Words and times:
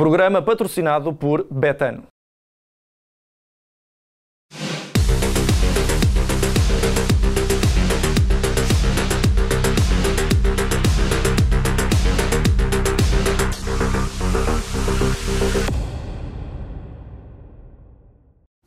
Programa 0.00 0.40
patrocinado 0.40 1.12
por 1.12 1.46
Betano. 1.50 2.04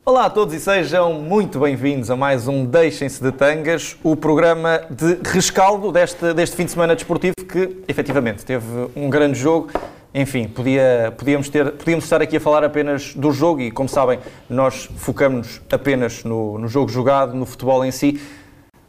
Olá 0.06 0.26
a 0.26 0.30
todos 0.30 0.54
e 0.54 0.60
sejam 0.60 1.14
muito 1.14 1.58
bem-vindos 1.58 2.12
a 2.12 2.14
mais 2.14 2.46
um 2.46 2.64
Deixem-se 2.64 3.20
de 3.20 3.32
Tangas, 3.32 3.96
o 4.04 4.14
programa 4.14 4.82
de 4.88 5.18
rescaldo 5.28 5.90
deste, 5.90 6.32
deste 6.32 6.54
fim 6.54 6.66
de 6.66 6.70
semana 6.70 6.94
desportivo 6.94 7.34
que, 7.34 7.82
efetivamente, 7.88 8.44
teve 8.44 8.88
um 8.94 9.10
grande 9.10 9.36
jogo. 9.36 9.72
Enfim, 10.14 10.46
podia, 10.46 11.12
podíamos, 11.18 11.48
ter, 11.48 11.72
podíamos 11.72 12.04
estar 12.04 12.22
aqui 12.22 12.36
a 12.36 12.40
falar 12.40 12.62
apenas 12.62 13.14
do 13.16 13.32
jogo 13.32 13.60
e, 13.60 13.72
como 13.72 13.88
sabem, 13.88 14.20
nós 14.48 14.88
focamos 14.96 15.60
apenas 15.72 16.22
no, 16.22 16.56
no 16.56 16.68
jogo 16.68 16.88
jogado, 16.88 17.34
no 17.34 17.44
futebol 17.44 17.84
em 17.84 17.90
si. 17.90 18.20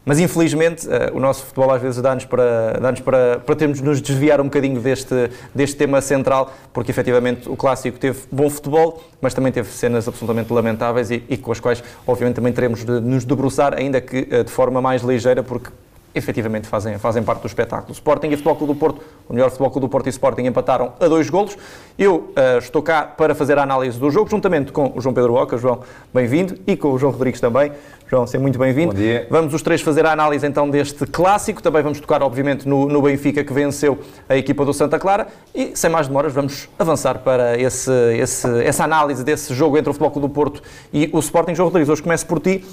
Mas 0.06 0.20
infelizmente 0.20 0.88
uh, 0.88 1.18
o 1.18 1.20
nosso 1.20 1.44
futebol 1.46 1.72
às 1.74 1.82
vezes 1.82 2.00
dá-nos 2.00 2.26
para, 2.26 2.74
dá 2.80 2.94
para, 2.94 3.40
para 3.40 3.56
termos 3.56 3.82
nos 3.82 4.00
desviar 4.00 4.40
um 4.40 4.44
bocadinho 4.44 4.80
deste, 4.80 5.32
deste 5.54 5.76
tema 5.76 6.00
central, 6.00 6.54
porque 6.72 6.92
efetivamente 6.92 7.50
o 7.50 7.56
clássico 7.56 7.98
teve 7.98 8.20
bom 8.32 8.48
futebol, 8.48 9.04
mas 9.20 9.34
também 9.34 9.52
teve 9.52 9.68
cenas 9.70 10.08
absolutamente 10.08 10.54
lamentáveis 10.54 11.10
e, 11.10 11.24
e 11.28 11.36
com 11.38 11.52
as 11.52 11.60
quais 11.60 11.84
obviamente 12.06 12.36
também 12.36 12.54
teremos 12.54 12.86
de 12.86 13.00
nos 13.00 13.26
debruçar, 13.26 13.74
ainda 13.74 14.00
que 14.00 14.28
uh, 14.32 14.44
de 14.44 14.52
forma 14.52 14.80
mais 14.80 15.02
ligeira, 15.02 15.42
porque 15.42 15.72
efetivamente 16.16 16.68
fazem, 16.68 16.98
fazem 16.98 17.22
parte 17.22 17.42
do 17.42 17.48
espetáculo. 17.48 17.92
Sporting 17.92 18.28
e 18.28 18.32
Futebol 18.32 18.56
Clube 18.56 18.74
do 18.74 18.80
Porto, 18.80 19.02
o 19.28 19.34
melhor 19.34 19.50
Futebol 19.50 19.70
Clube 19.70 19.88
do 19.88 19.90
Porto 19.92 20.08
e 20.08 20.10
Sporting 20.10 20.44
empataram 20.44 20.94
a 21.00 21.08
dois 21.08 21.30
golos. 21.30 21.58
Eu 22.00 22.16
uh, 22.16 22.58
estou 22.58 22.82
cá 22.82 23.04
para 23.04 23.36
fazer 23.36 23.58
a 23.58 23.64
análise 23.64 24.00
do 24.00 24.10
jogo, 24.10 24.30
juntamente 24.30 24.72
com 24.72 24.94
o 24.96 25.02
João 25.02 25.14
Pedro 25.14 25.34
Oca. 25.34 25.58
João, 25.58 25.82
bem-vindo, 26.14 26.58
e 26.66 26.76
com 26.76 26.94
o 26.94 26.98
João 26.98 27.12
Rodrigues 27.12 27.40
também. 27.40 27.72
João, 28.08 28.28
seja 28.28 28.42
muito 28.42 28.60
bem-vindo. 28.60 28.94
Bom 28.94 29.00
dia. 29.00 29.28
Vamos 29.32 29.54
os 29.54 29.62
três 29.62 29.82
fazer 29.82 30.06
a 30.06 30.12
análise 30.12 30.46
então 30.46 30.70
deste 30.70 31.06
clássico. 31.08 31.62
Também 31.62 31.82
vamos 31.82 32.00
tocar, 32.00 32.22
obviamente, 32.22 32.68
no, 32.68 32.88
no 32.88 33.02
Benfica 33.02 33.44
que 33.44 33.52
venceu 33.52 33.98
a 34.30 34.38
equipa 34.38 34.64
do 34.64 34.74
Santa 34.74 35.00
Clara. 35.00 35.28
E, 35.54 35.76
sem 35.76 35.90
mais 35.90 36.08
demoras, 36.08 36.32
vamos 36.32 36.70
avançar 36.78 37.20
para 37.20 37.60
esse, 37.60 37.92
esse, 38.18 38.48
essa 38.64 38.84
análise 38.84 39.24
desse 39.24 39.54
jogo 39.54 39.78
entre 39.78 39.90
o 39.90 39.94
Futebol 39.94 40.12
Clube 40.12 40.28
do 40.28 40.34
Porto 40.34 40.62
e 40.94 41.10
o 41.12 41.20
Sporting. 41.20 41.56
João 41.56 41.68
Rodrigues, 41.68 41.90
hoje 41.90 42.04
começo 42.04 42.26
por 42.28 42.40
ti. 42.40 42.64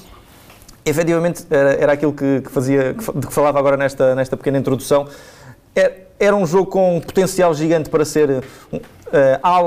Efetivamente, 0.84 1.44
era, 1.48 1.74
era 1.74 1.92
aquilo 1.92 2.12
que, 2.12 2.40
que 2.40 2.50
fazia, 2.50 2.92
de 2.92 3.26
que 3.26 3.32
falava 3.32 3.58
agora 3.58 3.76
nesta, 3.76 4.14
nesta 4.14 4.36
pequena 4.36 4.58
introdução. 4.58 5.06
Era, 5.74 5.94
era 6.18 6.36
um 6.36 6.46
jogo 6.46 6.66
com 6.66 7.00
potencial 7.00 7.54
gigante 7.54 7.88
para 7.88 8.04
ser 8.04 8.42
uh, 8.72 8.82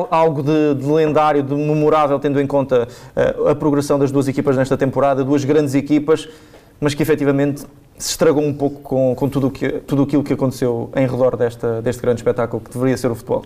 algo 0.10 0.44
de, 0.44 0.76
de, 0.76 0.86
lendário, 0.86 1.44
de 1.44 1.54
memorável, 1.54 2.20
tendo 2.20 2.40
em 2.40 2.48
conta 2.48 2.88
uh, 3.16 3.50
a 3.50 3.56
progressão 3.56 3.98
das 3.98 4.12
duas 4.12 4.28
equipas 4.28 4.58
nesta 4.58 4.78
temporada, 4.78 5.24
duas 5.24 5.44
grandes 5.44 5.74
equipas, 5.74 6.28
mas 6.80 6.94
que 6.94 7.02
efetivamente 7.02 7.66
se 7.98 8.12
estragou 8.12 8.44
um 8.44 8.54
pouco 8.54 8.82
com, 8.82 9.16
com 9.16 9.30
tudo, 9.30 9.50
que, 9.50 9.70
tudo 9.70 10.04
aquilo 10.04 10.24
que 10.24 10.34
aconteceu 10.34 10.90
em 10.96 11.08
redor 11.08 11.38
desta, 11.38 11.82
deste 11.82 12.02
grande 12.02 12.20
espetáculo 12.20 12.62
que 12.62 12.72
deveria 12.72 12.98
ser 12.98 13.10
o 13.10 13.16
futebol. 13.16 13.44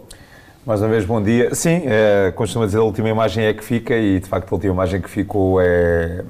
Mais 0.66 0.82
uma 0.82 0.90
vez, 0.90 1.06
bom 1.06 1.22
dia. 1.22 1.54
Sim, 1.56 1.84
é, 1.86 2.32
costuma 2.36 2.66
dizer 2.66 2.80
a 2.80 2.84
última 2.84 3.10
imagem 3.10 3.46
é 3.46 3.54
que 3.54 3.64
fica 3.64 3.96
e, 3.96 4.20
de 4.20 4.28
facto, 4.28 4.52
a 4.52 4.56
última 4.56 4.74
imagem 4.74 5.02
que 5.02 5.10
ficou 5.10 5.62
é, 5.62 6.24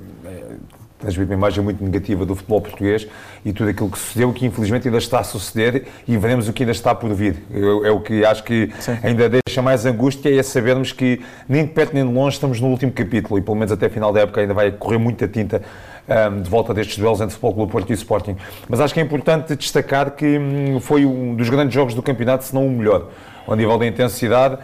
transmite 0.99 1.31
uma 1.31 1.35
imagem 1.35 1.63
muito 1.63 1.83
negativa 1.83 2.25
do 2.25 2.35
futebol 2.35 2.61
português 2.61 3.07
e 3.45 3.53
tudo 3.53 3.69
aquilo 3.69 3.89
que 3.89 3.97
sucedeu, 3.97 4.33
que 4.33 4.45
infelizmente 4.45 4.87
ainda 4.87 4.97
está 4.97 5.19
a 5.19 5.23
suceder 5.23 5.85
e 6.05 6.17
veremos 6.17 6.49
o 6.49 6.53
que 6.53 6.63
ainda 6.63 6.73
está 6.73 6.93
por 6.93 7.13
vir. 7.13 7.37
Eu, 7.49 7.85
é 7.85 7.91
o 7.91 8.01
que 8.01 8.25
acho 8.25 8.43
que 8.43 8.69
Sim. 8.79 8.97
ainda 9.01 9.29
deixa 9.29 9.61
mais 9.61 9.85
angústia, 9.85 10.37
é 10.37 10.43
sabermos 10.43 10.91
que 10.91 11.21
nem 11.47 11.65
de 11.65 11.71
perto 11.71 11.93
nem 11.93 12.05
de 12.05 12.13
longe 12.13 12.35
estamos 12.35 12.59
no 12.59 12.67
último 12.67 12.91
capítulo 12.91 13.39
e 13.39 13.41
pelo 13.41 13.55
menos 13.55 13.71
até 13.71 13.85
a 13.85 13.89
final 13.89 14.11
da 14.11 14.21
época 14.21 14.41
ainda 14.41 14.53
vai 14.53 14.71
correr 14.71 14.97
muita 14.97 15.27
tinta 15.27 15.61
um, 16.09 16.41
de 16.41 16.49
volta 16.49 16.73
destes 16.73 16.97
duelos 16.97 17.21
entre 17.21 17.31
Futebol 17.31 17.53
Clube 17.53 17.71
Porto 17.71 17.89
e 17.91 17.93
Sporting. 17.93 18.35
Mas 18.67 18.81
acho 18.81 18.93
que 18.93 18.99
é 18.99 19.03
importante 19.03 19.55
destacar 19.55 20.11
que 20.11 20.37
hum, 20.37 20.79
foi 20.81 21.05
um 21.05 21.35
dos 21.35 21.49
grandes 21.49 21.73
jogos 21.73 21.93
do 21.93 22.03
campeonato, 22.03 22.43
se 22.43 22.53
não 22.53 22.67
o 22.67 22.69
melhor. 22.69 23.09
Ao 23.47 23.55
nível 23.55 23.77
da 23.77 23.85
intensidade, 23.85 24.57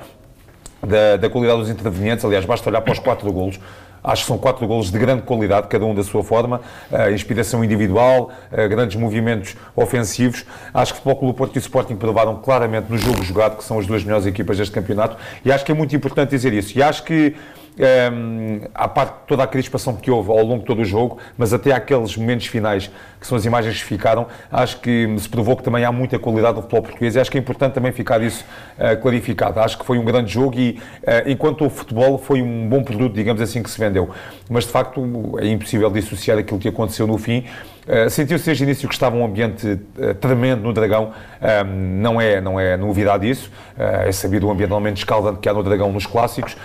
da, 0.85 1.17
da 1.17 1.29
qualidade 1.29 1.61
dos 1.61 1.69
intervenientes, 1.69 2.25
aliás, 2.25 2.45
basta 2.45 2.69
olhar 2.69 2.81
para 2.81 2.93
os 2.93 2.99
quatro 2.99 3.31
golos. 3.31 3.59
Acho 4.05 4.23
que 4.23 4.27
são 4.27 4.37
quatro 4.37 4.67
golos 4.67 4.91
de 4.91 4.99
grande 4.99 5.23
qualidade, 5.23 5.67
cada 5.67 5.85
um 5.85 5.95
da 5.95 6.03
sua 6.03 6.23
forma, 6.23 6.61
uh, 6.91 7.11
inspiração 7.11 7.63
individual, 7.63 8.31
uh, 8.51 8.69
grandes 8.69 8.95
movimentos 8.95 9.55
ofensivos. 9.75 10.45
Acho 10.73 10.93
que 10.93 10.99
o 10.99 11.03
Futebol 11.03 11.19
Clube 11.19 11.37
Porto 11.37 11.55
e 11.55 11.59
o 11.59 11.59
Sporting 11.59 11.95
provaram 11.95 12.35
claramente 12.35 12.89
no 12.89 12.97
jogo 12.97 13.23
jogado 13.23 13.57
que 13.57 13.63
são 13.63 13.79
as 13.79 13.87
duas 13.87 14.03
melhores 14.03 14.25
equipas 14.25 14.57
deste 14.57 14.73
campeonato 14.73 15.17
e 15.43 15.51
acho 15.51 15.65
que 15.65 15.71
é 15.71 15.75
muito 15.75 15.95
importante 15.95 16.29
dizer 16.29 16.53
isso. 16.53 16.77
E 16.77 16.83
acho 16.83 17.03
que 17.03 17.35
um, 17.77 17.83
ehm, 17.83 18.61
à 18.73 18.87
parte 18.87 19.13
de 19.13 19.27
toda 19.27 19.43
a 19.43 19.47
crispação 19.47 19.95
que 19.95 20.09
houve 20.09 20.29
ao 20.29 20.43
longo 20.43 20.59
de 20.59 20.65
todo 20.65 20.81
o 20.81 20.85
jogo, 20.85 21.17
mas 21.37 21.53
até 21.53 21.71
aqueles 21.71 22.15
momentos 22.15 22.47
finais, 22.47 22.89
que 23.19 23.27
são 23.27 23.37
as 23.37 23.45
imagens 23.45 23.77
que 23.77 23.85
ficaram, 23.85 24.27
acho 24.51 24.79
que 24.79 25.13
se 25.17 25.29
provou 25.29 25.55
que 25.55 25.63
também 25.63 25.83
há 25.83 25.91
muita 25.91 26.17
qualidade 26.19 26.55
no 26.55 26.61
futebol 26.61 26.83
português 26.83 27.15
e 27.15 27.19
acho 27.19 27.31
que 27.31 27.37
é 27.37 27.41
importante 27.41 27.73
também 27.73 27.91
ficar 27.91 28.21
isso 28.21 28.45
uh, 28.77 28.99
clarificado. 29.01 29.59
Acho 29.59 29.77
que 29.77 29.85
foi 29.85 29.97
um 29.97 30.05
grande 30.05 30.31
jogo 30.31 30.57
e, 30.59 30.79
uh, 31.03 31.29
enquanto 31.29 31.65
o 31.65 31.69
futebol 31.69 32.17
foi 32.17 32.41
um 32.41 32.67
bom 32.67 32.83
produto, 32.83 33.13
digamos 33.13 33.41
assim, 33.41 33.61
que 33.61 33.69
se 33.69 33.79
vendeu. 33.79 34.09
Mas, 34.49 34.65
de 34.65 34.71
facto, 34.71 35.01
é 35.39 35.47
impossível 35.47 35.89
dissociar 35.89 36.37
aquilo 36.37 36.59
que 36.59 36.67
aconteceu 36.67 37.07
no 37.07 37.17
fim 37.17 37.45
Uh, 37.87 38.09
Sentiu-se 38.09 38.45
desde 38.45 38.63
o 38.63 38.65
início 38.65 38.87
que 38.87 38.95
estava 38.95 39.15
um 39.15 39.23
ambiente 39.23 39.67
uh, 39.67 40.13
tremendo 40.15 40.63
no 40.63 40.73
Dragão, 40.73 41.11
uh, 41.11 41.63
não, 41.65 42.19
é, 42.19 42.41
não 42.41 42.59
é 42.59 42.75
novidade 42.75 43.29
isso, 43.29 43.51
é 43.77 44.11
sabido 44.11 44.47
o 44.47 44.51
ambiente 44.51 44.69
normalmente 44.69 44.97
escaldante 44.97 45.39
que 45.39 45.47
há 45.47 45.53
no 45.53 45.61
Dragão 45.61 45.91
nos 45.91 46.05
clássicos, 46.05 46.55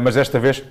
mas 0.00 0.14
desta 0.14 0.38
vez 0.38 0.62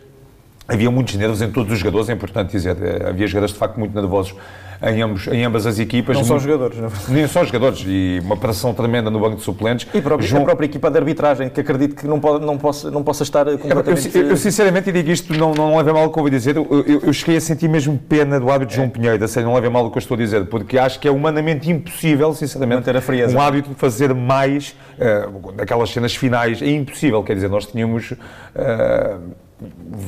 havia 0.72 0.90
muitos 0.90 1.16
nervos 1.16 1.42
em 1.42 1.52
todos 1.52 1.72
os 1.72 1.80
jogadores, 1.80 2.09
é 2.09 2.14
importante 2.14 2.52
dizer, 2.52 2.78
havia 3.06 3.28
jogadores 3.28 3.54
de 3.54 3.59
facto 3.59 3.78
muito 3.78 3.94
nervosos 3.94 4.34
em, 4.82 5.02
ambos, 5.02 5.28
em 5.28 5.44
ambas 5.44 5.68
as 5.68 5.78
equipas. 5.78 6.18
Não 6.18 6.24
só 6.24 6.40
jogadores, 6.40 6.78
não 6.80 6.90
Nem 7.09 7.28
só 7.28 7.46
jogadores, 7.46 7.84
e 7.86 8.20
uma 8.24 8.36
pressão 8.36 8.74
tremenda 8.74 9.12
no 9.12 9.20
banco 9.20 9.36
de 9.36 9.44
suplentes. 9.44 9.88
E 9.94 10.02
próprio, 10.02 10.28
João... 10.28 10.42
a 10.42 10.46
própria 10.46 10.66
equipa 10.66 10.90
de 10.90 10.98
arbitragem, 10.98 11.50
que 11.50 11.62
acredito 11.62 11.96
que 11.96 12.08
não, 12.08 12.20
pode, 12.20 12.44
não, 12.44 12.58
possa, 12.58 12.90
não 12.90 13.04
possa 13.04 13.24
estar 13.24 13.46
completamente... 13.46 14.16
Eu, 14.16 14.24
eu, 14.24 14.30
eu 14.30 14.38
sinceramente 14.38 14.92
digo 14.92 15.12
isto, 15.12 15.34
não, 15.34 15.54
não 15.54 15.78
leve 15.78 15.94
mal 15.94 16.06
o 16.06 16.09
que 16.12 16.18
eu 16.18 16.24
vou 16.24 16.30
dizer, 16.30 16.56
eu, 16.56 16.68
eu, 16.88 17.02
eu, 17.03 17.14
cheguei 17.14 17.38
a 17.38 17.42
sentir 17.42 17.70
mesmo 17.70 17.98
pena 18.09 18.40
do 18.40 18.50
árbitro 18.50 18.74
é. 18.74 18.78
João 18.78 18.90
Pinheiro, 18.90 19.28
seja, 19.28 19.46
não 19.46 19.53
leve 19.53 19.70
mal 19.70 19.86
o 19.86 19.92
que 19.92 19.98
eu 19.98 20.02
estou 20.02 20.16
a 20.16 20.18
dizer, 20.18 20.46
porque 20.46 20.78
acho 20.80 21.00
que 21.00 21.08
é 21.08 21.12
humanamente 21.12 21.70
impossível, 21.70 22.34
sinceramente, 22.34 22.90
um 23.36 23.40
árbitro 23.40 23.74
fazer 23.76 24.14
mais 24.16 24.76
uh, 24.98 25.52
daquelas 25.52 25.92
cenas 25.92 26.16
finais, 26.16 26.62
é 26.62 26.72
impossível, 26.72 27.22
quer 27.24 27.36
dizer, 27.36 27.50
nós 27.50 27.66
tínhamos... 27.66 28.12
Uh, 28.12 29.51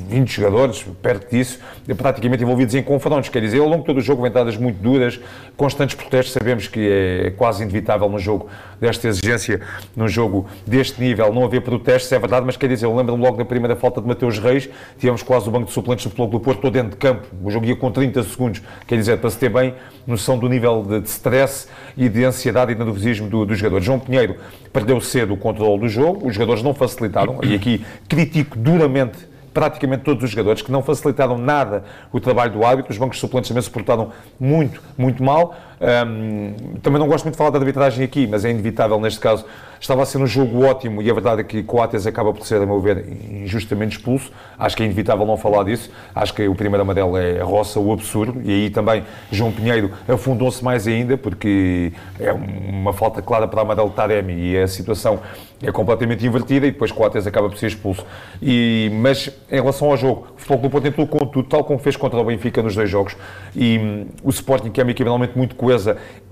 20 0.09 0.29
jogadores, 0.29 0.83
perto 1.01 1.29
disso, 1.29 1.59
praticamente 1.95 2.43
envolvidos 2.43 2.73
em 2.73 2.81
confrontos. 2.81 3.29
Quer 3.29 3.41
dizer, 3.41 3.59
ao 3.59 3.67
longo 3.67 3.79
de 3.79 3.85
todo 3.85 3.97
o 3.97 4.01
jogo, 4.01 4.25
entradas 4.25 4.57
muito 4.57 4.81
duras, 4.81 5.19
constantes 5.55 5.95
protestos. 5.95 6.33
Sabemos 6.33 6.67
que 6.67 6.89
é 6.89 7.31
quase 7.31 7.61
inevitável 7.61 8.09
num 8.09 8.17
jogo 8.17 8.47
desta 8.81 9.07
exigência, 9.07 9.61
num 9.95 10.07
jogo 10.07 10.47
deste 10.65 10.99
nível, 10.99 11.31
não 11.31 11.45
haver 11.45 11.61
protestos, 11.61 12.11
é 12.11 12.19
verdade, 12.19 12.45
mas 12.45 12.57
quer 12.57 12.67
dizer, 12.67 12.85
eu 12.85 12.95
lembro-me 12.95 13.21
logo 13.23 13.37
da 13.37 13.45
primeira 13.45 13.75
falta 13.75 14.01
de 14.01 14.07
Mateus 14.07 14.39
Reis, 14.39 14.69
tivemos 14.97 15.21
quase 15.23 15.47
o 15.47 15.51
banco 15.51 15.67
de 15.67 15.71
suplentes 15.71 16.05
do 16.05 16.09
Futebol 16.09 16.27
do 16.27 16.39
Porto 16.39 16.61
todo 16.61 16.73
dentro 16.73 16.91
de 16.91 16.97
campo. 16.97 17.27
O 17.43 17.51
jogo 17.51 17.65
ia 17.65 17.75
com 17.75 17.91
30 17.91 18.23
segundos. 18.23 18.61
Quer 18.87 18.97
dizer, 18.97 19.17
para 19.19 19.29
se 19.29 19.37
ter 19.37 19.49
bem 19.49 19.75
noção 20.05 20.37
do 20.37 20.49
nível 20.49 20.83
de, 20.83 21.01
de 21.01 21.09
stress 21.09 21.67
e 21.95 22.09
de 22.09 22.23
ansiedade 22.23 22.71
e 22.71 22.75
de 22.75 22.83
nervosismo 22.83 23.29
do, 23.29 23.45
dos 23.45 23.57
jogadores. 23.57 23.85
João 23.85 23.99
Pinheiro 23.99 24.35
perdeu 24.71 24.99
cedo 24.99 25.33
o 25.33 25.37
controle 25.37 25.81
do 25.81 25.87
jogo, 25.87 26.27
os 26.27 26.33
jogadores 26.33 26.63
não 26.63 26.73
facilitaram, 26.73 27.39
e 27.43 27.53
aqui 27.53 27.85
critico 28.09 28.57
duramente 28.57 29.33
praticamente 29.53 30.03
todos 30.03 30.23
os 30.23 30.29
jogadores, 30.29 30.61
que 30.61 30.71
não 30.71 30.81
facilitaram 30.81 31.37
nada 31.37 31.83
o 32.11 32.19
trabalho 32.19 32.51
do 32.51 32.65
árbitro. 32.65 32.91
Os 32.91 32.97
bancos 32.97 33.19
suplentes 33.19 33.49
também 33.49 33.61
se 33.61 33.69
portaram 33.69 34.11
muito, 34.39 34.81
muito 34.97 35.23
mal. 35.23 35.55
Um, 35.83 36.77
também 36.81 36.97
não 36.97 37.07
gosto 37.07 37.25
muito 37.25 37.33
de 37.33 37.37
falar 37.37 37.49
da 37.49 37.59
arbitragem 37.59 38.05
aqui, 38.05 38.25
mas 38.25 38.45
é 38.45 38.49
inevitável 38.49 38.97
neste 39.01 39.19
caso. 39.19 39.43
Estava 39.81 40.01
a 40.03 40.05
ser 40.05 40.17
um 40.17 40.25
jogo 40.25 40.63
ótimo 40.63 41.01
e 41.01 41.11
a 41.11 41.13
verdade 41.13 41.41
é 41.41 41.43
que 41.43 41.61
Coates 41.61 42.07
acaba 42.07 42.31
por 42.31 42.45
ser, 42.45 42.61
a 42.61 42.65
meu 42.65 42.79
ver, 42.79 43.05
injustamente 43.29 43.97
expulso. 43.97 44.31
Acho 44.57 44.77
que 44.77 44.83
é 44.83 44.85
inevitável 44.85 45.25
não 45.25 45.35
falar 45.35 45.65
disso. 45.65 45.91
Acho 46.15 46.33
que 46.33 46.47
o 46.47 46.55
primeiro 46.55 46.83
amarelo 46.83 47.17
é 47.17 47.41
roça 47.41 47.81
o 47.81 47.91
absurdo 47.91 48.41
e 48.45 48.49
aí 48.49 48.69
também 48.69 49.03
João 49.29 49.51
Pinheiro 49.51 49.91
afundou-se 50.07 50.63
mais 50.63 50.87
ainda 50.87 51.17
porque 51.17 51.91
é 52.17 52.31
uma 52.31 52.93
falta 52.93 53.21
clara 53.21 53.45
para 53.45 53.61
amarelo 53.61 53.89
Taremi 53.89 54.51
e 54.51 54.57
a 54.57 54.67
situação 54.69 55.19
é 55.61 55.71
completamente 55.71 56.25
invertida 56.25 56.67
e 56.67 56.71
depois 56.71 56.91
Coates 56.91 57.25
acaba 57.25 57.49
por 57.49 57.57
ser 57.57 57.67
expulso. 57.67 58.05
E, 58.41 58.89
mas 59.01 59.29
em 59.49 59.55
relação 59.55 59.89
ao 59.89 59.97
jogo, 59.97 60.27
o 60.35 60.39
Futebol 60.39 60.61
do 60.61 60.69
Porto 60.69 60.87
entrou 60.87 61.07
com 61.07 61.25
tudo, 61.25 61.47
tal 61.47 61.63
como 61.63 61.79
fez 61.79 61.95
contra 61.95 62.19
o 62.19 62.23
Benfica 62.23 62.61
nos 62.61 62.75
dois 62.75 62.89
jogos. 62.89 63.15
E 63.55 63.77
um, 63.77 64.05
o 64.23 64.29
Sporting, 64.29 64.69
que 64.69 64.81
é 64.81 64.83
uma 64.83 64.93
realmente 64.93 65.37
muito 65.37 65.55
coesa, 65.55 65.72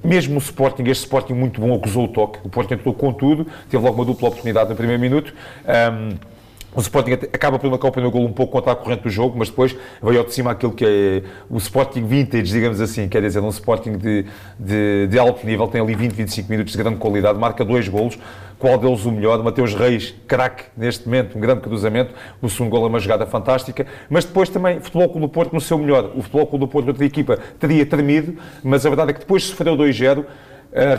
mesmo 0.04 0.36
o 0.36 0.38
Sporting, 0.40 0.84
este 0.84 1.04
Sporting 1.04 1.34
muito 1.34 1.62
bom, 1.62 1.74
acusou 1.74 2.06
o 2.06 2.08
toque. 2.08 2.40
O 2.44 2.50
Porto 2.50 2.74
entrou 2.74 2.94
com 2.94 3.14
tudo, 3.14 3.46
teve 3.70 3.84
logo 3.84 3.96
uma 3.96 4.06
dupla 4.06 4.30
oportunidade 4.30 4.70
no 4.70 4.76
primeiro 4.76 5.02
minuto. 5.02 5.34
Um, 5.66 6.31
O 6.74 6.80
Sporting 6.80 7.12
acaba 7.12 7.60
por 7.60 7.70
marcar 7.70 7.90
o 7.90 7.92
primeiro 7.92 8.18
gol 8.18 8.26
um 8.26 8.32
pouco 8.32 8.54
contra 8.54 8.72
a 8.72 8.76
corrente 8.76 9.04
do 9.04 9.10
jogo, 9.10 9.38
mas 9.38 9.50
depois 9.50 9.76
veio 10.02 10.20
ao 10.20 10.26
de 10.26 10.34
cima 10.34 10.52
aquilo 10.52 10.72
que 10.72 10.86
é 10.86 11.24
o 11.50 11.58
Sporting 11.58 12.06
vintage, 12.06 12.52
digamos 12.52 12.80
assim, 12.80 13.10
quer 13.10 13.22
dizer, 13.22 13.42
um 13.42 13.50
Sporting 13.50 13.98
de, 13.98 14.26
de, 14.58 15.08
de 15.08 15.20
alto 15.20 15.46
nível, 15.46 15.68
tem 15.68 15.82
ali 15.82 15.94
20, 15.94 16.14
25 16.14 16.50
minutos 16.50 16.72
de 16.72 16.80
grande 16.80 16.98
qualidade, 16.98 17.38
marca 17.38 17.66
dois 17.66 17.90
golos, 17.90 18.18
qual 18.58 18.78
deles 18.78 19.04
o 19.06 19.12
melhor? 19.12 19.44
Mateus 19.44 19.74
Reis, 19.74 20.16
craque 20.26 20.64
neste 20.78 21.06
momento, 21.06 21.38
um 21.38 21.42
grande 21.42 21.60
cruzamento, 21.60 22.14
o 22.42 22.48
segundo 22.48 22.70
gol 22.70 22.86
é 22.86 22.88
uma 22.88 23.00
jogada 23.00 23.26
fantástica, 23.26 23.86
mas 24.10 24.24
depois 24.24 24.48
também 24.48 24.80
Futebol 24.80 25.10
Clube 25.10 25.28
do 25.28 25.30
Porto 25.30 25.54
no 25.54 25.60
seu 25.60 25.78
melhor. 25.78 26.12
O 26.16 26.22
Futebol 26.22 26.48
Clube 26.48 26.66
do 26.66 26.70
Porto, 26.70 26.88
outra 26.88 27.04
equipa, 27.04 27.38
teria 27.60 27.86
tremido, 27.86 28.38
mas 28.64 28.86
a 28.86 28.90
verdade 28.90 29.12
é 29.12 29.14
que 29.14 29.20
depois 29.20 29.44
sofreu 29.44 29.76
2-0, 29.76 30.20
Uh, 30.20 30.26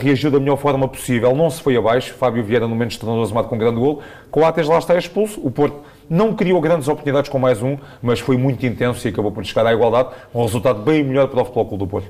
reagiu 0.01 0.31
da 0.31 0.39
melhor 0.39 0.57
forma 0.57 0.87
possível, 0.87 1.35
não 1.35 1.49
se 1.49 1.63
foi 1.63 1.77
abaixo. 1.77 2.15
Fábio 2.15 2.45
Vieira, 2.45 2.67
no 2.67 2.75
momento 2.75 2.93
estrondoso, 2.93 3.35
mata 3.35 3.49
com 3.49 3.55
um 3.55 3.59
grande 3.59 3.81
gol. 3.81 4.03
Coates 4.31 4.69
lá 4.69 4.79
está 4.79 4.97
expulso. 4.97 5.41
O 5.43 5.51
Porto 5.51 5.81
não 6.09 6.35
criou 6.35 6.61
grandes 6.61 6.89
oportunidades 6.89 7.31
com 7.31 7.39
mais 7.39 7.63
um, 7.63 7.79
mas 8.03 8.21
foi 8.21 8.37
muito 8.37 8.65
intenso 8.67 9.07
e 9.07 9.11
acabou 9.11 9.33
por 9.33 9.45
chegar 9.45 9.67
à 9.67 9.73
igualdade. 9.73 10.11
Um 10.35 10.43
resultado 10.43 10.83
bem 10.83 11.03
melhor 11.03 11.29
para 11.29 11.41
o 11.41 11.45
Futebol 11.45 11.67
Clube 11.67 11.85
do 11.85 11.91
Porto. 11.91 12.09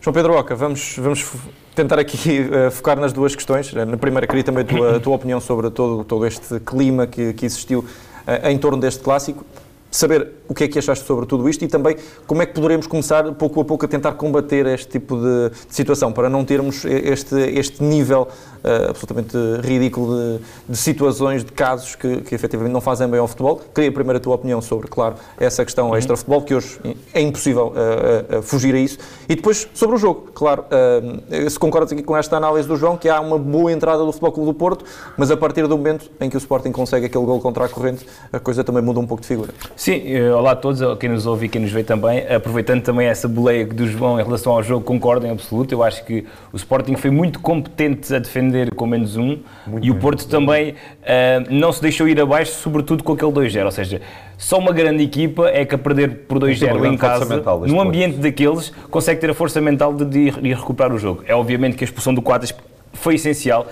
João 0.00 0.14
Pedro 0.14 0.36
Oca, 0.36 0.54
vamos, 0.54 0.96
vamos 0.98 1.32
tentar 1.74 1.98
aqui 1.98 2.40
uh, 2.40 2.70
focar 2.70 2.98
nas 2.98 3.12
duas 3.12 3.34
questões. 3.34 3.72
Na 3.72 3.96
primeira, 3.96 4.26
queria 4.26 4.44
também 4.44 4.62
a 4.62 4.66
tua, 4.66 4.96
a 4.96 5.00
tua 5.00 5.14
opinião 5.14 5.40
sobre 5.40 5.70
todo, 5.70 6.04
todo 6.04 6.26
este 6.26 6.58
clima 6.60 7.06
que, 7.06 7.32
que 7.32 7.46
existiu 7.46 7.80
uh, 7.80 8.48
em 8.48 8.58
torno 8.58 8.78
deste 8.78 9.02
clássico 9.02 9.44
saber 9.90 10.32
o 10.48 10.54
que 10.54 10.64
é 10.64 10.68
que 10.68 10.78
achaste 10.78 11.06
sobre 11.06 11.26
tudo 11.26 11.48
isto 11.48 11.64
e 11.64 11.68
também 11.68 11.96
como 12.26 12.42
é 12.42 12.46
que 12.46 12.54
poderemos 12.54 12.86
começar 12.86 13.24
pouco 13.34 13.60
a 13.60 13.64
pouco 13.64 13.84
a 13.84 13.88
tentar 13.88 14.12
combater 14.12 14.66
este 14.66 14.88
tipo 14.88 15.16
de, 15.16 15.50
de 15.50 15.74
situação 15.74 16.12
para 16.12 16.28
não 16.28 16.44
termos 16.44 16.84
este, 16.84 17.36
este 17.36 17.82
nível 17.82 18.28
uh, 18.64 18.90
absolutamente 18.90 19.36
ridículo 19.62 20.16
de, 20.16 20.40
de, 20.70 20.76
situações, 20.76 21.44
de 21.44 21.52
casos 21.52 21.94
que, 21.94 22.22
que 22.22 22.34
efetivamente 22.34 22.72
não 22.72 22.80
fazem 22.80 23.08
bem 23.08 23.20
ao 23.20 23.28
futebol. 23.28 23.60
Queria 23.74 23.92
primeiro 23.92 24.18
a 24.18 24.20
tua 24.20 24.34
opinião 24.34 24.60
sobre, 24.60 24.88
claro, 24.88 25.16
essa 25.38 25.64
questão 25.64 25.88
uhum. 25.88 25.96
extra-futebol, 25.96 26.42
que 26.42 26.54
hoje 26.54 26.80
é 27.12 27.20
impossível 27.20 27.72
uh, 27.72 28.38
uh, 28.38 28.42
fugir 28.42 28.74
a 28.74 28.78
isso. 28.78 28.98
E 29.28 29.34
depois 29.34 29.68
sobre 29.74 29.96
o 29.96 29.98
jogo, 29.98 30.30
claro, 30.34 30.64
se 31.48 31.58
concordas 31.58 31.92
aqui 31.92 32.02
com 32.02 32.16
esta 32.16 32.36
análise 32.36 32.66
do 32.66 32.76
João, 32.76 32.96
que 32.96 33.08
há 33.08 33.20
uma 33.20 33.38
boa 33.38 33.70
entrada 33.70 34.04
do 34.04 34.12
Futebol 34.12 34.32
Clube 34.32 34.52
do 34.52 34.54
Porto, 34.54 34.84
mas 35.16 35.30
a 35.30 35.36
partir 35.36 35.66
do 35.66 35.76
momento 35.76 36.10
em 36.20 36.30
que 36.30 36.36
o 36.36 36.38
Sporting 36.38 36.72
consegue 36.72 37.06
aquele 37.06 37.24
gol 37.24 37.40
contra 37.40 37.64
a 37.64 37.68
corrente, 37.68 38.06
a 38.32 38.38
coisa 38.38 38.64
também 38.64 38.82
muda 38.82 39.00
um 39.00 39.06
pouco 39.06 39.20
de 39.20 39.28
figura. 39.28 39.52
Sim, 39.78 40.02
olá 40.30 40.50
a 40.50 40.56
todos, 40.56 40.80
quem 40.98 41.08
nos 41.08 41.24
ouve 41.24 41.46
e 41.46 41.48
quem 41.48 41.62
nos 41.62 41.70
vê 41.70 41.84
também. 41.84 42.26
Aproveitando 42.26 42.82
também 42.82 43.06
essa 43.06 43.28
boleia 43.28 43.64
do 43.64 43.86
João 43.86 44.18
em 44.18 44.24
relação 44.24 44.52
ao 44.52 44.60
jogo, 44.60 44.84
concordo 44.84 45.24
em 45.24 45.30
absoluto. 45.30 45.72
Eu 45.72 45.84
acho 45.84 46.04
que 46.04 46.26
o 46.52 46.56
Sporting 46.56 46.96
foi 46.96 47.12
muito 47.12 47.38
competente 47.38 48.12
a 48.12 48.18
defender 48.18 48.74
com 48.74 48.88
menos 48.88 49.16
um 49.16 49.38
muito 49.68 49.86
e 49.86 49.88
o 49.88 49.94
Porto 49.94 50.26
também 50.26 50.72
uh, 50.72 50.74
não 51.48 51.70
se 51.70 51.80
deixou 51.80 52.08
ir 52.08 52.20
abaixo, 52.20 52.54
sobretudo 52.54 53.04
com 53.04 53.12
aquele 53.12 53.30
2-0. 53.30 53.66
Ou 53.66 53.70
seja, 53.70 54.02
só 54.36 54.58
uma 54.58 54.72
grande 54.72 55.04
equipa 55.04 55.48
é 55.48 55.64
que 55.64 55.76
a 55.76 55.78
perder 55.78 56.24
por 56.26 56.40
2-0 56.40 56.84
em 56.92 56.96
casa, 56.96 57.40
num 57.64 57.80
ambiente 57.80 58.14
Porto. 58.14 58.22
daqueles, 58.24 58.70
consegue 58.90 59.20
ter 59.20 59.30
a 59.30 59.34
força 59.34 59.60
mental 59.60 59.94
de, 59.94 60.04
de 60.04 60.18
ir 60.48 60.56
recuperar 60.56 60.92
o 60.92 60.98
jogo. 60.98 61.22
É 61.24 61.36
obviamente 61.36 61.76
que 61.76 61.84
a 61.84 61.86
expulsão 61.86 62.12
do 62.12 62.20
Quadras 62.20 62.52
foi 62.94 63.14
essencial 63.14 63.64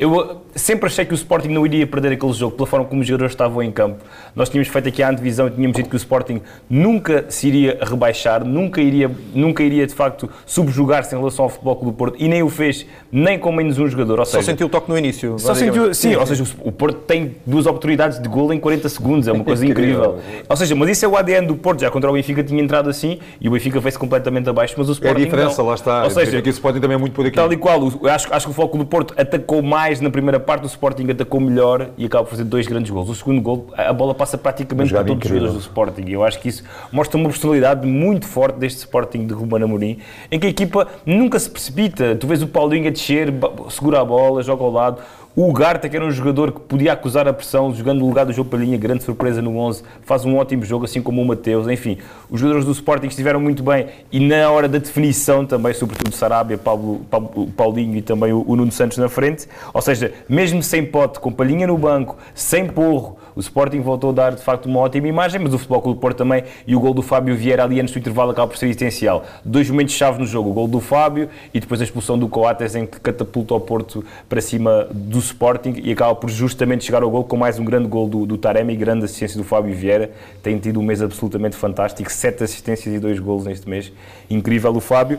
eu 0.00 0.40
sempre 0.54 0.86
achei 0.86 1.04
que 1.04 1.12
o 1.12 1.14
Sporting 1.14 1.48
não 1.48 1.66
iria 1.66 1.86
perder 1.86 2.12
aquele 2.12 2.32
jogo 2.32 2.56
pela 2.56 2.66
forma 2.66 2.86
como 2.86 3.02
os 3.02 3.06
jogadores 3.06 3.32
estavam 3.32 3.62
em 3.62 3.70
campo. 3.70 4.02
Nós 4.34 4.48
tínhamos 4.48 4.68
feito 4.68 4.88
aqui 4.88 5.02
a 5.02 5.10
antevisão 5.10 5.46
e 5.46 5.50
tínhamos 5.50 5.76
dito 5.76 5.90
que 5.90 5.94
o 5.94 5.98
Sporting 5.98 6.40
nunca 6.70 7.26
se 7.28 7.48
iria 7.48 7.78
rebaixar, 7.82 8.42
nunca 8.42 8.80
iria, 8.80 9.10
nunca 9.34 9.62
iria 9.62 9.86
de 9.86 9.92
facto 9.92 10.30
subjugar-se 10.46 11.14
em 11.14 11.18
relação 11.18 11.44
ao 11.44 11.50
Futebol 11.50 11.76
Clube 11.76 11.92
do 11.92 11.96
Porto 11.98 12.16
e 12.18 12.28
nem 12.28 12.42
o 12.42 12.48
fez 12.48 12.86
nem 13.12 13.38
com 13.38 13.52
menos 13.52 13.78
um 13.78 13.86
jogador. 13.86 14.20
Ou 14.20 14.24
só 14.24 14.40
sentiu 14.40 14.68
o 14.68 14.70
toque 14.70 14.88
no 14.88 14.96
início. 14.96 15.38
Só 15.38 15.54
sentiu, 15.54 15.92
sim, 15.92 16.12
sim, 16.12 16.16
ou 16.16 16.26
seja, 16.26 16.44
o 16.64 16.72
Porto 16.72 17.00
tem 17.00 17.36
duas 17.44 17.66
oportunidades 17.66 18.18
de 18.18 18.26
gol 18.26 18.54
em 18.54 18.58
40 18.58 18.88
segundos, 18.88 19.28
é 19.28 19.32
uma 19.32 19.44
coisa 19.44 19.66
incrível. 19.66 20.18
Ou 20.48 20.56
seja, 20.56 20.74
mas 20.74 20.88
isso 20.88 21.04
é 21.04 21.08
o 21.08 21.14
ADN 21.14 21.46
do 21.46 21.56
Porto, 21.56 21.80
já 21.80 21.90
contra 21.90 22.08
o 22.08 22.14
Benfica 22.14 22.42
tinha 22.42 22.62
entrado 22.62 22.88
assim 22.88 23.18
e 23.38 23.48
o 23.48 23.52
Benfica 23.52 23.78
fez 23.82 23.98
completamente 23.98 24.48
abaixo, 24.48 24.76
mas 24.78 24.88
o 24.88 24.92
Sporting 24.92 25.20
É 25.20 25.22
a 25.22 25.24
diferença, 25.26 25.60
não. 25.60 25.68
lá 25.68 25.74
está. 25.74 26.04
Ou 26.04 26.10
seja, 26.10 26.42
o 26.42 26.48
Sporting 26.48 26.80
também 26.80 26.94
é 26.94 26.98
muito 26.98 27.12
por 27.12 27.26
aqui. 27.26 27.36
Tal 27.36 27.52
e 27.52 27.56
qual, 27.58 27.86
acho, 28.08 28.32
acho 28.32 28.46
que 28.46 28.50
o 28.50 28.54
Futebol 28.54 28.68
Clube 28.70 28.84
do 28.84 28.88
Porto 28.88 29.14
atacou 29.18 29.60
mais 29.60 29.89
na 29.98 30.10
primeira 30.10 30.38
parte 30.38 30.66
Sporting 30.66 31.10
atacou 31.10 31.40
melhor 31.40 31.90
e 31.96 32.04
acaba 32.04 32.24
por 32.24 32.30
fazer 32.30 32.44
dois 32.44 32.66
grandes 32.66 32.90
gols. 32.90 33.08
O 33.08 33.14
segundo 33.14 33.40
gol, 33.40 33.68
a 33.76 33.92
bola 33.92 34.14
passa 34.14 34.38
praticamente 34.38 34.92
para 34.92 35.02
todos 35.02 35.16
incrível. 35.16 35.36
os 35.36 35.42
jogadores 35.42 35.64
do 35.64 35.68
Sporting. 35.68 36.04
E 36.08 36.12
eu 36.12 36.22
acho 36.22 36.38
que 36.38 36.48
isso 36.48 36.62
mostra 36.92 37.16
uma 37.18 37.28
personalidade 37.28 37.86
muito 37.86 38.26
forte 38.26 38.58
deste 38.58 38.78
Sporting 38.78 39.26
de 39.26 39.34
Ruben 39.34 39.62
Amorim, 39.62 39.98
em 40.30 40.38
que 40.38 40.46
a 40.46 40.50
equipa 40.50 40.86
nunca 41.04 41.38
se 41.38 41.50
precipita. 41.50 42.14
Tu 42.14 42.26
vês 42.26 42.42
o 42.42 42.46
Paulinho 42.46 42.86
a 42.86 42.90
descer, 42.90 43.32
segura 43.70 44.00
a 44.00 44.04
bola, 44.04 44.42
joga 44.42 44.62
ao 44.62 44.70
lado. 44.70 45.02
O 45.36 45.52
Garta, 45.52 45.88
que 45.88 45.94
era 45.94 46.04
um 46.04 46.10
jogador 46.10 46.50
que 46.50 46.58
podia 46.58 46.92
acusar 46.92 47.28
a 47.28 47.32
pressão, 47.32 47.72
jogando 47.72 48.00
no 48.00 48.06
lugar 48.08 48.26
do 48.26 48.32
João 48.32 48.48
Palhinha, 48.48 48.76
grande 48.76 49.04
surpresa 49.04 49.40
no 49.40 49.56
11, 49.58 49.84
faz 50.02 50.24
um 50.24 50.36
ótimo 50.36 50.64
jogo, 50.64 50.86
assim 50.86 51.00
como 51.00 51.22
o 51.22 51.24
Mateus. 51.24 51.68
Enfim, 51.68 51.98
os 52.28 52.40
jogadores 52.40 52.66
do 52.66 52.72
Sporting 52.72 53.06
estiveram 53.06 53.38
muito 53.38 53.62
bem 53.62 53.86
e 54.10 54.18
na 54.18 54.50
hora 54.50 54.68
da 54.68 54.78
definição 54.78 55.46
também, 55.46 55.72
sobretudo 55.72 56.12
Sarabia, 56.12 56.58
Pablo, 56.58 57.02
Pablo, 57.08 57.46
Paulinho 57.56 57.96
e 57.96 58.02
também 58.02 58.32
o, 58.32 58.44
o 58.44 58.56
Nuno 58.56 58.72
Santos 58.72 58.98
na 58.98 59.08
frente. 59.08 59.46
Ou 59.72 59.80
seja, 59.80 60.12
mesmo 60.28 60.64
sem 60.64 60.84
pote, 60.84 61.20
com 61.20 61.30
Palhinha 61.30 61.68
no 61.68 61.78
banco, 61.78 62.16
sem 62.34 62.66
porro, 62.66 63.16
o 63.34 63.40
Sporting 63.40 63.80
voltou 63.80 64.10
a 64.10 64.12
dar 64.12 64.34
de 64.34 64.42
facto 64.42 64.66
uma 64.66 64.80
ótima 64.80 65.08
imagem, 65.08 65.40
mas 65.40 65.54
o 65.54 65.58
Futebol 65.58 65.82
Clube 65.82 66.00
Porto 66.00 66.18
também 66.18 66.44
e 66.66 66.74
o 66.74 66.80
gol 66.80 66.94
do 66.94 67.02
Fábio 67.02 67.36
Vieira 67.36 67.64
ali 67.64 67.80
antes 67.80 67.92
do 67.92 67.98
intervalo 67.98 68.30
acaba 68.30 68.48
por 68.48 68.56
ser 68.56 68.68
essencial. 68.68 69.24
Dois 69.44 69.68
momentos-chave 69.70 70.18
no 70.18 70.26
jogo, 70.26 70.50
o 70.50 70.52
gol 70.52 70.68
do 70.68 70.80
Fábio 70.80 71.28
e 71.52 71.60
depois 71.60 71.80
a 71.80 71.84
expulsão 71.84 72.18
do 72.18 72.28
Coates 72.28 72.74
em 72.74 72.86
que 72.86 73.00
catapulta 73.00 73.54
o 73.54 73.60
Porto 73.60 74.04
para 74.28 74.40
cima 74.40 74.86
do 74.90 75.18
Sporting 75.18 75.74
e 75.82 75.92
acaba 75.92 76.14
por 76.14 76.30
justamente 76.30 76.84
chegar 76.84 77.02
ao 77.02 77.10
gol 77.10 77.24
com 77.24 77.36
mais 77.36 77.58
um 77.58 77.64
grande 77.64 77.88
gol 77.88 78.08
do, 78.08 78.26
do 78.26 78.38
Taremi 78.38 78.72
e 78.72 78.76
grande 78.76 79.04
assistência 79.04 79.38
do 79.38 79.44
Fábio 79.44 79.74
Vieira. 79.74 80.10
Tem 80.42 80.58
tido 80.58 80.80
um 80.80 80.82
mês 80.82 81.02
absolutamente 81.02 81.56
fantástico, 81.56 82.10
sete 82.10 82.44
assistências 82.44 82.94
e 82.94 82.98
dois 82.98 83.18
golos 83.18 83.46
neste 83.46 83.68
mês. 83.68 83.92
Incrível 84.28 84.74
o 84.74 84.80
Fábio. 84.80 85.18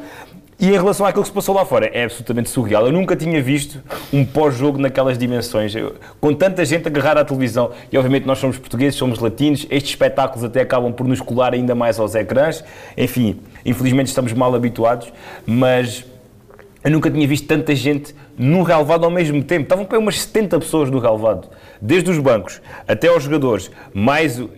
E 0.61 0.67
em 0.67 0.73
relação 0.73 1.07
àquilo 1.07 1.23
que 1.23 1.29
se 1.29 1.33
passou 1.33 1.55
lá 1.55 1.65
fora, 1.65 1.87
é 1.87 2.03
absolutamente 2.03 2.47
surreal. 2.47 2.85
Eu 2.85 2.91
nunca 2.91 3.15
tinha 3.15 3.41
visto 3.41 3.81
um 4.13 4.23
pós-jogo 4.23 4.77
naquelas 4.77 5.17
dimensões, 5.17 5.73
eu, 5.73 5.95
com 6.19 6.31
tanta 6.35 6.63
gente 6.63 6.87
agarrar 6.87 7.17
à 7.17 7.25
televisão. 7.25 7.71
E 7.91 7.97
obviamente 7.97 8.27
nós 8.27 8.37
somos 8.37 8.59
portugueses, 8.59 8.93
somos 8.95 9.17
latinos, 9.17 9.65
estes 9.71 9.93
espetáculos 9.93 10.43
até 10.43 10.61
acabam 10.61 10.93
por 10.93 11.07
nos 11.07 11.19
colar 11.19 11.55
ainda 11.55 11.73
mais 11.73 11.99
aos 11.99 12.13
ecrãs. 12.13 12.63
Enfim, 12.95 13.39
infelizmente 13.65 14.09
estamos 14.09 14.33
mal 14.33 14.53
habituados, 14.53 15.11
mas 15.47 16.05
eu 16.83 16.89
nunca 16.89 17.11
tinha 17.11 17.27
visto 17.27 17.47
tanta 17.47 17.75
gente 17.75 18.15
no 18.37 18.63
relevado 18.63 19.05
ao 19.05 19.11
mesmo 19.11 19.43
tempo. 19.43 19.63
Estavam 19.63 19.85
para 19.85 19.99
umas 19.99 20.19
70 20.21 20.59
pessoas 20.59 20.89
no 20.89 20.97
relevado, 20.97 21.47
desde 21.79 22.09
os 22.09 22.17
bancos 22.17 22.59
até 22.87 23.07
aos 23.07 23.23
jogadores. 23.23 23.69
Mais 23.93 24.39
o, 24.39 24.49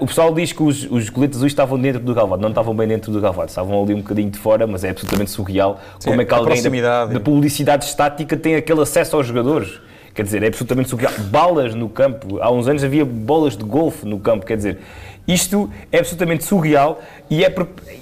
o 0.00 0.06
pessoal 0.06 0.32
diz 0.32 0.52
que 0.52 0.62
os, 0.62 0.88
os 0.90 1.10
coletes 1.10 1.38
azuis 1.38 1.52
estavam 1.52 1.78
dentro 1.78 2.00
do 2.00 2.12
relevado, 2.12 2.40
não 2.40 2.50
estavam 2.50 2.74
bem 2.76 2.86
dentro 2.86 3.10
do 3.10 3.18
relevado, 3.18 3.48
estavam 3.48 3.82
ali 3.82 3.94
um 3.94 3.98
bocadinho 3.98 4.30
de 4.30 4.38
fora, 4.38 4.66
mas 4.66 4.84
é 4.84 4.90
absolutamente 4.90 5.30
surreal 5.30 5.80
Sim, 5.98 6.10
como 6.10 6.22
é 6.22 6.24
que 6.24 6.32
alguém 6.34 6.80
da, 6.80 7.06
da 7.06 7.20
publicidade 7.20 7.84
estática 7.84 8.36
tem 8.36 8.54
aquele 8.54 8.80
acesso 8.80 9.16
aos 9.16 9.26
jogadores. 9.26 9.80
Quer 10.14 10.22
dizer, 10.22 10.44
é 10.44 10.46
absolutamente 10.46 10.88
surreal. 10.88 11.12
Balas 11.28 11.74
no 11.74 11.88
campo. 11.88 12.38
Há 12.40 12.48
uns 12.48 12.68
anos 12.68 12.84
havia 12.84 13.04
bolas 13.04 13.56
de 13.56 13.64
golfe 13.64 14.06
no 14.06 14.20
campo. 14.20 14.46
Quer 14.46 14.56
dizer, 14.56 14.78
isto 15.26 15.70
é 15.90 15.98
absolutamente 15.98 16.44
surreal 16.44 17.02
e, 17.30 17.44
é, 17.44 17.54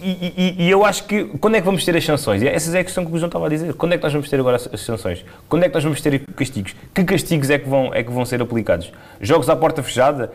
e, 0.03 0.35
e, 0.37 0.65
e, 0.65 0.71
eu 0.71 0.85
acho 0.85 1.05
que 1.05 1.25
quando 1.39 1.55
é 1.55 1.61
que 1.61 1.65
vamos 1.65 1.85
ter 1.85 1.97
as 1.97 2.05
sanções? 2.05 2.43
E 2.43 2.49
essas 2.49 2.75
é 2.75 2.81
a 2.81 2.85
questão 2.85 3.05
que 3.05 3.13
o 3.13 3.19
João 3.19 3.29
estava 3.29 3.47
a 3.47 3.49
dizer. 3.49 3.75
Quando 3.75 3.93
é 3.93 3.97
que 3.97 4.03
nós 4.03 4.13
vamos 4.13 4.29
ter 4.29 4.41
agora 4.41 4.57
as 4.57 4.81
sanções? 4.81 5.25
Quando 5.49 5.65
é 5.65 5.69
que 5.69 5.75
nós 5.75 5.85
vamos 5.85 6.01
ter 6.01 6.19
castigos? 6.35 6.75
Que 6.93 7.05
castigos 7.05 7.49
é 7.51 7.59
que 7.59 7.69
vão, 7.69 7.95
é 7.95 8.03
que 8.03 8.11
vão 8.11 8.25
ser 8.25 8.43
aplicados? 8.43 8.93
Jogos 9.21 9.49
à 9.49 9.55
porta 9.55 9.83
fechada? 9.83 10.33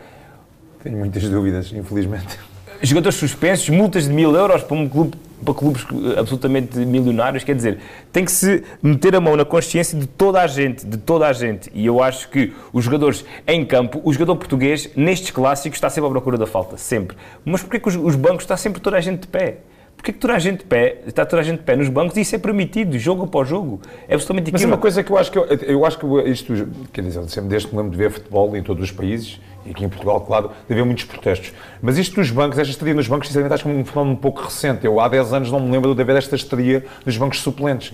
Tenho 0.82 0.96
muitas 0.96 1.22
dúvidas, 1.28 1.72
infelizmente. 1.72 2.38
Jogadores 2.82 3.18
suspensos, 3.18 3.68
multas 3.68 4.04
de 4.04 4.10
mil 4.10 4.34
euros 4.34 4.62
para 4.62 4.76
um 4.76 4.88
clube 4.88 5.16
para 5.44 5.54
clubes 5.54 5.86
absolutamente 6.16 6.78
milionários, 6.78 7.44
quer 7.44 7.54
dizer, 7.54 7.78
tem 8.12 8.24
que 8.24 8.32
se 8.32 8.64
meter 8.82 9.14
a 9.14 9.20
mão 9.20 9.36
na 9.36 9.44
consciência 9.44 9.98
de 9.98 10.06
toda 10.06 10.40
a 10.40 10.46
gente, 10.46 10.84
de 10.84 10.96
toda 10.96 11.26
a 11.26 11.32
gente. 11.32 11.70
E 11.72 11.86
eu 11.86 12.02
acho 12.02 12.28
que 12.28 12.52
os 12.72 12.84
jogadores 12.84 13.24
em 13.46 13.64
campo, 13.64 14.00
o 14.04 14.12
jogador 14.12 14.36
português, 14.36 14.90
nestes 14.96 15.30
clássicos, 15.30 15.76
está 15.76 15.88
sempre 15.88 16.08
à 16.08 16.10
procura 16.10 16.36
da 16.36 16.46
falta, 16.46 16.76
sempre. 16.76 17.16
Mas 17.44 17.62
porquê 17.62 17.78
que 17.78 17.88
os, 17.88 17.96
os 17.96 18.16
bancos 18.16 18.42
está 18.42 18.56
sempre 18.56 18.80
toda 18.80 18.96
a 18.96 19.00
gente 19.00 19.20
de 19.20 19.28
pé? 19.28 19.58
Porquê 19.96 20.12
que 20.12 20.18
toda 20.18 20.34
a 20.34 20.38
gente 20.38 20.58
de 20.58 20.64
pé, 20.64 21.00
está 21.06 21.26
toda 21.26 21.42
a 21.42 21.44
gente 21.44 21.58
de 21.58 21.64
pé 21.64 21.74
nos 21.74 21.88
bancos 21.88 22.16
e 22.16 22.20
isso 22.20 22.34
é 22.34 22.38
permitido, 22.38 22.96
jogo 22.98 23.24
após 23.24 23.48
jogo? 23.48 23.80
É 24.08 24.14
absolutamente 24.14 24.52
Mas 24.52 24.62
é 24.62 24.66
uma 24.66 24.78
coisa 24.78 25.02
que 25.02 25.10
eu 25.10 25.18
acho 25.18 25.32
que 25.32 25.38
eu, 25.38 25.44
eu 25.44 25.84
acho 25.84 25.98
que 25.98 26.06
isto, 26.30 26.68
quer 26.92 27.02
dizer, 27.02 27.28
sempre 27.28 27.50
desde 27.50 27.68
que 27.68 27.74
me 27.74 27.82
lembro 27.82 27.96
de 27.96 28.02
ver 28.02 28.10
futebol 28.12 28.56
em 28.56 28.62
todos 28.62 28.84
os 28.84 28.92
países, 28.92 29.40
e 29.68 29.70
aqui 29.72 29.84
em 29.84 29.88
Portugal, 29.88 30.20
claro, 30.22 30.50
haver 30.68 30.84
muitos 30.84 31.04
protestos. 31.04 31.52
Mas 31.82 31.98
isto 31.98 32.16
dos 32.16 32.30
bancos, 32.30 32.58
esta 32.58 32.70
estadia 32.70 32.94
nos 32.94 33.06
bancos, 33.06 33.28
sinceramente, 33.28 33.54
acho 33.54 33.64
que 33.64 33.68
é 33.68 33.72
um 33.72 33.84
fenómeno 33.84 34.16
um 34.16 34.18
pouco 34.18 34.42
recente. 34.42 34.86
Eu 34.86 34.98
há 34.98 35.08
10 35.08 35.32
anos 35.34 35.52
não 35.52 35.60
me 35.60 35.70
lembro 35.70 35.94
de 35.94 36.00
haver 36.00 36.16
esta 36.16 36.34
estadia 36.34 36.84
nos 37.04 37.16
bancos 37.18 37.40
suplentes. 37.40 37.92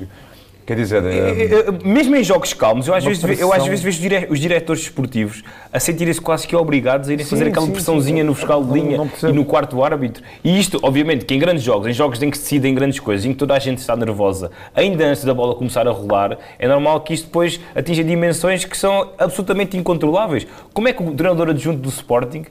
Quer 0.66 0.76
dizer, 0.76 1.04
é, 1.04 1.87
mesmo 1.87 2.16
em 2.16 2.25
jogos 2.25 2.54
calmos, 2.54 2.88
eu 2.88 2.94
às, 2.94 3.04
vezes, 3.04 3.38
eu 3.38 3.52
às 3.52 3.66
vezes 3.66 3.85
vejo 3.85 4.26
os 4.30 4.40
diretores 4.40 4.83
esportivos 4.83 5.42
a 5.71 5.78
sentirem-se 5.78 6.21
quase 6.21 6.49
que 6.49 6.56
obrigados 6.56 7.11
a 7.11 7.12
irem 7.12 7.23
sim, 7.23 7.30
fazer 7.30 7.49
aquela 7.49 7.66
sim, 7.66 7.73
pressãozinha 7.73 8.23
sim. 8.23 8.26
no 8.26 8.35
fiscal 8.35 8.64
de 8.64 8.73
linha 8.73 8.97
não, 8.97 9.11
não 9.23 9.28
e 9.28 9.33
no 9.35 9.44
quarto 9.44 9.85
árbitro. 9.85 10.23
E 10.42 10.59
isto, 10.59 10.78
obviamente, 10.83 11.26
que 11.26 11.35
em 11.35 11.38
grandes 11.38 11.62
jogos, 11.62 11.87
em 11.87 11.92
jogos 11.92 12.23
em 12.23 12.30
que 12.30 12.38
se 12.38 12.44
decidem 12.44 12.75
grandes 12.75 12.99
coisas, 12.99 13.26
em 13.26 13.33
que 13.33 13.38
toda 13.38 13.54
a 13.54 13.59
gente 13.59 13.78
está 13.78 13.94
nervosa, 13.94 14.50
ainda 14.75 15.04
antes 15.04 15.23
da 15.23 15.35
bola 15.35 15.54
começar 15.54 15.87
a 15.87 15.90
rolar, 15.90 16.38
é 16.59 16.66
normal 16.66 16.99
que 17.02 17.12
isto 17.12 17.26
depois 17.26 17.61
atinja 17.75 18.02
dimensões 18.02 18.64
que 18.64 18.76
são 18.76 19.11
absolutamente 19.18 19.76
incontroláveis. 19.76 20.47
Como 20.73 20.88
é 20.88 20.94
que 20.94 21.02
o 21.02 21.12
treinador 21.12 21.50
adjunto 21.50 21.80
do 21.80 21.90
Sporting 21.90 22.47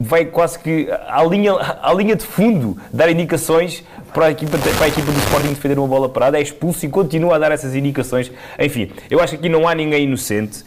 vai 0.00 0.24
quase 0.24 0.58
que 0.58 0.88
à 1.06 1.22
linha, 1.22 1.52
à 1.82 1.92
linha 1.92 2.16
de 2.16 2.24
fundo 2.24 2.76
dar 2.90 3.10
indicações 3.10 3.84
para 4.14 4.26
a, 4.26 4.30
equipa, 4.30 4.56
para 4.58 4.86
a 4.86 4.88
equipa 4.88 5.12
do 5.12 5.18
Sporting 5.18 5.48
defender 5.48 5.78
uma 5.78 5.86
bola 5.86 6.08
parada, 6.08 6.38
é 6.38 6.42
expulso 6.42 6.84
e 6.86 6.88
continua 6.88 7.36
a 7.36 7.38
dar 7.38 7.52
essas 7.52 7.74
indicações. 7.74 8.32
Enfim, 8.58 8.90
eu 9.10 9.20
acho 9.20 9.32
que 9.32 9.38
aqui 9.38 9.48
não 9.48 9.68
há 9.68 9.74
ninguém 9.74 10.04
inocente. 10.04 10.64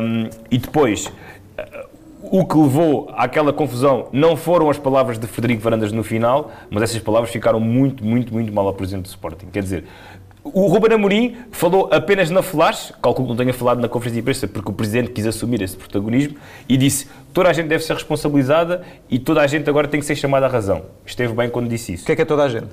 Um, 0.00 0.30
e 0.50 0.56
depois, 0.56 1.12
o 2.22 2.44
que 2.44 2.56
levou 2.56 3.10
àquela 3.16 3.52
confusão 3.52 4.08
não 4.12 4.36
foram 4.36 4.70
as 4.70 4.78
palavras 4.78 5.18
de 5.18 5.26
Frederico 5.26 5.62
Varandas 5.62 5.90
no 5.90 6.04
final, 6.04 6.52
mas 6.70 6.84
essas 6.84 7.00
palavras 7.02 7.30
ficaram 7.30 7.58
muito, 7.58 8.04
muito, 8.04 8.32
muito 8.32 8.52
mal 8.52 8.66
ao 8.66 8.74
presidente 8.74 9.04
do 9.04 9.08
Sporting. 9.08 9.46
Quer 9.52 9.62
dizer, 9.62 9.84
o 10.42 10.66
Ruben 10.66 10.94
Amorim 10.94 11.36
falou 11.50 11.88
apenas 11.92 12.30
na 12.30 12.42
flash, 12.42 12.92
calculo 13.02 13.28
que 13.28 13.32
não 13.32 13.36
tenha 13.36 13.52
falado 13.52 13.80
na 13.80 13.88
conferência 13.88 14.14
de 14.14 14.20
imprensa, 14.20 14.48
porque 14.48 14.70
o 14.70 14.72
Presidente 14.72 15.10
quis 15.10 15.26
assumir 15.26 15.60
esse 15.62 15.76
protagonismo, 15.76 16.36
e 16.68 16.76
disse 16.76 17.08
toda 17.32 17.50
a 17.50 17.52
gente 17.52 17.68
deve 17.68 17.84
ser 17.84 17.94
responsabilizada 17.94 18.82
e 19.08 19.18
toda 19.18 19.42
a 19.42 19.46
gente 19.46 19.68
agora 19.68 19.86
tem 19.86 20.00
que 20.00 20.06
ser 20.06 20.16
chamada 20.16 20.46
à 20.46 20.48
razão. 20.48 20.82
Esteve 21.04 21.32
bem 21.34 21.48
quando 21.50 21.68
disse 21.68 21.92
isso. 21.92 22.04
O 22.04 22.06
que 22.06 22.12
é 22.12 22.16
que 22.16 22.22
é 22.22 22.24
toda 22.24 22.44
a 22.44 22.48
gente? 22.48 22.68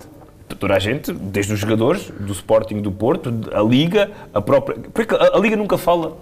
Toda 0.59 0.75
a 0.75 0.79
gente, 0.79 1.11
desde 1.11 1.53
os 1.53 1.59
jogadores, 1.59 2.09
do 2.19 2.31
Sporting 2.31 2.81
do 2.81 2.91
Porto, 2.91 3.33
a 3.53 3.61
Liga, 3.61 4.09
a 4.33 4.41
própria... 4.41 4.77
Porque 4.93 5.13
a, 5.13 5.35
a 5.35 5.39
Liga 5.39 5.57
nunca 5.57 5.77
fala 5.77 6.15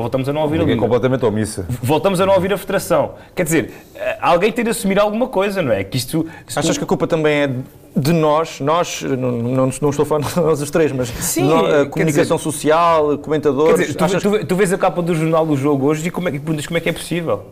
voltamos 0.00 0.28
a 0.28 0.32
não 0.32 0.42
ouvir 0.42 0.60
a, 0.60 0.62
a 0.62 0.66
Liga. 0.66 0.80
completamente 0.80 1.24
omissa. 1.24 1.66
Voltamos 1.82 2.20
a 2.20 2.26
não 2.26 2.34
ouvir 2.34 2.52
a 2.52 2.58
Federação. 2.58 3.12
Quer 3.34 3.44
dizer, 3.44 3.72
eh, 3.94 4.18
alguém 4.20 4.52
tem 4.52 4.64
de 4.64 4.70
assumir 4.70 4.98
alguma 4.98 5.28
coisa, 5.28 5.62
não 5.62 5.72
é? 5.72 5.84
Que 5.84 5.96
isto, 5.96 6.26
Achas 6.48 6.76
tu... 6.76 6.78
que 6.78 6.84
a 6.84 6.86
culpa 6.86 7.06
também 7.06 7.34
é 7.34 7.50
de 7.96 8.12
nós, 8.12 8.60
nós, 8.60 9.02
não, 9.02 9.30
não, 9.30 9.70
não 9.80 9.90
estou 9.90 10.04
falando 10.04 10.26
de 10.26 10.36
nós 10.40 10.60
os 10.60 10.70
três, 10.70 10.90
mas 10.90 11.08
Sim, 11.08 11.48
a 11.52 11.86
comunicação 11.86 12.36
dizer, 12.36 12.50
social, 12.50 13.18
comentadores. 13.18 13.86
Dizer, 13.86 13.94
tu, 13.94 14.20
tu, 14.20 14.46
tu, 14.46 14.56
vês 14.56 14.72
a 14.72 14.78
capa 14.78 15.00
do 15.00 15.14
jornal 15.14 15.46
do 15.46 15.56
jogo 15.56 15.86
hoje 15.86 16.06
e 16.06 16.10
como 16.10 16.28
é, 16.28 16.32
perguntas 16.32 16.66
como 16.66 16.76
é 16.76 16.80
que 16.80 16.88
é 16.88 16.92
possível 16.92 17.44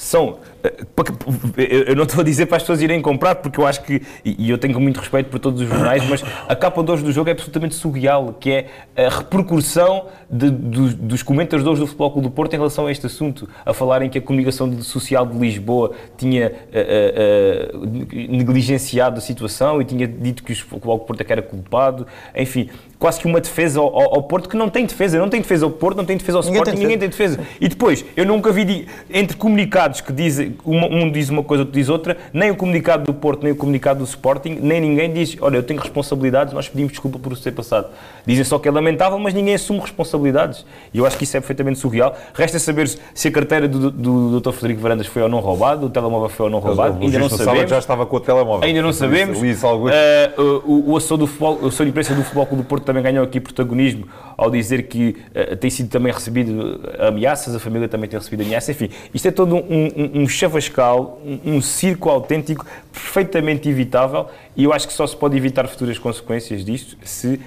são. 0.00 0.38
Eh, 0.62 1.84
eu 1.88 1.96
não 1.96 2.04
estou 2.04 2.20
a 2.20 2.24
dizer 2.24 2.46
para 2.46 2.56
as 2.56 2.62
pessoas 2.62 2.82
irem 2.82 3.00
comprar, 3.00 3.36
porque 3.36 3.58
eu 3.58 3.66
acho 3.66 3.82
que, 3.82 4.02
e 4.24 4.50
eu 4.50 4.58
tenho 4.58 4.78
muito 4.80 4.98
respeito 4.98 5.30
por 5.30 5.38
todos 5.38 5.60
os 5.60 5.68
jornais, 5.68 6.06
mas 6.08 6.22
a 6.48 6.54
capa 6.54 6.82
de 6.82 6.90
hoje 6.90 7.02
do 7.02 7.12
jogo 7.12 7.30
é 7.30 7.32
absolutamente 7.32 7.74
surreal, 7.74 8.34
que 8.38 8.50
é 8.50 8.66
a 8.96 9.08
repercussão 9.08 10.06
de, 10.30 10.50
de, 10.50 10.94
dos 10.94 11.22
comentadores 11.22 11.78
do 11.78 11.86
Futebol 11.86 12.10
Clube 12.10 12.28
do 12.28 12.30
Porto 12.30 12.52
em 12.54 12.56
relação 12.56 12.86
a 12.86 12.92
este 12.92 13.06
assunto, 13.06 13.48
a 13.64 13.72
falarem 13.72 14.10
que 14.10 14.18
a 14.18 14.20
comunicação 14.20 14.80
social 14.82 15.26
de 15.26 15.38
Lisboa 15.38 15.92
tinha 16.16 16.52
uh, 16.52 17.76
uh, 17.76 17.86
negligenciado 18.12 19.18
a 19.18 19.20
situação 19.20 19.80
e 19.80 19.84
tinha 19.84 20.06
dito 20.06 20.42
que 20.42 20.52
o 20.52 20.56
Futebol 20.56 20.98
do 20.98 21.04
Porto 21.04 21.20
é 21.22 21.30
era 21.30 21.42
culpado, 21.42 22.08
enfim, 22.34 22.68
quase 22.98 23.20
que 23.20 23.26
uma 23.26 23.40
defesa 23.40 23.80
ao, 23.80 24.16
ao, 24.16 24.22
Porto 24.24 24.48
que 24.48 24.56
não 24.56 24.68
tem 24.68 24.84
defesa. 24.84 25.18
Não 25.18 25.28
tem 25.28 25.40
defesa 25.40 25.64
ao 25.64 25.70
Porto, 25.70 25.96
não 25.96 26.04
tem 26.04 26.16
defesa 26.16 26.38
ao 26.38 26.44
ninguém 26.44 26.56
Sporting, 26.56 26.76
tem 26.76 26.82
ninguém 26.82 26.98
tem 26.98 27.08
defesa. 27.08 27.40
E 27.60 27.68
depois, 27.68 28.04
eu 28.16 28.26
nunca 28.26 28.52
vi 28.52 28.86
entre 29.08 29.36
comunicados 29.36 30.00
que 30.00 30.12
dizem, 30.12 30.49
um 30.64 31.10
diz 31.10 31.28
uma 31.28 31.42
coisa, 31.42 31.62
outro 31.62 31.74
diz 31.74 31.88
outra, 31.88 32.16
nem 32.32 32.50
o 32.50 32.56
comunicado 32.56 33.04
do 33.04 33.14
Porto, 33.14 33.42
nem 33.42 33.52
o 33.52 33.56
comunicado 33.56 34.00
do 34.00 34.04
Sporting, 34.04 34.58
nem 34.60 34.80
ninguém 34.80 35.12
diz, 35.12 35.36
olha, 35.40 35.56
eu 35.56 35.62
tenho 35.62 35.80
responsabilidades, 35.80 36.52
nós 36.52 36.68
pedimos 36.68 36.92
desculpa 36.92 37.18
por 37.18 37.32
isso 37.32 37.42
ter 37.42 37.52
passado. 37.52 37.88
Dizem 38.26 38.44
só 38.44 38.58
que 38.58 38.68
é 38.68 38.70
lamentável, 38.70 39.18
mas 39.18 39.34
ninguém 39.34 39.54
assume 39.54 39.80
responsabilidades. 39.80 40.64
E 40.92 40.98
eu 40.98 41.06
acho 41.06 41.16
que 41.16 41.24
isso 41.24 41.36
é 41.36 41.40
perfeitamente 41.40 41.78
surreal. 41.78 42.16
Resta 42.34 42.58
saber 42.58 42.90
se 43.14 43.28
a 43.28 43.30
carteira 43.30 43.66
do, 43.66 43.90
do, 43.90 44.30
do 44.30 44.40
Dr. 44.40 44.52
Frederico 44.52 44.80
Varandas 44.80 45.06
foi 45.06 45.22
ou 45.22 45.28
não 45.28 45.40
roubado, 45.40 45.86
o 45.86 45.90
telemóvel 45.90 46.28
foi 46.28 46.46
ou 46.46 46.50
não 46.50 46.58
roubado, 46.58 47.02
ainda 47.02 47.18
não 47.18 47.28
sabemos. 47.28 47.70
já 47.70 47.78
estava 47.78 48.06
com 48.06 48.16
o 48.16 48.20
telemóvel. 48.20 48.68
Ainda 48.68 48.82
não 48.82 48.92
sabemos. 48.92 49.38
Uh, 49.38 50.62
o, 50.66 50.92
o 50.92 50.96
assessor 50.96 51.18
do 51.18 51.26
futebol, 51.26 51.58
o 51.62 51.66
assessor 51.66 51.86
de 51.86 51.90
imprensa 51.90 52.14
do 52.14 52.22
Futebol 52.22 52.46
Clube 52.46 52.62
do 52.62 52.66
Porto 52.66 52.84
também 52.84 53.02
ganhou 53.02 53.24
aqui 53.24 53.40
protagonismo 53.40 54.06
ao 54.36 54.50
dizer 54.50 54.84
que 54.84 55.16
uh, 55.34 55.56
tem 55.56 55.70
sido 55.70 55.88
também 55.88 56.12
recebido 56.12 56.80
ameaças, 56.98 57.54
a 57.54 57.58
família 57.58 57.88
também 57.88 58.08
tem 58.08 58.18
recebido 58.18 58.42
ameaças, 58.42 58.70
enfim, 58.70 58.88
isto 59.12 59.28
é 59.28 59.30
todo 59.30 59.56
um, 59.56 59.58
um, 59.58 60.22
um 60.22 60.28
chavascal, 60.40 61.20
um, 61.24 61.56
um 61.56 61.62
circo 61.62 62.08
autêntico 62.08 62.64
perfeitamente 62.92 63.68
evitável 63.68 64.28
e 64.56 64.64
eu 64.64 64.72
acho 64.72 64.86
que 64.86 64.92
só 64.92 65.06
se 65.06 65.16
pode 65.16 65.36
evitar 65.36 65.66
futuras 65.68 65.98
consequências 65.98 66.64
disto 66.64 66.96
se 67.04 67.40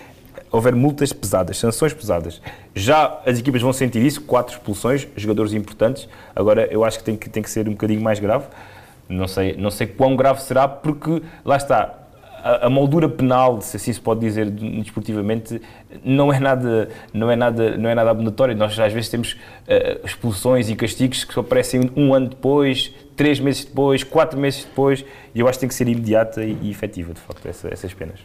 houver 0.51 0.75
multas 0.75 1.11
pesadas, 1.11 1.57
sanções 1.57 1.93
pesadas. 1.93 2.39
Já 2.75 3.21
as 3.25 3.39
equipas 3.39 3.61
vão 3.61 3.73
sentir 3.73 4.05
isso, 4.05 4.21
quatro 4.21 4.55
expulsões, 4.55 5.07
jogadores 5.15 5.51
importantes. 5.53 6.07
Agora 6.35 6.67
eu 6.71 6.83
acho 6.83 6.99
que 6.99 7.03
tem 7.03 7.15
que, 7.15 7.27
tem 7.27 7.41
que 7.41 7.49
ser 7.49 7.67
um 7.67 7.71
bocadinho 7.71 8.01
mais 8.01 8.19
grave. 8.19 8.45
Não 9.09 9.27
sei, 9.27 9.57
não 9.57 9.71
sei 9.71 9.87
quão 9.87 10.15
grave 10.15 10.41
será, 10.41 10.67
porque 10.67 11.23
lá 11.43 11.57
está, 11.57 12.02
a, 12.43 12.67
a, 12.67 12.69
moldura 12.69 13.07
penal, 13.07 13.61
se 13.61 13.77
assim 13.77 13.93
se 13.93 14.01
pode 14.01 14.19
dizer 14.19 14.49
desportivamente, 14.49 15.61
não 16.03 16.31
é 16.31 16.39
nada, 16.39 16.89
não 17.13 17.31
é 17.31 17.35
nada, 17.35 17.77
não 17.77 17.89
é 17.89 17.95
nada 17.95 18.11
abonatório. 18.11 18.55
Nós 18.55 18.77
às 18.77 18.91
vezes 18.91 19.09
temos 19.09 19.33
uh, 19.33 20.05
expulsões 20.05 20.69
e 20.69 20.75
castigos 20.75 21.23
que 21.23 21.33
só 21.33 21.39
aparecem 21.39 21.89
um 21.95 22.13
ano 22.13 22.27
depois, 22.29 22.93
três 23.15 23.39
meses 23.39 23.63
depois, 23.63 24.03
quatro 24.03 24.37
meses 24.37 24.65
depois, 24.65 25.05
e 25.33 25.39
eu 25.39 25.47
acho 25.47 25.57
que 25.57 25.61
tem 25.61 25.69
que 25.69 25.75
ser 25.75 25.87
imediata 25.87 26.43
e, 26.43 26.57
e 26.61 26.69
efetiva, 26.69 27.13
de 27.13 27.21
facto, 27.21 27.47
essa, 27.47 27.69
essas 27.71 27.93
penas. 27.93 28.19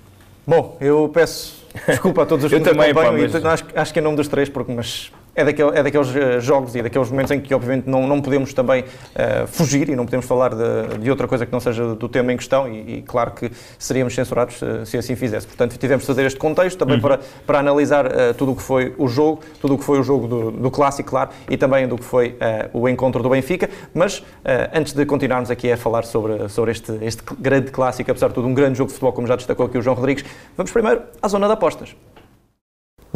Bom, 0.44 0.76
eu 0.80 1.08
peço 1.12 1.64
desculpa 1.87 2.22
a 2.22 2.26
todos 2.26 2.46
os 2.46 2.50
que 2.50 2.58
nos 2.58 2.68
também, 2.68 2.92
pá, 2.92 3.12
mas... 3.12 3.34
acho, 3.34 3.64
acho 3.75 3.92
que 3.92 4.00
em 4.00 4.02
nome 4.02 4.16
dos 4.16 4.26
três, 4.26 4.48
porque, 4.48 4.72
mas 4.72 5.12
é, 5.38 5.45
daquele, 5.45 5.78
é 5.78 5.83
daqueles 5.85 6.09
uh, 6.09 6.40
jogos 6.40 6.75
e 6.75 6.83
daqueles 6.83 7.09
momentos 7.11 7.30
em 7.30 7.40
que, 7.40 7.54
obviamente, 7.54 7.88
não, 7.88 8.07
não 8.09 8.21
podemos 8.21 8.52
também 8.52 8.83
uh, 8.83 9.47
fugir 9.47 9.88
e 9.88 9.95
não 9.95 10.04
podemos 10.04 10.26
falar 10.26 10.50
de, 10.50 10.99
de, 10.99 11.11
outra 11.11 11.28
coisa 11.28 11.47
que 11.47 11.52
não 11.52 11.61
seja 11.61 11.95
do 11.95 12.09
tema 12.09 12.33
em 12.33 12.37
questão 12.37 12.68
e, 12.68 12.97
e 12.97 13.02
claro 13.02 13.30
que 13.30 13.49
seríamos 13.78 14.14
censurados 14.14 14.61
uh, 14.61 14.85
se 14.85 14.99
assim 14.99 15.14
fizesse. 15.14 15.47
Portanto, 15.47 15.78
tivemos 15.78 16.02
de 16.02 16.09
fazer 16.09 16.26
este 16.26 16.38
contexto 16.40 16.76
também 16.76 16.97
uhum. 16.97 17.02
para, 17.02 17.21
para 17.47 17.59
analisar 17.61 18.09
tudo 18.37 18.52
o 18.52 18.57
que 18.57 18.62
foi 18.62 18.95
o 18.99 19.07
jogo, 19.07 19.40
tudo 19.61 19.75
o 19.75 19.78
que 19.78 19.85
foi 19.85 20.00
o 20.00 20.02
jogo 20.02 20.26
do, 20.26 20.50
do 20.50 20.71
Clássico, 20.71 21.11
claro, 21.11 21.30
e 21.49 21.57
também 21.57 21.87
do 21.87 21.97
que 21.97 22.04
foi 22.04 22.37
o 22.73 22.88
encontro 22.88 23.23
do 23.23 23.28
Benfica. 23.28 23.68
Mas, 23.95 24.25
antes 24.73 24.92
de 24.92 25.04
continuarmos 25.07 25.50
aqui 25.50 25.71
a 25.71 25.76
falar 25.76 26.04
sobre, 26.04 26.49
sobre 26.49 26.73
este, 26.73 26.92
este 27.02 27.23
grande 27.38 27.71
Clássico, 27.71 28.11
apesar 28.11 28.28
de 28.28 28.35
tudo 28.35 28.49
um 28.49 28.54
grande 28.54 28.78
jogo 28.78 28.88
de 28.88 28.95
futebol, 28.95 29.12
como 29.12 29.26
já 29.26 29.37
destacou 29.37 29.66
aqui 29.66 29.78
o 29.78 29.83
João 29.83 29.97
Rodrigues, 29.97 30.25
vamos 30.57 30.73
primeiro 30.73 31.02
à 31.23 31.28
zona 31.28 31.47
de 31.47 31.52
apostas. 31.52 31.95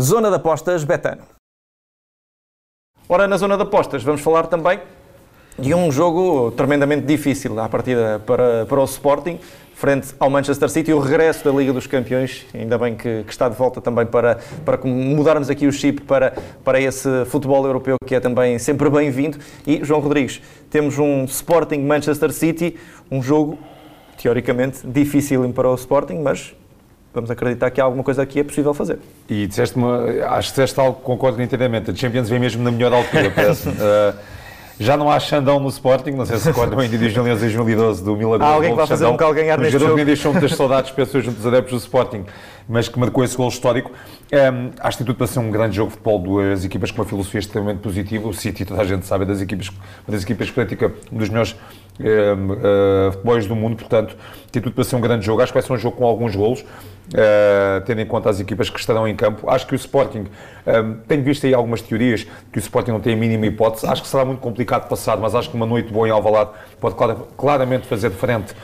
Zona 0.01 0.29
de 0.29 0.37
apostas 0.37 0.85
Betano. 0.85 1.42
Ora, 3.09 3.27
na 3.27 3.37
zona 3.37 3.57
de 3.57 3.63
apostas, 3.63 4.03
vamos 4.03 4.21
falar 4.21 4.47
também 4.47 4.81
de 5.59 5.75
um 5.75 5.91
jogo 5.91 6.51
tremendamente 6.53 7.05
difícil 7.05 7.59
à 7.61 7.69
partida 7.69 8.23
para, 8.25 8.65
para 8.65 8.81
o 8.81 8.85
Sporting, 8.85 9.39
frente 9.75 10.15
ao 10.19 10.31
Manchester 10.31 10.69
City, 10.69 10.93
o 10.93 10.99
regresso 10.99 11.45
da 11.45 11.51
Liga 11.51 11.73
dos 11.73 11.87
Campeões, 11.87 12.47
ainda 12.55 12.79
bem 12.79 12.95
que, 12.95 13.25
que, 13.25 13.31
está 13.31 13.49
de 13.49 13.57
volta 13.57 13.81
também 13.81 14.07
para, 14.07 14.39
para 14.65 14.79
mudarmos 14.87 15.51
aqui 15.51 15.67
o 15.67 15.73
chip 15.73 16.03
para, 16.03 16.33
para 16.65 16.81
esse 16.81 17.25
futebol 17.27 17.67
europeu 17.67 17.97
que 18.07 18.15
é 18.15 18.21
também 18.21 18.59
sempre 18.59 18.89
bem-vindo. 18.89 19.39
E, 19.67 19.85
João 19.85 20.01
Rodrigues, 20.01 20.41
temos 20.71 20.99
um 20.99 21.25
Sporting 21.25 21.81
Manchester 21.81 22.33
City, 22.33 22.79
um 23.11 23.23
jogo 23.23 23.59
teoricamente 24.17 24.87
difícil 24.87 25.53
para 25.53 25.69
o 25.69 25.75
Sporting, 25.75 26.21
mas 26.23 26.55
vamos 27.13 27.31
acreditar 27.31 27.71
que 27.71 27.81
há 27.81 27.85
alguma 27.85 28.03
coisa 28.03 28.23
aqui 28.23 28.41
é 28.41 28.45
possível 28.45 28.73
fazer. 28.73 28.99
E 29.29 29.47
disseste 29.47 29.79
acho 30.29 30.49
que 30.49 30.53
disseste 30.53 30.81
algo 30.81 30.99
que 30.99 31.05
concordo 31.05 31.43
inteiramente. 31.43 31.91
A 31.91 31.95
Champions 31.95 32.29
vem 32.29 32.39
mesmo 32.39 32.63
na 32.63 32.71
melhor 32.71 32.93
altura, 32.93 33.31
parece. 33.31 33.69
uh, 33.69 34.15
já 34.83 34.97
não 34.97 35.11
há 35.11 35.19
Xandão 35.21 35.61
no 35.61 35.69
Sporting, 35.69 36.13
não 36.13 36.27
sei 36.27 36.39
se 36.39 36.49
recordam 36.49 36.79
ainda 36.79 36.97
de 36.97 37.05
2011 37.05 37.39
e 37.39 37.53
2012 37.53 38.05
do 38.05 38.17
Milan. 38.17 38.39
Há 38.41 38.47
alguém 38.47 38.71
que 38.71 38.77
vai 38.77 38.87
fazer 38.87 39.07
um 39.07 39.17
calganhar 39.17 39.59
neste 39.59 39.79
jogo. 39.79 39.93
Um 39.93 39.95
que 39.95 40.01
me 40.01 40.05
deixou 40.05 40.33
muitas 40.33 40.53
saudades, 40.55 40.91
pessoas 40.91 41.25
junto 41.25 41.37
dos 41.37 41.47
adeptos 41.47 41.73
do 41.73 41.79
Sporting, 41.79 42.25
mas 42.69 42.89
que 42.89 42.99
marcou 42.99 43.23
esse 43.23 43.37
gol 43.37 43.49
histórico. 43.49 43.91
Um, 44.33 44.71
acho 44.81 44.99
que 44.99 45.05
tudo 45.05 45.17
para 45.17 45.27
ser 45.27 45.39
um 45.41 45.51
grande 45.51 45.77
jogo 45.77 45.91
de 45.91 45.97
futebol, 45.97 46.19
duas 46.19 46.65
equipas 46.65 46.91
com 46.91 47.03
uma 47.03 47.09
filosofia 47.09 47.41
extremamente 47.41 47.81
positiva. 47.81 48.27
O 48.29 48.33
City, 48.33 48.65
toda 48.65 48.81
a 48.81 48.85
gente 48.85 49.07
sabe, 49.07 49.25
é 49.25 49.27
das 49.27 49.41
equipas, 49.41 49.69
uma 49.69 49.79
das 50.09 50.23
equipas 50.23 50.49
que 50.49 50.55
pratica 50.55 50.93
um 51.13 51.19
dos 51.19 51.29
melhores 51.29 51.53
uh, 51.53 51.55
uh, 53.09 53.13
futebols 53.13 53.47
do 53.47 53.55
mundo, 53.55 53.77
portanto, 53.77 54.17
tem 54.51 54.61
tudo 54.61 54.75
para 54.75 54.85
ser 54.85 54.97
um 54.97 55.01
grande 55.01 55.25
jogo. 55.25 55.43
Acho 55.43 55.53
que 55.53 55.59
vai 55.59 55.67
ser 55.67 55.73
um 55.73 55.79
jogo 55.79 55.97
com 55.97 56.05
alguns 56.07 56.35
golos. 56.35 56.65
Uh, 57.13 57.83
tendo 57.85 58.01
em 58.01 58.07
conta 58.07 58.31
as 58.31 58.41
equipas 58.41 58.71
que 58.71 58.81
estarão 58.81 59.07
em 59.07 59.15
campo. 59.15 59.51
Acho 59.51 59.67
que 59.67 59.75
o 59.75 59.77
Sporting, 59.77 60.25
um, 60.67 60.95
tenho 61.07 61.23
visto 61.23 61.47
aí 61.47 61.53
algumas 61.53 61.83
teorias 61.83 62.27
que 62.51 62.59
o 62.59 62.61
Sporting 62.61 62.91
não 62.91 63.01
tem 63.01 63.13
a 63.13 63.17
mínima 63.17 63.45
hipótese. 63.45 63.87
Acho 63.87 64.01
que 64.01 64.09
será 64.09 64.25
muito 64.25 64.41
complicado 64.41 64.89
passar, 64.89 65.19
mas 65.19 65.35
acho 65.35 65.51
que 65.51 65.57
uma 65.57 65.67
noite 65.67 65.93
boa 65.93 66.09
em 66.09 66.11
Alvalade 66.11 66.51
pode 66.81 66.95
claramente 67.37 67.87
fazer 67.87 68.11
frente 68.11 68.55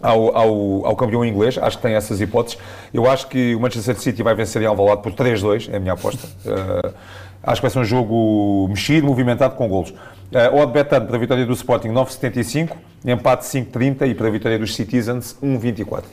ao, 0.00 0.36
ao, 0.36 0.86
ao, 0.86 0.96
campeão 0.96 1.24
inglês, 1.24 1.58
acho 1.58 1.76
que 1.76 1.82
tem 1.82 1.94
essas 1.94 2.20
hipóteses. 2.20 2.58
Eu 2.92 3.10
acho 3.10 3.26
que 3.28 3.54
o 3.54 3.60
Manchester 3.60 3.98
City 3.98 4.22
vai 4.22 4.34
vencer 4.34 4.62
em 4.62 4.66
Alvalade 4.66 5.02
por 5.02 5.12
3-2, 5.12 5.72
é 5.72 5.76
a 5.76 5.80
minha 5.80 5.94
aposta. 5.94 6.26
Uh, 6.44 6.92
acho 7.42 7.60
que 7.60 7.62
vai 7.62 7.70
ser 7.70 7.78
um 7.78 7.84
jogo 7.84 8.66
mexido, 8.68 9.06
movimentado, 9.06 9.54
com 9.54 9.68
golos. 9.68 9.90
Uh, 9.90 10.56
Odd 10.60 10.72
Betano 10.72 11.06
para 11.06 11.16
a 11.16 11.18
vitória 11.18 11.46
do 11.46 11.52
Sporting 11.52 11.88
9,75, 11.88 12.76
empate 13.04 13.44
5,30 13.44 14.08
e 14.08 14.14
para 14.14 14.28
a 14.28 14.30
vitória 14.30 14.58
dos 14.58 14.74
Citizens 14.74 15.36
1,24. 15.42 16.04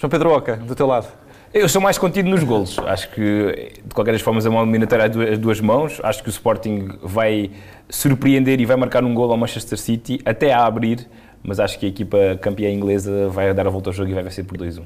João 0.00 0.08
Pedro 0.08 0.32
Oca, 0.32 0.56
do 0.56 0.74
teu 0.74 0.86
lado. 0.86 1.08
Eu 1.52 1.68
sou 1.68 1.82
mais 1.82 1.98
contido 1.98 2.26
nos 2.30 2.42
golos. 2.42 2.78
Acho 2.86 3.10
que, 3.10 3.80
de 3.84 3.94
qualquer 3.94 4.12
das 4.12 4.22
formas, 4.22 4.46
é 4.46 4.48
uma 4.48 4.62
eliminatória 4.62 5.04
a 5.04 5.36
duas 5.36 5.60
mãos. 5.60 6.00
Acho 6.02 6.22
que 6.22 6.30
o 6.30 6.30
Sporting 6.30 6.88
vai 7.02 7.50
surpreender 7.90 8.58
e 8.60 8.64
vai 8.64 8.78
marcar 8.78 9.04
um 9.04 9.12
gol 9.12 9.30
ao 9.30 9.36
Manchester 9.36 9.76
City, 9.76 10.18
até 10.24 10.54
a 10.54 10.64
abrir, 10.64 11.06
mas 11.42 11.60
acho 11.60 11.78
que 11.78 11.84
a 11.84 11.88
equipa 11.90 12.16
campeã 12.40 12.70
inglesa 12.70 13.28
vai 13.28 13.52
dar 13.52 13.66
a 13.66 13.70
volta 13.70 13.90
ao 13.90 13.92
jogo 13.92 14.08
e 14.08 14.14
vai 14.14 14.22
vencer 14.22 14.42
por 14.42 14.56
2-1. 14.56 14.80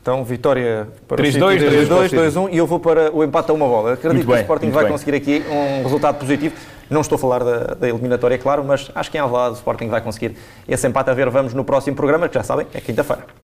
Então, 0.00 0.24
vitória 0.24 0.88
para 1.06 1.22
3-2, 1.22 1.58
3-2, 1.88 2.08
2-1 2.08 2.48
e 2.50 2.56
eu 2.56 2.66
vou 2.66 2.80
para 2.80 3.14
o 3.14 3.22
empate 3.22 3.50
a 3.50 3.54
uma 3.54 3.66
bola. 3.66 3.92
Acredito 3.92 4.24
que 4.24 4.32
o 4.32 4.36
Sporting 4.36 4.70
vai 4.70 4.84
bem. 4.84 4.92
conseguir 4.92 5.16
aqui 5.16 5.44
um 5.50 5.82
resultado 5.82 6.18
positivo. 6.18 6.54
Não 6.88 7.02
estou 7.02 7.16
a 7.16 7.18
falar 7.18 7.44
da, 7.44 7.58
da 7.74 7.88
eliminatória, 7.90 8.36
é 8.36 8.38
claro, 8.38 8.64
mas 8.64 8.90
acho 8.94 9.10
que 9.10 9.18
em 9.18 9.20
Alvalade 9.20 9.56
o 9.56 9.56
Sporting 9.56 9.88
vai 9.88 10.00
conseguir 10.00 10.34
esse 10.66 10.88
empate 10.88 11.10
a 11.10 11.12
ver. 11.12 11.28
Vamos 11.28 11.52
no 11.52 11.62
próximo 11.62 11.94
programa, 11.94 12.26
que 12.26 12.34
já 12.34 12.42
sabem, 12.42 12.66
é 12.72 12.80
quinta-feira. 12.80 13.45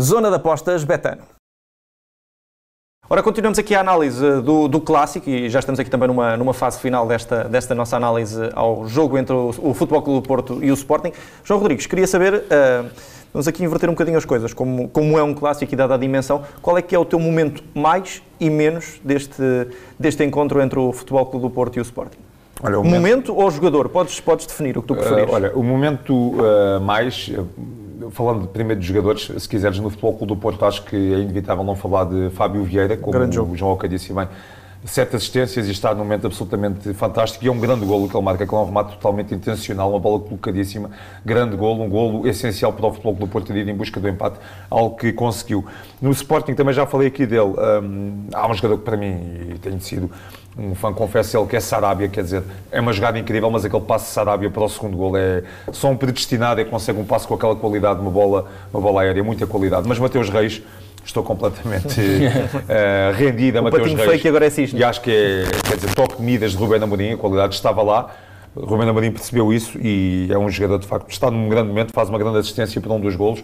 Zona 0.00 0.30
de 0.30 0.36
apostas 0.36 0.82
Betano. 0.82 1.22
Ora, 3.08 3.22
continuamos 3.22 3.58
aqui 3.58 3.74
a 3.74 3.80
análise 3.80 4.40
do, 4.40 4.66
do, 4.66 4.80
clássico 4.80 5.28
e 5.28 5.50
já 5.50 5.58
estamos 5.58 5.78
aqui 5.78 5.90
também 5.90 6.08
numa, 6.08 6.36
numa 6.36 6.54
fase 6.54 6.78
final 6.78 7.06
desta, 7.06 7.44
desta 7.44 7.74
nossa 7.74 7.96
análise 7.96 8.40
ao 8.54 8.88
jogo 8.88 9.18
entre 9.18 9.34
o, 9.34 9.48
o 9.58 9.74
Futebol 9.74 10.00
Clube 10.00 10.22
do 10.22 10.26
Porto 10.26 10.58
e 10.62 10.70
o 10.70 10.74
Sporting. 10.74 11.12
João 11.44 11.60
Rodrigues, 11.60 11.86
queria 11.86 12.06
saber, 12.06 12.34
uh, 12.34 12.88
vamos 13.32 13.46
aqui 13.46 13.64
inverter 13.64 13.90
um 13.90 13.92
bocadinho 13.92 14.16
as 14.16 14.24
coisas, 14.24 14.54
como, 14.54 14.88
como 14.88 15.18
é 15.18 15.22
um 15.22 15.34
clássico 15.34 15.74
e 15.74 15.76
dada 15.76 15.94
a 15.94 15.98
dimensão, 15.98 16.44
qual 16.62 16.78
é 16.78 16.82
que 16.82 16.94
é 16.94 16.98
o 16.98 17.04
teu 17.04 17.18
momento 17.18 17.62
mais 17.74 18.22
e 18.38 18.48
menos 18.48 19.00
deste, 19.04 19.42
deste 19.98 20.24
encontro 20.24 20.62
entre 20.62 20.78
o 20.78 20.92
Futebol 20.92 21.26
Clube 21.26 21.46
do 21.48 21.50
Porto 21.50 21.76
e 21.76 21.80
o 21.80 21.82
Sporting? 21.82 22.18
Olha, 22.62 22.78
o 22.78 22.84
momento, 22.84 23.00
momento 23.00 23.36
ou 23.36 23.50
jogador? 23.50 23.88
Podes, 23.88 24.20
podes 24.20 24.46
definir 24.46 24.78
o 24.78 24.82
que 24.82 24.88
tu 24.88 24.94
preferires. 24.94 25.30
Uh, 25.30 25.34
olha, 25.34 25.52
o 25.56 25.62
momento 25.62 26.14
uh, 26.14 26.80
mais 26.80 27.32
falando 28.10 28.46
primeiro 28.46 28.80
de 28.80 28.86
jogadores, 28.86 29.30
se 29.38 29.48
quiseres, 29.48 29.78
no 29.78 29.90
Futebol 29.90 30.14
Clube 30.14 30.34
do 30.34 30.36
Porto, 30.36 30.64
acho 30.64 30.84
que 30.84 30.96
é 30.96 31.18
inevitável 31.18 31.64
não 31.64 31.74
falar 31.74 32.04
de 32.04 32.30
Fábio 32.30 32.62
Vieira, 32.64 32.96
como 32.96 33.16
o 33.18 33.56
João 33.56 33.72
Oca 33.72 33.88
disse 33.88 34.12
bem. 34.12 34.28
Sete 34.84 35.14
assistências 35.14 35.68
e 35.68 35.72
está 35.72 35.92
num 35.92 35.98
momento 35.98 36.26
absolutamente 36.26 36.94
fantástico. 36.94 37.44
E 37.44 37.48
é 37.48 37.52
um 37.52 37.60
grande 37.60 37.84
golo 37.84 38.08
que 38.08 38.16
ele 38.16 38.24
marca, 38.24 38.46
que 38.46 38.54
é 38.54 38.56
um 38.56 38.64
remate 38.64 38.92
totalmente 38.92 39.34
intencional, 39.34 39.90
uma 39.90 40.00
bola 40.00 40.20
colocadíssima. 40.20 40.90
Grande 41.24 41.54
golo, 41.54 41.84
um 41.84 41.88
golo 41.88 42.26
essencial 42.26 42.72
para 42.72 42.86
o 42.86 42.92
Futebol 42.92 43.14
do 43.14 43.26
Porto 43.26 43.54
ir 43.54 43.68
em 43.68 43.74
busca 43.74 44.00
do 44.00 44.08
empate, 44.08 44.38
algo 44.70 44.96
que 44.96 45.12
conseguiu. 45.12 45.66
No 46.00 46.10
Sporting 46.10 46.54
também 46.54 46.72
já 46.72 46.86
falei 46.86 47.08
aqui 47.08 47.26
dele. 47.26 47.54
Um, 47.82 48.24
há 48.32 48.50
um 48.50 48.54
jogador 48.54 48.78
que 48.78 48.84
para 48.84 48.96
mim 48.96 49.58
tem 49.60 49.78
sido 49.80 50.10
um 50.58 50.74
fã 50.74 50.92
confessa 50.92 51.38
ele 51.38 51.46
que 51.46 51.56
é 51.56 51.60
Sarabia, 51.60 52.08
quer 52.08 52.24
dizer, 52.24 52.42
é 52.70 52.80
uma 52.80 52.92
jogada 52.92 53.18
incrível, 53.18 53.50
mas 53.50 53.64
aquele 53.64 53.82
passo 53.82 54.06
de 54.06 54.10
Sarabia 54.12 54.50
para 54.50 54.62
o 54.62 54.68
segundo 54.68 54.96
gol 54.96 55.16
é 55.16 55.42
só 55.72 55.88
um 55.88 55.96
predestinado 55.96 56.60
e 56.60 56.64
consegue 56.64 56.98
um 56.98 57.04
passo 57.04 57.28
com 57.28 57.34
aquela 57.34 57.54
qualidade, 57.54 58.00
uma 58.00 58.10
bola, 58.10 58.46
uma 58.72 58.80
bola 58.80 59.02
aérea, 59.02 59.22
muita 59.22 59.46
qualidade. 59.46 59.86
Mas 59.86 59.98
Mateus 59.98 60.28
Reis, 60.28 60.62
estou 61.04 61.22
completamente 61.22 62.00
uh, 62.00 63.16
rendido 63.16 63.58
a 63.58 63.62
Mateus 63.62 63.92
Reis. 63.92 64.10
Fake 64.10 64.28
agora 64.28 64.46
é 64.46 64.50
cisne. 64.50 64.80
E 64.80 64.84
acho 64.84 65.00
que 65.00 65.10
é, 65.10 65.44
quer 65.68 65.76
dizer, 65.76 65.94
toque 65.94 66.16
de 66.16 66.22
Midas 66.22 66.52
de 66.52 66.58
Rubén 66.58 66.82
Amorim, 66.82 67.12
a 67.12 67.16
qualidade 67.16 67.54
estava 67.54 67.82
lá. 67.82 68.14
Rubén 68.56 68.88
Amorim 68.88 69.10
percebeu 69.10 69.52
isso 69.52 69.78
e 69.78 70.28
é 70.30 70.38
um 70.38 70.48
jogador, 70.48 70.78
de 70.78 70.86
facto, 70.86 71.10
está 71.10 71.30
num 71.30 71.48
grande 71.48 71.68
momento, 71.68 71.92
faz 71.92 72.08
uma 72.08 72.18
grande 72.18 72.38
assistência 72.38 72.80
para 72.80 72.92
um 72.92 73.00
dos 73.00 73.14
golos. 73.14 73.42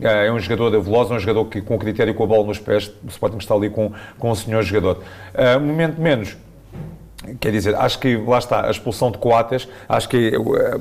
Eh, 0.00 0.26
é 0.26 0.32
um 0.32 0.38
jogador 0.38 0.80
veloz, 0.80 1.10
é 1.10 1.14
um 1.14 1.18
jogador 1.18 1.44
que, 1.46 1.60
com 1.60 1.78
critério 1.78 2.14
com 2.14 2.24
a 2.24 2.26
bola 2.26 2.46
nos 2.46 2.58
pés, 2.58 2.92
o 3.04 3.08
Sporting 3.08 3.38
está 3.38 3.54
ali 3.54 3.70
com, 3.70 3.92
com 4.18 4.30
o 4.30 4.36
senhor 4.36 4.62
jogador. 4.62 5.02
Uh, 5.34 5.60
momento 5.60 6.00
menos, 6.00 6.36
Quer 7.40 7.50
dizer, 7.50 7.74
acho 7.74 7.98
que 7.98 8.16
lá 8.16 8.38
está, 8.38 8.66
a 8.66 8.70
expulsão 8.70 9.10
de 9.10 9.18
Coates, 9.18 9.68
acho 9.88 10.08
que 10.08 10.28
eh, 10.28 10.80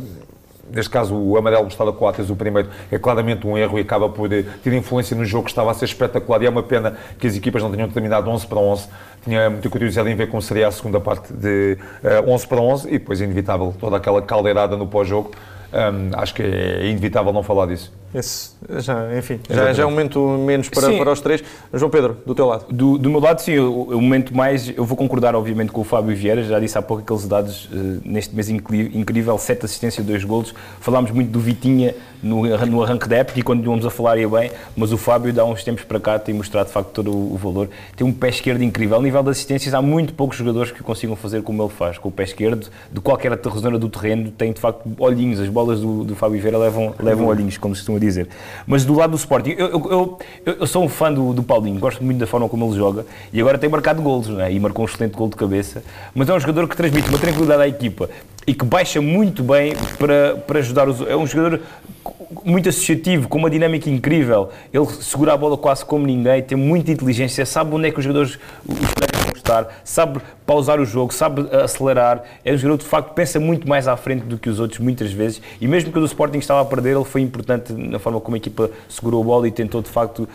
neste 0.71 0.89
caso 0.89 1.15
o 1.15 1.38
amarelo 1.38 1.63
mostrado 1.63 1.91
a 1.91 1.93
Coates, 1.93 2.29
o 2.29 2.36
primeiro, 2.36 2.69
é 2.91 2.97
claramente 2.97 3.45
um 3.45 3.57
erro 3.57 3.77
e 3.77 3.81
acaba 3.81 4.09
por 4.09 4.31
eh, 4.31 4.43
ter 4.63 4.74
influência 4.74 5.15
no 5.15 5.25
jogo 5.25 5.45
que 5.45 5.51
estava 5.51 5.71
a 5.71 5.74
ser 5.74 5.86
espetacular. 5.86 6.41
E 6.41 6.45
é 6.45 6.50
uma 6.50 6.63
pena 6.63 6.97
que 7.19 7.27
as 7.27 7.36
equipas 7.36 7.62
não 7.63 7.71
tenham 7.71 7.89
terminado 7.89 8.29
11 8.29 8.47
para 8.47 8.59
11. 8.59 8.88
Tinha 9.24 9.50
muita 9.50 9.69
curiosidade 9.69 10.09
em 10.09 10.15
ver 10.15 10.27
como 10.27 10.41
seria 10.41 10.67
a 10.67 10.71
segunda 10.71 11.00
parte 11.00 11.33
de 11.33 11.77
uh, 12.03 12.07
eh, 12.07 12.24
11 12.25 12.47
para 12.47 12.62
11 12.62 12.88
e 12.88 12.91
depois, 12.91 13.19
inevitável, 13.21 13.74
toda 13.79 13.97
aquela 13.97 14.21
caldeirada 14.21 14.77
no 14.77 14.88
pós-jogo. 14.88 15.31
Um, 15.74 16.17
acho 16.17 16.33
que 16.33 16.41
é 16.41 16.86
inevitável 16.86 17.33
não 17.33 17.43
falar 17.43 17.65
disso. 17.67 17.93
Esse, 18.13 18.51
já, 18.77 19.17
enfim, 19.17 19.39
já, 19.49 19.73
já, 19.73 19.83
é 19.83 19.85
um 19.85 19.89
momento 19.89 20.25
menos 20.39 20.69
para, 20.69 20.91
para 20.97 21.11
os 21.11 21.19
três. 21.19 21.43
João 21.73 21.91
Pedro, 21.91 22.17
do 22.25 22.33
teu 22.33 22.45
lado? 22.45 22.65
Do, 22.69 22.97
do 22.97 23.09
meu 23.09 23.19
lado, 23.19 23.41
sim, 23.41 23.57
o, 23.57 23.83
o, 23.83 24.01
momento 24.01 24.35
mais. 24.35 24.69
Eu 24.75 24.85
vou 24.85 24.97
concordar, 24.97 25.35
obviamente, 25.35 25.71
com 25.73 25.81
o 25.81 25.83
Fábio 25.83 26.15
Vieira. 26.15 26.41
Já 26.41 26.57
disse 26.57 26.77
há 26.77 26.81
pouco 26.81 27.03
aqueles 27.03 27.27
dados 27.27 27.65
uh, 27.65 28.01
neste 28.05 28.33
mês 28.33 28.49
incrível: 28.49 29.37
sete 29.37 29.65
assistências, 29.65 30.05
dois 30.05 30.23
golos. 30.23 30.55
Falámos 30.79 31.11
muito 31.11 31.29
do 31.31 31.39
Vitinha 31.39 31.93
no, 32.21 32.43
no 32.65 32.83
arranque 32.83 33.07
da 33.07 33.17
época 33.17 33.39
e 33.39 33.43
quando 33.43 33.63
íamos 33.63 33.85
a 33.85 33.89
falar 33.89 34.17
ia 34.17 34.27
bem, 34.27 34.51
mas 34.75 34.91
o 34.91 34.97
Fábio, 34.97 35.33
dá 35.33 35.45
uns 35.45 35.63
tempos 35.63 35.83
para 35.83 35.99
cá, 35.99 36.17
tem 36.17 36.33
mostrado 36.33 36.67
de 36.67 36.73
facto 36.73 36.89
todo 36.89 37.11
o, 37.11 37.33
o 37.33 37.37
valor. 37.37 37.69
Tem 37.95 38.05
um 38.05 38.13
pé 38.13 38.29
esquerdo 38.29 38.63
incrível. 38.63 38.95
Ao 38.95 39.01
nível 39.01 39.21
de 39.23 39.29
assistências, 39.29 39.73
há 39.73 39.81
muito 39.81 40.13
poucos 40.13 40.37
jogadores 40.37 40.71
que 40.71 40.81
consigam 40.81 41.15
fazer 41.15 41.41
como 41.43 41.61
ele 41.61 41.71
faz. 41.71 41.97
Com 41.97 42.09
o 42.09 42.11
pé 42.11 42.23
esquerdo, 42.23 42.69
de 42.91 42.99
qualquer 43.01 43.37
zona 43.57 43.77
do 43.77 43.89
terreno, 43.89 44.31
tem 44.31 44.51
de 44.51 44.59
facto 44.59 44.89
olhinhos. 44.97 45.39
As 45.39 45.49
bolas 45.49 45.81
do, 45.81 46.03
do 46.03 46.15
Fábio 46.15 46.39
Vieira 46.39 46.57
levam, 46.57 46.95
levam 46.99 47.27
olhinhos, 47.27 47.57
como 47.57 47.75
se 47.75 47.81
costuma 47.81 47.96
dizer. 47.99 48.27
Mas 48.65 48.86
do 48.86 48.93
lado 48.93 49.12
do 49.12 49.17
Sporting, 49.17 49.55
eu, 49.57 49.67
eu, 49.67 50.17
eu, 50.45 50.53
eu 50.60 50.67
sou 50.67 50.83
um 50.83 50.89
fã 50.89 51.12
do, 51.12 51.33
do, 51.33 51.43
Paulinho, 51.43 51.79
gosto 51.79 52.03
muito 52.03 52.17
da 52.17 52.27
forma 52.27 52.47
como 52.49 52.65
ele 52.65 52.77
joga 52.77 53.05
e 53.31 53.39
agora 53.39 53.57
tem 53.57 53.69
marcado 53.69 54.01
golos, 54.01 54.29
é? 54.39 54.51
e 54.51 54.60
marcou 54.60 54.86
um 54.86 54.88
excelente 54.88 55.15
gol 55.15 55.29
de 55.29 55.36
cabeça. 55.36 55.83
Mas 56.13 56.29
é 56.29 56.33
um 56.33 56.39
jogador 56.39 56.67
que 56.67 56.75
transmite 56.75 57.10
uma 57.10 57.19
tranquilidade 57.19 57.62
à 57.62 57.67
equipa 57.67 58.10
e 58.45 58.53
que 58.53 58.63
baixa 58.63 59.01
muito 59.01 59.43
bem 59.43 59.73
para, 59.99 60.38
para 60.38 60.60
ajudar 60.60 60.88
os. 60.88 61.01
É 61.01 61.15
um 61.15 61.27
jogador 61.27 61.60
muito 62.43 62.69
associativo, 62.69 63.27
com 63.27 63.38
uma 63.38 63.49
dinâmica 63.49 63.89
incrível. 63.89 64.49
Ele 64.73 64.86
segura 65.01 65.33
a 65.33 65.38
bola 65.38 65.57
quase 65.57 65.83
como 65.83 66.05
ninguém, 66.05 66.41
tem 66.41 66.57
muita 66.57 66.91
inteligência, 66.91 67.45
sabe 67.45 67.75
onde 67.75 67.88
é 67.88 67.91
que 67.91 67.99
os 67.99 68.05
jogadores, 68.05 68.39
os 68.67 68.93
sabe 69.83 70.19
pausar 70.45 70.79
o 70.79 70.86
jogo, 70.86 71.13
sabe 71.13 71.47
acelerar. 71.51 72.23
É 72.43 72.53
um 72.53 72.57
jogador 72.57 72.77
que 72.77 72.83
de 72.86 72.89
facto 72.89 73.13
pensa 73.13 73.39
muito 73.39 73.67
mais 73.67 73.88
à 73.88 73.97
frente 73.97 74.23
do 74.23 74.38
que 74.38 74.49
os 74.49 74.60
outros, 74.60 74.79
muitas 74.79 75.12
vezes. 75.12 75.41
E 75.60 75.67
mesmo 75.67 75.91
que 75.91 75.99
o 75.99 76.05
Sporting 76.05 76.38
estava 76.38 76.62
a 76.62 76.65
perder, 76.65 76.95
ele 76.95 77.03
foi 77.03 77.21
importante 77.21 77.73
na 77.73 77.99
forma 77.99 78.19
como 78.21 78.36
a 78.36 78.38
equipa 78.38 78.69
segurou 78.88 79.21
a 79.21 79.25
bola 79.25 79.47
e 79.47 79.51
tentou 79.51 79.81
de 79.81 79.89
facto 79.89 80.27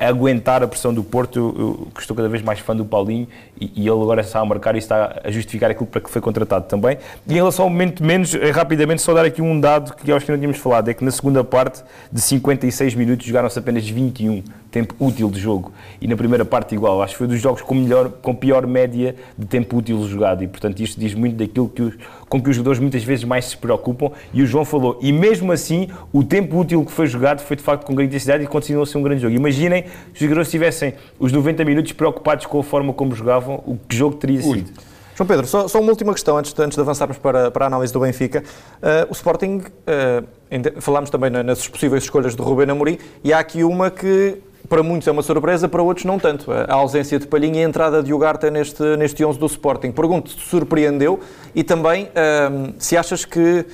aguentar 0.00 0.62
a 0.62 0.68
pressão 0.68 0.94
do 0.94 1.02
Porto. 1.02 1.38
Eu, 1.38 1.54
eu, 1.58 1.88
estou 1.98 2.16
cada 2.16 2.28
vez 2.28 2.42
mais 2.42 2.60
fã 2.60 2.76
do 2.76 2.84
Paulinho 2.84 3.26
e, 3.60 3.72
e, 3.74 3.80
ele 3.80 4.02
agora 4.02 4.20
está 4.20 4.40
a 4.40 4.44
marcar 4.44 4.74
e 4.76 4.78
está 4.78 5.20
a 5.24 5.30
justificar 5.30 5.70
aquilo 5.70 5.86
para 5.86 6.00
que 6.00 6.10
foi 6.10 6.20
contratado 6.20 6.66
também. 6.66 6.98
E 7.26 7.32
em 7.32 7.36
relação 7.36 7.64
ao 7.64 7.70
momento 7.70 8.04
menos, 8.04 8.34
é 8.34 8.50
rapidamente 8.50 9.02
só 9.02 9.12
dar 9.14 9.24
aqui 9.24 9.42
um 9.42 9.58
dado 9.58 9.94
que 9.94 10.10
acho 10.12 10.24
que 10.24 10.32
não 10.32 10.38
tínhamos 10.38 10.58
falado: 10.58 10.88
é 10.88 10.94
que 10.94 11.04
na 11.04 11.10
segunda 11.10 11.42
parte 11.42 11.82
de 12.10 12.20
56 12.20 12.94
minutos 12.94 13.26
jogaram-se 13.26 13.58
apenas 13.58 13.88
21 13.88 14.42
tempo 14.70 14.94
útil 14.98 15.30
de 15.30 15.40
jogo. 15.40 15.72
E 16.00 16.06
na 16.06 16.16
primeira 16.16 16.44
parte 16.44 16.74
igual, 16.74 17.02
acho 17.02 17.14
que 17.14 17.18
foi 17.18 17.26
dos 17.26 17.40
jogos 17.40 17.62
com, 17.62 17.74
melhor, 17.74 18.10
com 18.10 18.34
pior 18.34 18.66
média 18.66 19.14
de 19.36 19.46
tempo 19.46 19.76
útil 19.76 20.06
jogado 20.06 20.42
e 20.44 20.48
portanto 20.48 20.80
isto 20.80 20.98
diz 20.98 21.14
muito 21.14 21.36
daquilo 21.36 21.68
que 21.68 21.82
os, 21.82 21.94
com 22.28 22.42
que 22.42 22.50
os 22.50 22.56
jogadores 22.56 22.78
muitas 22.78 23.02
vezes 23.04 23.24
mais 23.24 23.46
se 23.46 23.56
preocupam 23.56 24.10
e 24.32 24.42
o 24.42 24.46
João 24.46 24.64
falou, 24.64 24.98
e 25.00 25.12
mesmo 25.12 25.52
assim 25.52 25.88
o 26.12 26.22
tempo 26.22 26.58
útil 26.58 26.84
que 26.84 26.92
foi 26.92 27.06
jogado 27.06 27.40
foi 27.40 27.56
de 27.56 27.62
facto 27.62 27.84
com 27.84 27.94
grande 27.94 28.10
intensidade 28.10 28.44
e 28.44 28.46
continuou 28.46 28.82
a 28.82 28.86
ser 28.86 28.98
um 28.98 29.02
grande 29.02 29.22
jogo. 29.22 29.34
Imaginem 29.34 29.84
se 29.84 30.14
os 30.14 30.20
jogadores 30.20 30.50
tivessem 30.50 30.94
os 31.18 31.32
90 31.32 31.64
minutos 31.64 31.92
preocupados 31.92 32.46
com 32.46 32.60
a 32.60 32.62
forma 32.62 32.92
como 32.92 33.14
jogavam, 33.14 33.62
o 33.66 33.78
que 33.88 33.96
jogo 33.96 34.16
teria 34.16 34.42
sido. 34.42 34.68
Ui. 34.68 34.96
João 35.16 35.26
Pedro, 35.26 35.46
só, 35.46 35.66
só, 35.66 35.80
uma 35.80 35.88
última 35.88 36.12
questão 36.12 36.36
antes 36.36 36.52
de, 36.52 36.62
antes 36.62 36.76
de 36.76 36.80
avançarmos 36.82 37.16
para, 37.16 37.50
para 37.50 37.64
a 37.64 37.68
análise 37.68 37.90
do 37.90 38.00
Benfica. 38.00 38.44
Uh, 38.82 39.08
o 39.08 39.12
Sporting, 39.12 39.62
uh, 39.62 40.80
falámos 40.80 41.08
também 41.08 41.30
nas 41.30 41.66
possíveis 41.66 42.02
escolhas 42.02 42.36
de 42.36 42.42
Rubén 42.42 42.70
Amorim, 42.70 42.98
e 43.24 43.32
há 43.32 43.38
aqui 43.38 43.64
uma 43.64 43.90
que 43.90 44.36
para 44.68 44.82
muitos 44.82 45.06
é 45.08 45.10
uma 45.10 45.22
surpresa, 45.22 45.68
para 45.68 45.82
outros 45.82 46.04
não 46.04 46.18
tanto. 46.18 46.50
A 46.50 46.74
ausência 46.74 47.18
de 47.18 47.26
Palhinha 47.26 47.60
e 47.60 47.64
a 47.64 47.68
entrada 47.68 48.02
de 48.02 48.12
Ugarte 48.12 48.50
neste, 48.50 48.82
neste 48.96 49.24
11 49.24 49.38
do 49.38 49.46
Sporting. 49.46 49.92
Pergunto 49.92 50.30
se 50.30 50.40
surpreendeu 50.40 51.20
e 51.54 51.62
também 51.62 52.08
um, 52.50 52.74
se 52.78 52.96
achas 52.96 53.24
que 53.24 53.64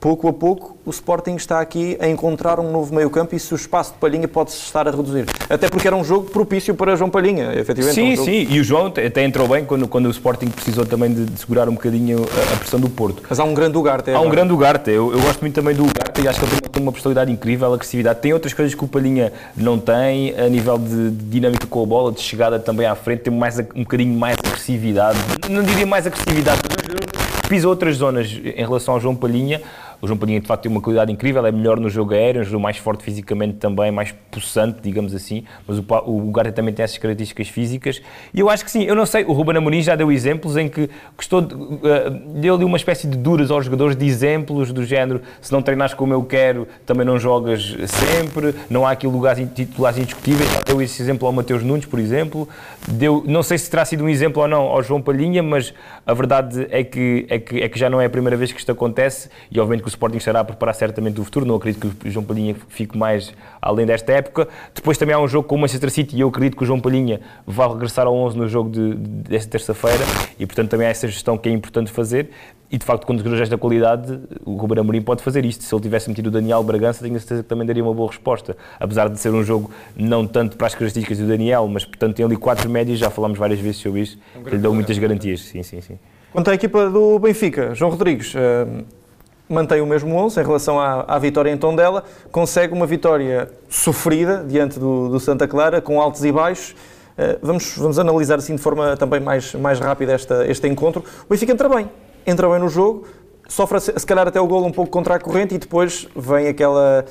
pouco 0.00 0.28
a 0.28 0.32
pouco, 0.32 0.76
o 0.86 0.90
Sporting 0.90 1.34
está 1.34 1.60
aqui 1.60 1.96
a 2.00 2.08
encontrar 2.08 2.60
um 2.60 2.70
novo 2.70 2.94
meio-campo 2.94 3.34
e 3.34 3.38
se 3.38 3.52
o 3.52 3.56
espaço 3.56 3.92
de 3.92 3.98
Palhinha 3.98 4.28
pode 4.28 4.50
estar 4.50 4.86
a 4.86 4.90
reduzir. 4.90 5.26
Até 5.50 5.68
porque 5.68 5.86
era 5.86 5.96
um 5.96 6.04
jogo 6.04 6.30
propício 6.30 6.74
para 6.74 6.94
João 6.96 7.10
Palhinha, 7.10 7.52
efetivamente. 7.54 7.94
Sim, 7.94 8.12
um 8.12 8.16
jogo... 8.16 8.30
sim, 8.30 8.46
e 8.48 8.60
o 8.60 8.64
João 8.64 8.86
até 8.86 9.24
entrou 9.24 9.48
bem 9.48 9.64
quando, 9.64 9.88
quando 9.88 10.06
o 10.06 10.10
Sporting 10.10 10.46
precisou 10.46 10.86
também 10.86 11.12
de, 11.12 11.24
de 11.24 11.40
segurar 11.40 11.68
um 11.68 11.72
bocadinho 11.72 12.18
a, 12.20 12.54
a, 12.54 12.56
pressão 12.58 12.78
do 12.78 12.88
Porto. 12.88 13.22
Mas 13.28 13.40
há 13.40 13.44
um 13.44 13.54
grande 13.54 13.76
Ugarte. 13.76 14.10
É 14.10 14.14
há 14.14 14.20
um 14.20 14.30
grande 14.30 14.52
Ugarte, 14.52 14.90
eu, 14.90 15.12
eu, 15.12 15.20
gosto 15.20 15.40
muito 15.40 15.54
também 15.54 15.74
do 15.74 15.82
Ugarte 15.82 16.20
e 16.22 16.28
acho 16.28 16.38
que 16.38 16.46
ele 16.46 16.60
tem 16.60 16.82
uma 16.82 16.92
personalidade 16.92 17.32
incrível, 17.32 17.72
agressividade. 17.72 18.20
Tem 18.20 18.32
outras 18.32 18.54
coisas 18.54 18.74
que 18.74 18.84
o 18.84 18.88
Palhinha 18.88 19.32
não 19.56 19.78
tem, 19.78 20.38
a 20.38 20.48
nível 20.48 20.78
de, 20.78 21.10
de 21.10 21.24
dinâmica 21.24 21.66
com 21.66 21.82
a 21.82 21.86
bola, 21.86 22.12
de 22.12 22.20
chegada 22.20 22.58
também 22.58 22.86
à 22.86 22.94
frente, 22.94 23.22
tem 23.22 23.34
mais, 23.34 23.58
um 23.58 23.82
bocadinho 23.82 24.16
mais 24.16 24.36
agressividade. 24.44 25.18
Não 25.48 25.62
diria 25.62 25.86
mais 25.86 26.06
agressividade, 26.06 26.60
pisa 27.48 27.66
outras 27.66 27.96
zonas 27.96 28.30
em 28.30 28.62
relação 28.62 28.94
ao 28.94 29.00
João 29.00 29.16
Palhinha, 29.16 29.60
O 30.00 30.06
João 30.06 30.16
Palhinha, 30.16 30.40
de 30.40 30.46
facto, 30.46 30.62
tem 30.62 30.70
uma 30.70 30.80
qualidade 30.80 31.10
incrível, 31.10 31.44
é 31.44 31.50
melhor 31.50 31.80
no 31.80 31.90
jogo 31.90 32.14
aéreo, 32.14 32.40
é 32.40 32.42
um 32.42 32.44
jogo 32.44 32.62
mais 32.62 32.76
forte 32.76 33.02
fisicamente 33.02 33.56
também, 33.56 33.90
mais 33.90 34.12
possante, 34.30 34.78
digamos 34.80 35.12
assim, 35.12 35.44
mas 35.66 35.78
o, 35.78 35.84
o 36.06 36.32
também 36.54 36.72
tem 36.72 36.84
essas 36.84 36.98
características 36.98 37.48
físicas. 37.48 38.00
E 38.32 38.38
eu 38.38 38.48
acho 38.48 38.64
que 38.64 38.70
sim, 38.70 38.84
eu 38.84 38.94
não 38.94 39.04
sei, 39.04 39.24
o 39.24 39.32
Ruben 39.32 39.56
Amorim 39.56 39.82
já 39.82 39.96
deu 39.96 40.12
exemplos 40.12 40.56
em 40.56 40.68
que 40.68 40.88
gostou, 41.16 41.40
de, 41.40 41.54
uh, 41.54 41.78
deu-lhe 42.36 42.64
uma 42.64 42.76
espécie 42.76 43.08
de 43.08 43.16
duras 43.16 43.50
aos 43.50 43.64
jogadores 43.64 43.96
de 43.96 44.06
exemplos 44.06 44.72
do 44.72 44.84
género, 44.84 45.20
se 45.40 45.50
não 45.52 45.62
treinares 45.62 45.94
como 45.94 46.12
eu 46.12 46.22
quero, 46.22 46.68
também 46.86 47.04
não 47.04 47.18
jogas 47.18 47.76
sempre, 47.86 48.54
não 48.70 48.86
há 48.86 48.92
aqui 48.92 49.06
lugares 49.06 49.48
titulares 49.52 49.98
indiscutíveis. 49.98 50.48
Deu 50.64 50.80
esse 50.80 51.02
exemplo 51.02 51.26
ao 51.26 51.32
Mateus 51.32 51.64
Nunes, 51.64 51.86
por 51.86 51.98
exemplo. 51.98 52.48
Deu, 52.86 53.24
não 53.26 53.42
sei 53.42 53.58
se 53.58 53.68
terá 53.68 53.84
sido 53.84 54.04
um 54.04 54.08
exemplo 54.08 54.42
ou 54.42 54.48
não 54.48 54.62
ao 54.62 54.82
João 54.82 55.02
Palhinha, 55.02 55.42
mas 55.42 55.74
a 56.06 56.14
verdade 56.14 56.66
é 56.70 56.84
que, 56.84 57.26
é 57.28 57.38
que, 57.38 57.60
é 57.62 57.68
que 57.68 57.78
já 57.78 57.90
não 57.90 58.00
é 58.00 58.06
a 58.06 58.10
primeira 58.10 58.36
vez 58.36 58.52
que 58.52 58.58
isto 58.58 58.70
acontece 58.70 59.28
e 59.50 59.58
obviamente 59.58 59.87
o 59.88 59.90
Sporting 59.90 60.18
estará 60.18 60.40
a 60.40 60.44
preparar 60.44 60.74
certamente 60.74 61.20
o 61.20 61.24
futuro. 61.24 61.44
Não 61.44 61.56
acredito 61.56 61.90
que 61.90 62.08
o 62.08 62.10
João 62.10 62.24
Palhinha 62.24 62.54
fique 62.68 62.96
mais 62.96 63.32
além 63.60 63.86
desta 63.86 64.12
época. 64.12 64.48
Depois 64.74 64.96
também 64.96 65.14
há 65.14 65.18
um 65.18 65.28
jogo 65.28 65.48
com 65.48 65.56
o 65.56 65.58
Manchester 65.58 65.90
City 65.90 66.16
e 66.16 66.20
eu 66.20 66.28
acredito 66.28 66.56
que 66.56 66.62
o 66.62 66.66
João 66.66 66.80
Palhinha 66.80 67.20
vai 67.46 67.68
regressar 67.68 68.06
ao 68.06 68.14
11 68.14 68.36
no 68.36 68.48
jogo 68.48 68.70
de, 68.70 68.94
desta 68.94 69.50
terça-feira 69.50 70.04
e 70.38 70.46
portanto 70.46 70.70
também 70.70 70.86
há 70.86 70.90
essa 70.90 71.08
gestão 71.08 71.36
que 71.36 71.48
é 71.48 71.52
importante 71.52 71.90
fazer. 71.90 72.30
E 72.70 72.76
de 72.76 72.84
facto, 72.84 73.06
com 73.06 73.14
jogadores 73.14 73.40
desta 73.40 73.56
qualidade, 73.56 74.20
o 74.44 74.54
Ruben 74.56 74.80
Amorim 74.80 75.00
pode 75.00 75.22
fazer 75.22 75.42
isto. 75.46 75.64
Se 75.64 75.74
ele 75.74 75.80
tivesse 75.80 76.06
metido 76.06 76.26
o 76.26 76.30
Daniel 76.30 76.62
Bragança, 76.62 77.02
tenho 77.02 77.16
a 77.16 77.18
certeza 77.18 77.42
que 77.42 77.48
também 77.48 77.66
daria 77.66 77.82
uma 77.82 77.94
boa 77.94 78.08
resposta. 78.08 78.54
Apesar 78.78 79.08
de 79.08 79.18
ser 79.18 79.32
um 79.32 79.42
jogo 79.42 79.70
não 79.96 80.26
tanto 80.26 80.54
para 80.58 80.66
as 80.66 80.74
características 80.74 81.18
do 81.18 81.26
Daniel, 81.26 81.66
mas 81.66 81.86
portanto 81.86 82.16
tem 82.16 82.26
ali 82.26 82.36
quatro 82.36 82.68
médios, 82.68 82.98
já 82.98 83.08
falámos 83.08 83.38
várias 83.38 83.58
vezes 83.58 83.78
sobre 83.78 84.02
isso, 84.02 84.18
é 84.34 84.38
um 84.38 84.42
que 84.42 84.50
lhe 84.50 84.58
dão 84.58 84.74
muitas 84.74 84.98
garantias. 84.98 85.40
Sim, 85.40 85.62
sim, 85.62 85.80
sim. 85.80 85.98
Quanto 86.30 86.50
à 86.50 86.54
equipa 86.54 86.90
do 86.90 87.18
Benfica, 87.18 87.74
João 87.74 87.90
Rodrigues 87.90 88.34
uh, 88.34 88.84
mantém 89.48 89.80
o 89.80 89.86
mesmo 89.86 90.14
11 90.14 90.40
em 90.40 90.44
relação 90.44 90.80
à, 90.80 91.04
à, 91.08 91.18
vitória 91.18 91.50
em 91.50 91.56
Tondela, 91.56 92.04
consegue 92.30 92.72
uma 92.72 92.86
vitória 92.86 93.50
sofrida 93.68 94.44
diante 94.46 94.78
do, 94.78 95.08
do 95.08 95.18
Santa 95.18 95.48
Clara, 95.48 95.80
com 95.80 96.00
altos 96.00 96.24
e 96.24 96.30
baixos. 96.30 96.72
Uh, 96.72 97.38
vamos, 97.42 97.74
vamos 97.76 97.98
analisar 97.98 98.38
assim 98.38 98.54
de 98.54 98.62
forma 98.62 98.96
também 98.96 99.20
mais, 99.20 99.54
mais 99.54 99.80
rápida 99.80 100.12
esta, 100.12 100.46
este 100.46 100.68
encontro. 100.68 101.02
O 101.24 101.30
Benfica 101.30 101.52
entra 101.52 101.68
bem, 101.68 101.90
entra 102.26 102.48
bem 102.48 102.58
no 102.58 102.68
jogo, 102.68 103.06
sofre 103.48 103.80
se 103.80 104.06
calhar 104.06 104.28
até 104.28 104.40
o 104.40 104.46
gol 104.46 104.64
um 104.64 104.70
pouco 104.70 104.90
contra 104.90 105.14
a 105.14 105.18
corrente 105.18 105.54
e 105.54 105.58
depois 105.58 106.06
vem 106.14 106.46
aquela, 106.48 107.04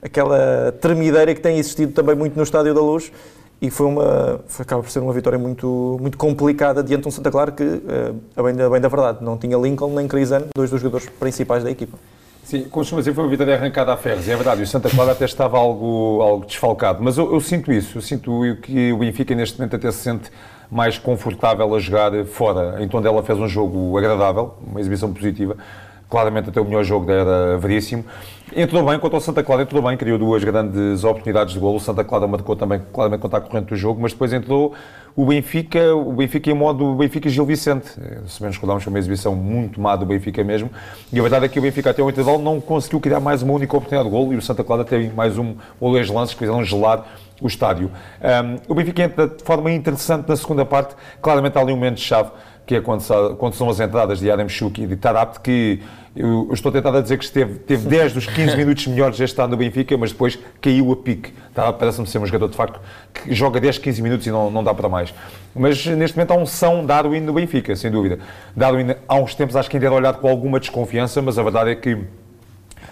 aquela 0.00 0.72
tremideira 0.80 1.34
que 1.34 1.40
tem 1.40 1.58
existido 1.58 1.92
também 1.92 2.14
muito 2.14 2.36
no 2.36 2.42
Estádio 2.42 2.72
da 2.72 2.80
Luz 2.80 3.12
e 3.60 3.70
foi 3.70 3.86
uma, 3.86 4.40
foi, 4.46 4.62
acaba 4.62 4.82
por 4.82 4.90
ser 4.90 5.00
uma 5.00 5.12
vitória 5.12 5.38
muito, 5.38 5.98
muito 6.00 6.16
complicada 6.16 6.82
diante 6.82 7.02
de 7.02 7.08
um 7.08 7.10
Santa 7.10 7.30
Clara 7.30 7.52
que, 7.52 7.62
uh, 7.62 8.16
a, 8.36 8.42
bem, 8.42 8.60
a 8.60 8.70
bem 8.70 8.80
da 8.80 8.88
verdade, 8.88 9.18
não 9.22 9.36
tinha 9.36 9.56
Lincoln 9.56 9.92
nem 9.94 10.08
Crisan, 10.08 10.44
dois 10.54 10.70
dos 10.70 10.80
jogadores 10.80 11.08
principais 11.18 11.62
da 11.62 11.70
equipa. 11.70 11.98
Sim, 12.42 12.64
costuma 12.64 13.00
dizer 13.00 13.14
foi 13.14 13.22
uma 13.24 13.30
vitória 13.30 13.54
arrancada 13.54 13.92
a 13.92 13.96
ferros, 13.96 14.26
e 14.26 14.30
é 14.30 14.36
verdade, 14.36 14.62
o 14.62 14.66
Santa 14.66 14.88
Clara 14.88 15.12
até 15.12 15.24
estava 15.24 15.58
algo, 15.58 16.20
algo 16.22 16.46
desfalcado, 16.46 17.02
mas 17.02 17.18
eu, 17.18 17.32
eu 17.32 17.40
sinto 17.40 17.70
isso, 17.70 17.98
eu 17.98 18.02
sinto 18.02 18.40
que 18.62 18.92
o 18.92 18.98
Benfica 18.98 19.34
neste 19.34 19.58
momento 19.58 19.76
até 19.76 19.90
se 19.92 19.98
sente 19.98 20.30
mais 20.70 20.98
confortável 20.98 21.74
a 21.74 21.78
jogar 21.78 22.12
fora. 22.26 22.76
Então 22.80 23.04
ela 23.04 23.22
fez 23.22 23.38
um 23.38 23.48
jogo 23.48 23.98
agradável, 23.98 24.54
uma 24.64 24.80
exibição 24.80 25.12
positiva. 25.12 25.56
Claramente 26.08 26.48
até 26.48 26.60
o 26.60 26.64
melhor 26.64 26.84
jogo 26.84 27.10
era 27.10 27.56
veríssimo. 27.58 28.04
Entrou 28.54 28.84
bem 28.84 28.98
contra 28.98 29.16
o 29.16 29.20
Santa 29.20 29.44
Clara, 29.44 29.62
entrou 29.62 29.80
bem, 29.80 29.96
criou 29.96 30.18
duas 30.18 30.42
grandes 30.42 31.04
oportunidades 31.04 31.54
de 31.54 31.60
golo. 31.60 31.76
O 31.76 31.80
Santa 31.80 32.02
Clara 32.02 32.26
marcou 32.26 32.56
também 32.56 32.82
claramente 32.92 33.20
contra 33.20 33.38
a 33.38 33.40
corrente 33.40 33.68
do 33.68 33.76
jogo, 33.76 34.02
mas 34.02 34.12
depois 34.12 34.32
entrou 34.32 34.74
o 35.14 35.24
Benfica, 35.24 35.94
o 35.94 36.12
Benfica 36.12 36.50
em 36.50 36.54
modo 36.54 36.96
Benfica 36.96 37.28
Gil 37.28 37.46
Vicente. 37.46 37.86
Se 38.26 38.40
bem 38.40 38.48
nos 38.48 38.56
recordamos, 38.56 38.82
foi 38.82 38.92
uma 38.92 38.98
exibição 38.98 39.36
muito 39.36 39.80
má 39.80 39.94
do 39.94 40.04
Benfica 40.04 40.42
mesmo. 40.42 40.68
E 41.12 41.18
a 41.20 41.22
verdade 41.22 41.44
é 41.44 41.48
que 41.48 41.60
o 41.60 41.62
Benfica 41.62 41.90
até 41.90 42.02
o 42.02 42.10
intervalo 42.10 42.42
não 42.42 42.60
conseguiu 42.60 42.98
criar 42.98 43.20
mais 43.20 43.40
uma 43.40 43.52
única 43.52 43.76
oportunidade 43.76 44.08
de 44.08 44.16
golo 44.16 44.32
e 44.32 44.36
o 44.36 44.42
Santa 44.42 44.64
Clara 44.64 44.84
teve 44.84 45.14
mais 45.14 45.38
um 45.38 45.54
ou 45.78 45.92
dois 45.92 46.10
lances 46.10 46.34
que 46.34 46.40
fizeram 46.40 46.64
gelar 46.64 47.06
o 47.40 47.46
estádio. 47.46 47.90
Um, 48.20 48.72
o 48.72 48.74
Benfica 48.74 49.02
entra 49.02 49.28
de 49.28 49.42
forma 49.44 49.70
interessante 49.70 50.28
na 50.28 50.36
segunda 50.36 50.64
parte, 50.64 50.94
claramente 51.22 51.56
há 51.56 51.60
ali 51.60 51.72
um 51.72 51.76
momento-chave, 51.76 52.30
que 52.70 52.76
é 52.76 53.50
são 53.52 53.68
as 53.68 53.80
entradas 53.80 54.20
de 54.20 54.30
Adam 54.30 54.48
Schuch 54.48 54.80
e 54.80 54.86
de 54.86 54.94
Tarabt, 54.94 55.40
que 55.40 55.80
eu, 56.14 56.46
eu, 56.48 56.54
estou 56.54 56.70
tentado 56.70 56.98
a 56.98 57.00
dizer 57.00 57.18
que 57.18 57.24
esteve, 57.24 57.54
teve 57.58 57.86
10 57.90 58.12
dos 58.12 58.26
15 58.26 58.56
minutos 58.56 58.86
melhores 58.86 59.18
este 59.18 59.40
ano 59.40 59.50
no 59.50 59.56
Benfica, 59.56 59.96
mas 59.98 60.12
depois 60.12 60.38
caiu 60.60 60.92
a 60.92 60.96
pique. 60.96 61.32
Tá? 61.52 61.72
Parece-me 61.72 62.06
ser 62.06 62.18
um 62.18 62.26
jogador, 62.26 62.48
de 62.48 62.56
facto, 62.56 62.80
que 63.12 63.34
joga 63.34 63.60
10, 63.60 63.78
15 63.78 64.02
minutos 64.02 64.26
e 64.28 64.30
não, 64.30 64.52
não 64.52 64.62
dá 64.62 64.72
para 64.72 64.88
mais. 64.88 65.12
Mas 65.52 65.84
neste 65.84 66.16
momento 66.16 66.30
há 66.30 66.36
um 66.36 66.46
São 66.46 66.86
Darwin 66.86 67.20
no 67.20 67.32
Benfica, 67.32 67.74
sem 67.74 67.90
dúvida. 67.90 68.20
Darwin, 68.54 68.94
há 69.08 69.16
uns 69.16 69.34
tempos, 69.34 69.56
acho 69.56 69.68
que 69.68 69.76
ainda 69.76 69.86
era 69.86 69.94
olhado 69.96 70.20
com 70.20 70.28
alguma 70.28 70.60
desconfiança, 70.60 71.20
mas 71.20 71.38
a 71.38 71.42
verdade 71.42 71.70
é 71.70 71.74
que 71.74 71.98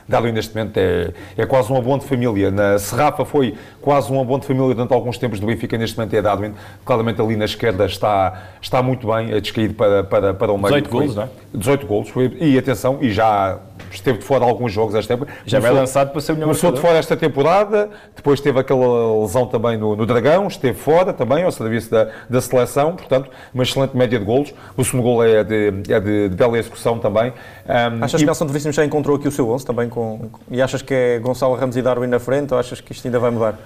Darwin 0.08 0.32
neste 0.32 0.54
momento 0.54 0.76
é, 0.78 1.12
é 1.36 1.46
quase 1.46 1.72
um 1.72 1.76
abono 1.76 2.00
de 2.00 2.06
família. 2.06 2.50
Na 2.50 2.78
Serrafa 2.78 3.24
foi 3.24 3.54
quase 3.80 4.12
um 4.12 4.20
abono 4.20 4.40
de 4.40 4.46
família 4.46 4.74
durante 4.74 4.92
alguns 4.92 5.18
tempos 5.18 5.38
do 5.38 5.46
Benfica, 5.46 5.76
neste 5.76 5.96
momento 5.96 6.14
é 6.14 6.22
Darwin. 6.22 6.54
Claramente 6.84 7.20
ali 7.20 7.36
na 7.36 7.44
esquerda 7.44 7.84
está, 7.86 8.48
está 8.60 8.82
muito 8.82 9.06
bem, 9.06 9.32
a 9.34 9.40
descaído 9.40 9.74
para, 9.74 10.02
para, 10.04 10.34
para 10.34 10.52
o 10.52 10.56
meio. 10.56 10.80
18 10.80 10.90
golos, 10.90 11.14
não 11.14 11.22
é? 11.24 11.28
18 11.54 11.86
golos, 11.86 12.12
e 12.40 12.58
atenção, 12.58 12.98
e 13.00 13.10
já 13.10 13.58
esteve 13.90 14.18
de 14.18 14.24
fora 14.24 14.44
alguns 14.44 14.72
jogos 14.72 14.94
esta 14.94 15.14
época. 15.14 15.32
Já 15.46 15.60
vai 15.60 15.72
lançado 15.72 16.10
para 16.10 16.20
ser 16.20 16.32
o 16.32 16.34
melhor 16.34 16.46
Começou 16.46 16.72
de 16.72 16.80
fora 16.80 16.98
esta 16.98 17.16
temporada, 17.16 17.90
depois 18.14 18.40
teve 18.40 18.58
aquela 18.58 19.20
lesão 19.20 19.46
também 19.46 19.76
no, 19.76 19.96
no 19.96 20.06
Dragão, 20.06 20.46
esteve 20.46 20.78
fora 20.78 21.12
também, 21.12 21.44
ao 21.44 21.52
serviço 21.52 21.90
da, 21.90 22.08
da 22.28 22.40
seleção, 22.40 22.96
portanto, 22.96 23.30
uma 23.52 23.62
excelente 23.62 23.96
média 23.96 24.18
de 24.18 24.24
golos. 24.24 24.52
O 24.76 24.84
segundo 24.84 25.02
gol 25.02 25.24
é 25.24 25.44
de, 25.44 25.72
é 25.88 26.00
de, 26.00 26.28
de 26.28 26.36
bela 26.36 26.58
execução 26.58 26.98
também. 26.98 27.32
Um, 27.66 28.04
achas 28.04 28.20
e... 28.20 28.22
que 28.22 28.26
Nelson 28.26 28.46
de 28.46 28.52
Veríssimo 28.52 28.72
já 28.72 28.84
encontrou 28.84 29.16
aqui 29.16 29.28
o 29.28 29.32
seu 29.32 29.48
11 29.48 29.64
também? 29.64 29.88
Com, 29.88 30.30
e 30.50 30.60
achas 30.60 30.82
que 30.82 30.94
é 30.94 31.18
Gonçalo 31.18 31.54
Ramos 31.54 31.76
e 31.76 31.82
Darwin 31.82 32.08
na 32.08 32.18
frente 32.18 32.52
ou 32.52 32.60
achas 32.60 32.80
que 32.80 32.92
isto 32.92 33.06
ainda 33.06 33.18
vai 33.18 33.30
mudar? 33.30 33.58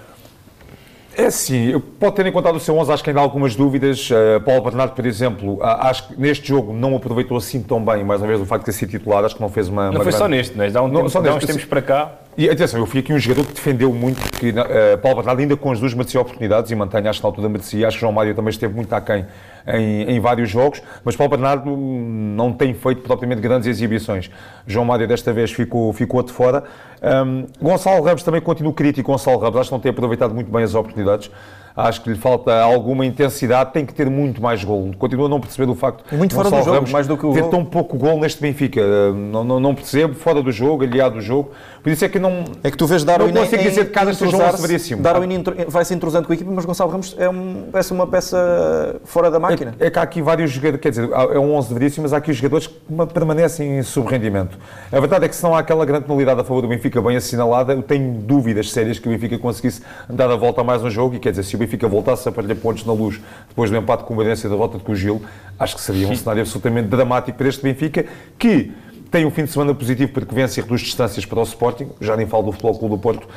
É 1.16 1.30
sim, 1.30 1.78
pode 2.00 2.16
ter 2.16 2.26
encontrado 2.26 2.56
o 2.56 2.60
seu 2.60 2.76
11, 2.76 2.90
acho 2.92 3.04
que 3.04 3.10
ainda 3.10 3.20
há 3.20 3.22
algumas 3.22 3.54
dúvidas. 3.54 4.10
Uh, 4.10 4.40
Paulo 4.40 4.62
Bernardo, 4.62 4.94
por 4.94 5.04
exemplo, 5.04 5.54
uh, 5.56 5.64
acho 5.64 6.08
que 6.08 6.20
neste 6.20 6.48
jogo 6.48 6.72
não 6.72 6.96
aproveitou 6.96 7.36
assim 7.36 7.62
tão 7.62 7.84
bem, 7.84 8.02
mais 8.02 8.20
uma 8.22 8.28
vez, 8.28 8.40
o 8.40 8.46
facto 8.46 8.62
de 8.64 8.66
ter 8.66 8.78
sido 8.78 8.90
titular, 8.90 9.22
acho 9.24 9.34
que 9.34 9.40
não 9.40 9.50
fez 9.50 9.68
uma. 9.68 9.84
Não 9.84 9.90
uma 9.90 10.04
foi 10.04 10.12
grande... 10.12 10.18
só 10.18 10.28
neste, 10.28 10.56
mas 10.56 10.70
é? 10.70 10.74
dá, 10.74 10.82
um 10.82 10.88
não, 10.88 10.96
tempo, 11.00 11.10
só 11.10 11.20
dá 11.20 11.34
uns 11.34 11.44
tempos 11.44 11.64
para 11.66 11.82
cá. 11.82 12.12
E 12.34 12.48
atenção, 12.48 12.80
eu 12.80 12.86
fui 12.86 13.00
aqui 13.00 13.12
um 13.12 13.18
jogador 13.18 13.46
que 13.46 13.52
defendeu 13.52 13.92
muito, 13.92 14.18
que 14.38 14.48
uh, 14.48 14.98
Paulo 15.02 15.18
Bernardo 15.18 15.40
ainda 15.40 15.54
com 15.54 15.70
as 15.70 15.78
duas 15.78 15.92
merecia 15.92 16.18
oportunidades 16.18 16.70
e 16.70 16.74
mantém, 16.74 17.06
acho 17.06 17.20
que 17.20 17.24
na 17.24 17.28
altura 17.28 17.48
merecia. 17.50 17.86
Acho 17.86 17.98
que 17.98 18.00
João 18.00 18.12
Mário 18.12 18.34
também 18.34 18.48
esteve 18.48 18.74
muito 18.74 18.90
aquém 18.94 19.26
em, 19.66 20.12
em 20.12 20.18
vários 20.18 20.48
jogos, 20.48 20.82
mas 21.04 21.14
Paulo 21.14 21.30
Bernardo 21.30 21.76
não 21.76 22.54
tem 22.54 22.72
feito 22.72 23.02
propriamente 23.02 23.42
grandes 23.42 23.68
exibições. 23.68 24.30
João 24.66 24.86
Mário 24.86 25.06
desta 25.06 25.30
vez 25.30 25.52
ficou, 25.52 25.92
ficou 25.92 26.22
de 26.22 26.32
fora. 26.32 26.64
Um, 27.02 27.46
Gonçalo 27.60 28.04
Ramos 28.04 28.22
também 28.22 28.40
continua 28.40 28.72
crítico. 28.72 29.10
Gonçalo 29.10 29.38
Ramos 29.38 29.58
acho 29.58 29.68
que 29.70 29.74
não 29.74 29.80
tem 29.80 29.90
aproveitado 29.90 30.34
muito 30.34 30.50
bem 30.50 30.62
as 30.62 30.74
oportunidades. 30.74 31.30
Acho 31.74 32.02
que 32.02 32.10
lhe 32.10 32.18
falta 32.18 32.54
alguma 32.60 33.04
intensidade, 33.06 33.72
tem 33.72 33.86
que 33.86 33.94
ter 33.94 34.08
muito 34.08 34.42
mais 34.42 34.62
gol. 34.62 34.92
Continua 34.98 35.26
a 35.26 35.28
não 35.28 35.40
perceber 35.40 35.66
do 35.66 35.74
facto 35.74 36.04
e 36.12 36.16
muito 36.16 36.34
fora 36.34 36.50
do 36.50 36.56
jogo, 36.58 36.70
Ramos 36.70 36.92
mais 36.92 37.06
do 37.06 37.16
que 37.16 37.24
o 37.24 37.32
ter 37.32 37.48
tão 37.48 37.64
pouco 37.64 37.96
gol 37.96 38.20
neste 38.20 38.42
Benfica. 38.42 38.82
Não, 39.12 39.42
não, 39.42 39.58
não 39.58 39.74
percebo, 39.74 40.14
fora 40.14 40.42
do 40.42 40.52
jogo, 40.52 40.84
aliado 40.84 41.14
do 41.14 41.20
jogo. 41.22 41.50
Por 41.82 41.90
isso 41.90 42.04
é 42.04 42.08
que 42.08 42.18
não. 42.18 42.44
É 42.62 42.70
que 42.70 42.76
tu 42.76 42.86
vês 42.86 43.02
Darwin 43.02 43.32
não 43.32 43.42
consigo 43.42 43.62
dizer 43.62 43.84
de 43.84 43.90
casa 43.90 44.14
seja 44.14 44.36
um 44.36 44.56
severíssimo. 44.56 45.02
Darwin 45.02 45.42
vai 45.66 45.84
se 45.84 45.92
entrosando 45.92 46.26
com 46.26 46.32
a 46.32 46.36
equipa, 46.36 46.50
mas 46.52 46.64
Gonçalo 46.64 46.90
Ramos 46.90 47.16
é 47.18 47.28
um, 47.28 47.68
parece 47.72 47.92
uma 47.92 48.06
peça 48.06 49.00
fora 49.04 49.30
da 49.30 49.40
máquina. 49.40 49.74
É, 49.80 49.86
é 49.86 49.90
que 49.90 49.98
há 49.98 50.02
aqui 50.02 50.22
vários 50.22 50.52
jogadores, 50.52 50.80
quer 50.80 50.90
dizer, 50.90 51.10
é 51.10 51.38
um 51.38 51.54
11 51.54 51.74
veríssimo, 51.74 52.04
mas 52.04 52.12
há 52.12 52.18
aqui 52.18 52.30
os 52.30 52.36
jogadores 52.36 52.68
que 52.68 52.76
permanecem 53.12 53.78
em 53.78 53.82
subrendimento. 53.82 54.56
A 54.92 55.00
verdade 55.00 55.24
é 55.24 55.28
que 55.28 55.34
se 55.34 55.42
não 55.42 55.56
há 55.56 55.58
aquela 55.58 55.84
grande 55.84 56.04
penalidade 56.04 56.40
a 56.40 56.44
favor 56.44 56.62
do 56.62 56.68
Benfica 56.68 57.02
bem 57.02 57.16
assinalada, 57.16 57.72
eu 57.72 57.82
tenho 57.82 58.12
dúvidas 58.12 58.70
sérias 58.70 59.00
que 59.00 59.08
o 59.08 59.10
Benfica 59.10 59.36
conseguisse 59.38 59.82
dar 60.08 60.30
a 60.30 60.36
volta 60.36 60.60
a 60.60 60.64
mais 60.64 60.84
um 60.84 60.90
jogo 60.90 61.16
e 61.16 61.18
quer 61.18 61.30
dizer, 61.30 61.42
se 61.42 61.56
o 61.56 61.58
Benfica 61.58 61.88
voltasse 61.88 62.28
a 62.28 62.32
perder 62.32 62.54
pontos 62.56 62.86
na 62.86 62.92
luz 62.92 63.20
depois 63.48 63.70
do 63.70 63.76
empate 63.76 64.04
com 64.04 64.14
o 64.14 64.16
Badência 64.16 64.46
e 64.46 64.50
da 64.50 64.56
volta 64.56 64.78
com 64.78 64.92
o 64.92 64.94
Gil, 64.94 65.20
acho 65.58 65.74
que 65.74 65.82
seria 65.82 66.06
um 66.06 66.14
cenário 66.14 66.42
absolutamente 66.42 66.88
dramático 66.88 67.36
para 67.36 67.48
este 67.48 67.60
Benfica, 67.60 68.04
que 68.38 68.70
tem 69.12 69.26
um 69.26 69.30
fim 69.30 69.44
de 69.44 69.50
semana 69.50 69.74
positivo 69.74 70.10
porque 70.10 70.34
vence 70.34 70.58
e 70.58 70.62
reduz 70.62 70.80
distâncias 70.80 71.26
para 71.26 71.38
o 71.38 71.42
Sporting, 71.42 71.90
já 72.00 72.16
nem 72.16 72.26
falo 72.26 72.44
do 72.44 72.52
Futebol 72.52 72.78
Clube 72.78 72.94
do 72.96 73.00
Porto, 73.00 73.28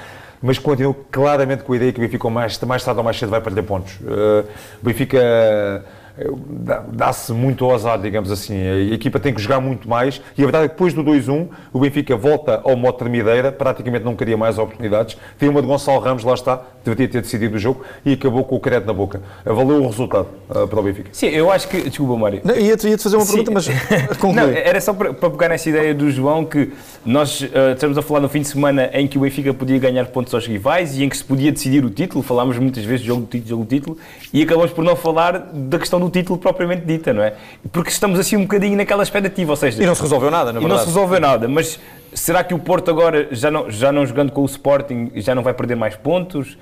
mas 0.41 0.57
continuo 0.57 0.93
claramente 1.11 1.63
com 1.63 1.73
a 1.73 1.75
ideia 1.75 1.91
que 1.91 1.99
o 1.99 2.01
Benfica 2.01 2.29
mais, 2.29 2.57
mais 2.61 2.83
tarde 2.83 2.97
ou 2.97 3.03
mais 3.03 3.19
cedo 3.19 3.29
vai 3.29 3.41
perder 3.41 3.63
pontos. 3.63 3.95
Uh, 3.99 4.47
o 4.81 4.85
Benfica 4.85 5.19
dá-se 6.93 7.33
muito 7.33 7.65
ao 7.65 7.73
azar, 7.73 7.99
digamos 7.99 8.31
assim. 8.31 8.55
A 8.55 8.93
equipa 8.93 9.19
tem 9.19 9.33
que 9.33 9.41
jogar 9.41 9.59
muito 9.59 9.87
mais 9.89 10.21
e 10.37 10.41
a 10.41 10.45
verdade 10.45 10.65
é 10.65 10.67
que 10.67 10.73
depois 10.75 10.93
do 10.93 11.03
2-1 11.03 11.47
o 11.73 11.79
Benfica 11.79 12.15
volta 12.15 12.61
ao 12.63 12.75
modo 12.75 12.97
tremideira, 12.97 13.51
praticamente 13.51 14.05
não 14.05 14.15
queria 14.15 14.37
mais 14.37 14.57
oportunidades. 14.57 15.17
Tem 15.37 15.49
uma 15.49 15.61
de 15.61 15.67
Gonçalo 15.67 15.99
Ramos, 15.99 16.23
lá 16.23 16.33
está, 16.33 16.61
deveria 16.83 17.07
ter 17.07 17.21
decidido 17.21 17.55
o 17.55 17.59
jogo 17.59 17.83
e 18.05 18.13
acabou 18.13 18.43
com 18.43 18.55
o 18.55 18.59
crédito 18.59 18.87
na 18.87 18.93
boca. 18.93 19.21
Valeu 19.43 19.83
o 19.83 19.87
resultado 19.87 20.27
uh, 20.49 20.67
para 20.67 20.79
o 20.79 20.83
Benfica. 20.83 21.09
Sim, 21.11 21.27
eu 21.27 21.51
acho 21.51 21.67
que. 21.67 21.81
Desculpa, 21.89 22.15
Mário. 22.15 22.41
Ia-te 22.57 22.87
ia 22.87 22.97
fazer 22.97 23.17
uma 23.17 23.25
Sim. 23.25 23.43
pergunta, 23.43 23.51
mas. 23.51 23.67
não, 24.35 24.49
era 24.49 24.79
só 24.79 24.93
para, 24.93 25.13
para, 25.13 25.29
pegar 25.29 25.49
nessa 25.49 25.69
ideia 25.69 25.93
do 25.93 26.09
João 26.09 26.45
que 26.45 26.71
nós 27.05 27.41
uh, 27.41 27.73
estamos 27.73 27.97
a 27.97 28.01
falar 28.01 28.19
no 28.19 28.29
fim 28.29 28.41
de 28.41 28.47
semana 28.47 28.89
em 28.93 29.07
que 29.07 29.17
o 29.17 29.21
Benfica 29.21 29.53
podia 29.53 29.79
ganhar 29.79 30.05
pontos 30.05 30.33
aos 30.33 30.45
rivais 30.45 30.97
e 30.97 31.03
em 31.03 31.09
que 31.09 31.17
se 31.17 31.23
podia 31.23 31.51
decidir 31.51 31.83
o 31.83 31.89
título. 31.89 32.23
Falámos 32.23 32.57
muitas 32.57 32.83
vezes 32.83 33.05
jogo 33.05 33.21
do 33.21 33.27
título, 33.27 33.49
jogo 33.49 33.63
do 33.63 33.69
título 33.69 33.97
e 34.33 34.43
acabamos 34.43 34.71
por 34.71 34.83
não 34.83 34.95
falar 34.95 35.49
da 35.53 35.79
questão 35.79 35.99
do 35.99 36.04
do 36.05 36.11
título 36.11 36.39
propriamente 36.39 36.85
dita, 36.85 37.13
não 37.13 37.23
é? 37.23 37.33
Porque 37.71 37.89
estamos 37.89 38.19
assim 38.19 38.35
um 38.35 38.41
bocadinho 38.41 38.77
naquela 38.77 39.03
expectativa, 39.03 39.51
ou 39.51 39.55
seja... 39.55 39.81
E 39.81 39.85
não 39.85 39.95
se 39.95 40.01
resolveu 40.01 40.31
nada, 40.31 40.53
na 40.53 40.59
verdade. 40.59 40.65
E 40.65 40.69
não 40.69 40.79
se 40.79 40.85
resolveu 40.85 41.19
nada, 41.19 41.47
mas 41.47 41.79
será 42.13 42.43
que 42.43 42.53
o 42.53 42.59
Porto 42.59 42.89
agora, 42.89 43.27
já 43.31 43.51
não, 43.51 43.69
já 43.69 43.91
não 43.91 44.05
jogando 44.05 44.31
com 44.31 44.41
o 44.41 44.45
Sporting, 44.45 45.11
já 45.15 45.35
não 45.35 45.43
vai 45.43 45.53
perder 45.53 45.75
mais 45.75 45.95
pontos? 45.95 46.57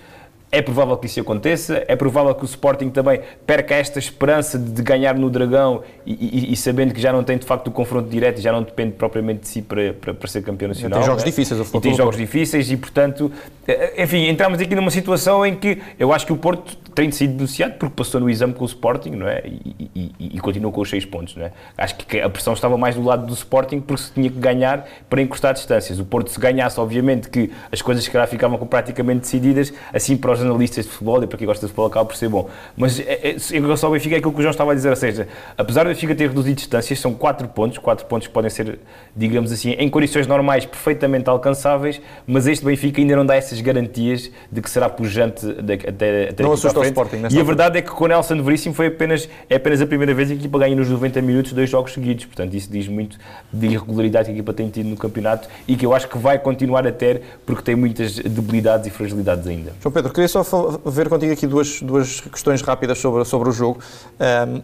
É 0.54 0.62
provável 0.62 0.96
que 0.98 1.08
isso 1.08 1.20
aconteça, 1.20 1.84
é 1.88 1.96
provável 1.96 2.36
que 2.36 2.44
o 2.44 2.46
Sporting 2.46 2.92
também 2.92 3.22
perca 3.44 3.74
esta 3.74 3.98
esperança 3.98 4.60
de 4.60 4.84
ganhar 4.84 5.16
no 5.16 5.28
Dragão 5.28 5.82
e, 6.06 6.13
e, 6.13 6.54
e 6.54 6.56
sabendo 6.56 6.94
que 6.94 7.02
já 7.02 7.12
não 7.12 7.24
tem 7.24 7.39
de 7.39 7.46
facto 7.46 7.68
o 7.68 7.72
confronto 7.72 8.08
direto, 8.08 8.39
já 8.39 8.52
não 8.52 8.62
depende 8.62 8.92
propriamente 8.92 9.42
de 9.42 9.48
si 9.48 9.63
para, 9.63 9.94
para, 9.94 10.13
para 10.13 10.28
ser 10.28 10.44
campeão 10.44 10.70
nacional. 10.70 11.00
Tem 11.00 11.08
jogos 11.08 11.24
é? 11.24 11.26
difíceis, 11.26 11.60
o 11.60 11.78
e 11.78 11.82
tem 11.82 11.96
jogos 11.96 12.16
difíceis 12.16 12.70
e, 12.70 12.78
portanto, 12.78 13.32
eh, 13.68 14.04
enfim, 14.04 14.28
entramos 14.28 14.60
aqui 14.60 14.76
numa 14.76 14.92
situação 14.92 15.44
em 15.44 15.56
que 15.56 15.82
eu 15.98 16.13
acho 16.13 16.26
que 16.26 16.34
o 16.34 16.38
Porto 16.38 16.78
tem 16.94 17.10
sido 17.10 17.34
denunciado 17.34 17.74
porque 17.80 17.96
passou 17.96 18.22
no 18.22 18.30
exame 18.30 18.54
com 18.54 18.63
o 18.63 18.68
Sporting, 18.68 19.12
não 19.12 19.28
é? 19.28 19.42
E, 19.46 19.89
e, 19.96 20.13
e 20.36 20.39
continuou 20.39 20.72
com 20.72 20.82
os 20.82 20.89
seis 20.89 21.04
pontos, 21.04 21.36
não 21.36 21.46
é? 21.46 21.52
Acho 21.76 21.96
que 21.96 22.20
a 22.20 22.30
pressão 22.30 22.54
estava 22.54 22.78
mais 22.78 22.94
do 22.94 23.02
lado 23.02 23.26
do 23.26 23.34
Sporting 23.34 23.80
porque 23.80 24.04
se 24.04 24.12
tinha 24.12 24.30
que 24.30 24.38
ganhar 24.38 24.88
para 25.10 25.20
encostar 25.20 25.54
distâncias. 25.54 25.98
O 25.98 26.06
Porto, 26.06 26.30
se 26.30 26.39
ganhasse, 26.39 26.80
obviamente, 26.80 27.30
que 27.30 27.52
as 27.72 27.82
coisas 27.82 28.08
que 28.08 28.28
ficavam 28.28 28.58
praticamente 28.60 29.22
decididas, 29.22 29.74
assim 29.92 30.16
para 30.16 30.32
os 30.32 30.43
analistas 30.44 30.86
de 30.86 30.92
futebol 30.92 31.24
e 31.24 31.28
para 31.28 31.38
quem 31.38 31.48
gosta 31.48 31.66
de 31.66 31.72
futebol 31.72 31.88
acaba 31.88 32.06
por 32.06 32.16
ser 32.16 32.30
bom. 32.30 32.50
Mas 32.76 33.00
é, 33.00 33.20
é, 33.30 33.36
em 33.52 33.62
relação 33.62 33.88
ao 33.88 33.94
Benfica 33.94 34.16
é 34.16 34.18
aquilo 34.18 34.34
que 34.34 34.40
o 34.40 34.42
João 34.42 34.52
estava 34.52 34.72
a 34.72 34.76
dizer, 34.76 34.90
ou 34.90 34.96
seja, 34.96 35.28
apesar 35.58 35.84
do 35.84 35.90
Benfica 35.90 36.16
ter 36.16 36.28
reduzido 36.28 36.56
distâncias, 36.56 37.00
são 37.00 37.14
quatro 37.14 37.48
pontos, 37.48 37.78
quatro 37.78 38.06
pontos 38.06 38.28
que 38.28 38.34
podem 38.34 38.50
ser, 38.50 38.80
digamos 39.16 39.52
assim, 39.52 39.72
em 39.72 39.90
condições 39.90 40.28
normais, 40.28 40.66
perfeitamente 40.66 41.30
alcançáveis, 41.30 42.02
mas 42.28 42.48
este 42.48 42.66
Benfica 42.66 43.02
ainda 43.02 43.16
não 43.16 43.26
dá 43.26 43.36
essas 43.36 43.60
garantias 43.62 44.30
de 44.52 44.62
que 44.62 44.70
será 44.70 44.90
pujante 44.90 45.46
até, 45.50 46.30
até 46.30 46.44
não 46.44 46.54
assusta 46.54 46.80
o 46.80 46.84
Sporting. 46.84 47.24
E 47.32 47.40
a 47.40 47.44
verdade 47.44 47.78
é 47.78 47.82
que 47.82 47.92
com 47.92 48.06
o 48.06 48.08
Nelson 48.08 48.42
Veríssimo 48.42 48.76
foi 48.76 48.88
apenas, 48.88 49.30
é 49.50 49.56
apenas 49.56 49.82
a 49.82 49.88
primeira 49.88 50.14
vez 50.14 50.30
que 50.30 50.34
a 50.34 50.38
equipa 50.38 50.60
ganha 50.60 50.76
nos 50.76 50.90
90 50.90 51.22
minutos 51.22 51.54
dois 51.54 51.70
jogos 51.70 51.94
seguidos. 51.94 52.26
Portanto, 52.26 52.54
isso 52.54 52.70
diz 52.72 52.88
muito 52.88 53.18
de 53.52 53.68
irregularidade 53.68 54.26
que 54.26 54.32
a 54.32 54.34
equipa 54.34 54.54
tem 54.54 54.70
tido 54.70 54.90
no 54.90 54.98
campeonato 54.98 55.48
e 55.68 55.76
que 55.76 55.86
eu 55.86 55.94
acho 55.94 56.08
que 56.08 56.18
vai 56.18 56.38
continuar 56.40 56.86
a 56.88 56.92
ter 56.92 57.22
porque 57.46 57.62
tem 57.62 57.76
muitas 57.76 58.16
debilidades 58.16 58.88
e 58.88 58.90
fragilidades 58.90 59.48
ainda. 59.48 59.74
João 59.82 59.92
Pedro, 59.92 60.12
queria 60.12 60.28
só 60.41 60.80
ver 60.86 61.10
contigo 61.10 61.34
aqui 61.34 61.46
duas, 61.46 61.82
duas 61.82 62.22
questões 62.22 62.62
rápidas 62.62 62.98
sobre, 62.98 63.26
sobre 63.26 63.50
o 63.50 63.52
jogo. 63.52 63.80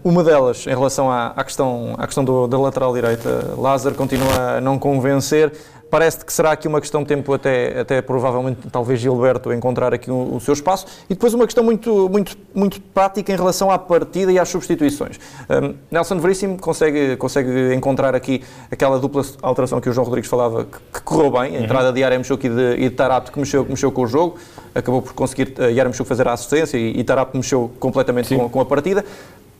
Um, 0.04 0.12
uma 0.12 0.24
delas, 0.24 0.66
em 0.66 0.72
relação 0.72 1.12
à, 1.12 1.28
à 1.28 1.44
questão, 1.44 1.96
à 1.98 2.06
questão 2.06 2.24
do, 2.24 2.48
da 2.48 2.58
lateral 2.58 2.94
direita, 2.94 3.54
Lázaro 3.58 3.94
continua 3.94 4.58
a 4.58 4.62
não 4.62 4.80
convencer. 4.80 5.52
Parece 5.90 6.24
que 6.24 6.32
será 6.32 6.52
aqui 6.52 6.68
uma 6.68 6.80
questão 6.80 7.02
de 7.02 7.08
tempo 7.08 7.34
até, 7.34 7.80
até 7.80 8.02
provavelmente, 8.02 8.60
talvez 8.72 9.00
Gilberto 9.00 9.52
encontrar 9.52 9.92
aqui 9.92 10.12
o, 10.12 10.36
o, 10.36 10.40
seu 10.40 10.54
espaço. 10.54 10.86
E 11.10 11.16
depois 11.16 11.34
uma 11.34 11.46
questão 11.46 11.64
muito, 11.64 12.08
muito, 12.08 12.38
muito 12.54 12.80
prática 12.80 13.34
em 13.34 13.36
relação 13.36 13.72
à 13.72 13.80
partida 13.80 14.32
e 14.32 14.38
às 14.38 14.50
substituições. 14.50 15.20
Um, 15.50 15.74
Nelson 15.90 16.20
Veríssimo 16.20 16.60
consegue, 16.60 17.18
consegue 17.18 17.74
encontrar 17.74 18.14
aqui 18.14 18.44
aquela 18.70 19.00
dupla 19.00 19.24
alteração 19.42 19.82
que 19.82 19.90
o 19.90 19.94
João 19.94 20.06
Rodrigues 20.06 20.30
falava, 20.30 20.66
que, 20.66 20.78
que 20.94 21.02
correu 21.02 21.32
bem, 21.32 21.58
a 21.58 21.62
entrada 21.62 21.88
uhum. 21.88 21.94
de 21.94 22.02
Yaremchuk 22.02 22.46
e 22.46 22.50
de, 22.50 22.74
e 22.76 22.90
de 22.90 22.92
Tarato, 22.92 23.32
que 23.32 23.40
mexeu, 23.40 23.66
que 23.66 23.72
mexeu 23.72 23.92
com 23.92 24.04
o 24.04 24.08
jogo, 24.08 24.38
acabou 24.74 25.02
por 25.02 25.14
conseguir 25.14 25.54
uh, 25.58 25.70
Yaremchuk 25.70 26.08
fazer 26.08 26.28
a 26.28 26.34
assistência 26.34 26.78
e, 26.78 27.00
e 27.00 27.04
Tarato 27.04 27.36
mexeu 27.36 27.72
completamente 27.80 28.36
com, 28.36 28.50
com 28.50 28.62
a 28.62 28.66
partida. 28.66 29.04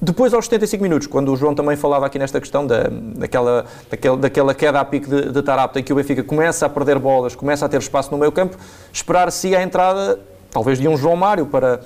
Depois, 0.02 0.34
aos 0.34 0.46
75 0.46 0.82
minutos, 0.82 1.08
quando 1.08 1.34
o 1.34 1.36
João 1.36 1.54
também 1.54 1.76
falava 1.76 2.06
aqui 2.06 2.18
nesta 2.18 2.40
questão 2.40 2.66
da, 2.66 2.84
daquela, 2.90 3.66
daquela, 3.90 4.18
daquela 4.18 4.54
queda 4.54 4.80
a 4.80 4.86
pique 4.86 5.10
de, 5.10 5.30
de 5.30 5.42
Tarapta, 5.42 5.78
em 5.78 5.84
que 5.84 5.92
o 5.92 5.96
Benfica 5.96 6.24
começa 6.24 6.66
a 6.66 6.70
perder 6.70 6.98
bolas, 6.98 7.36
começa 7.36 7.66
a 7.66 7.70
ter 7.70 7.80
espaço 7.80 8.10
no 8.10 8.18
meio 8.18 8.32
campo, 8.32 8.58
esperar-se 8.94 9.54
a 9.54 9.62
entrada, 9.62 10.18
talvez 10.52 10.80
de 10.80 10.88
um 10.88 10.96
João 10.96 11.18
Mário, 11.18 11.46
para, 11.48 11.82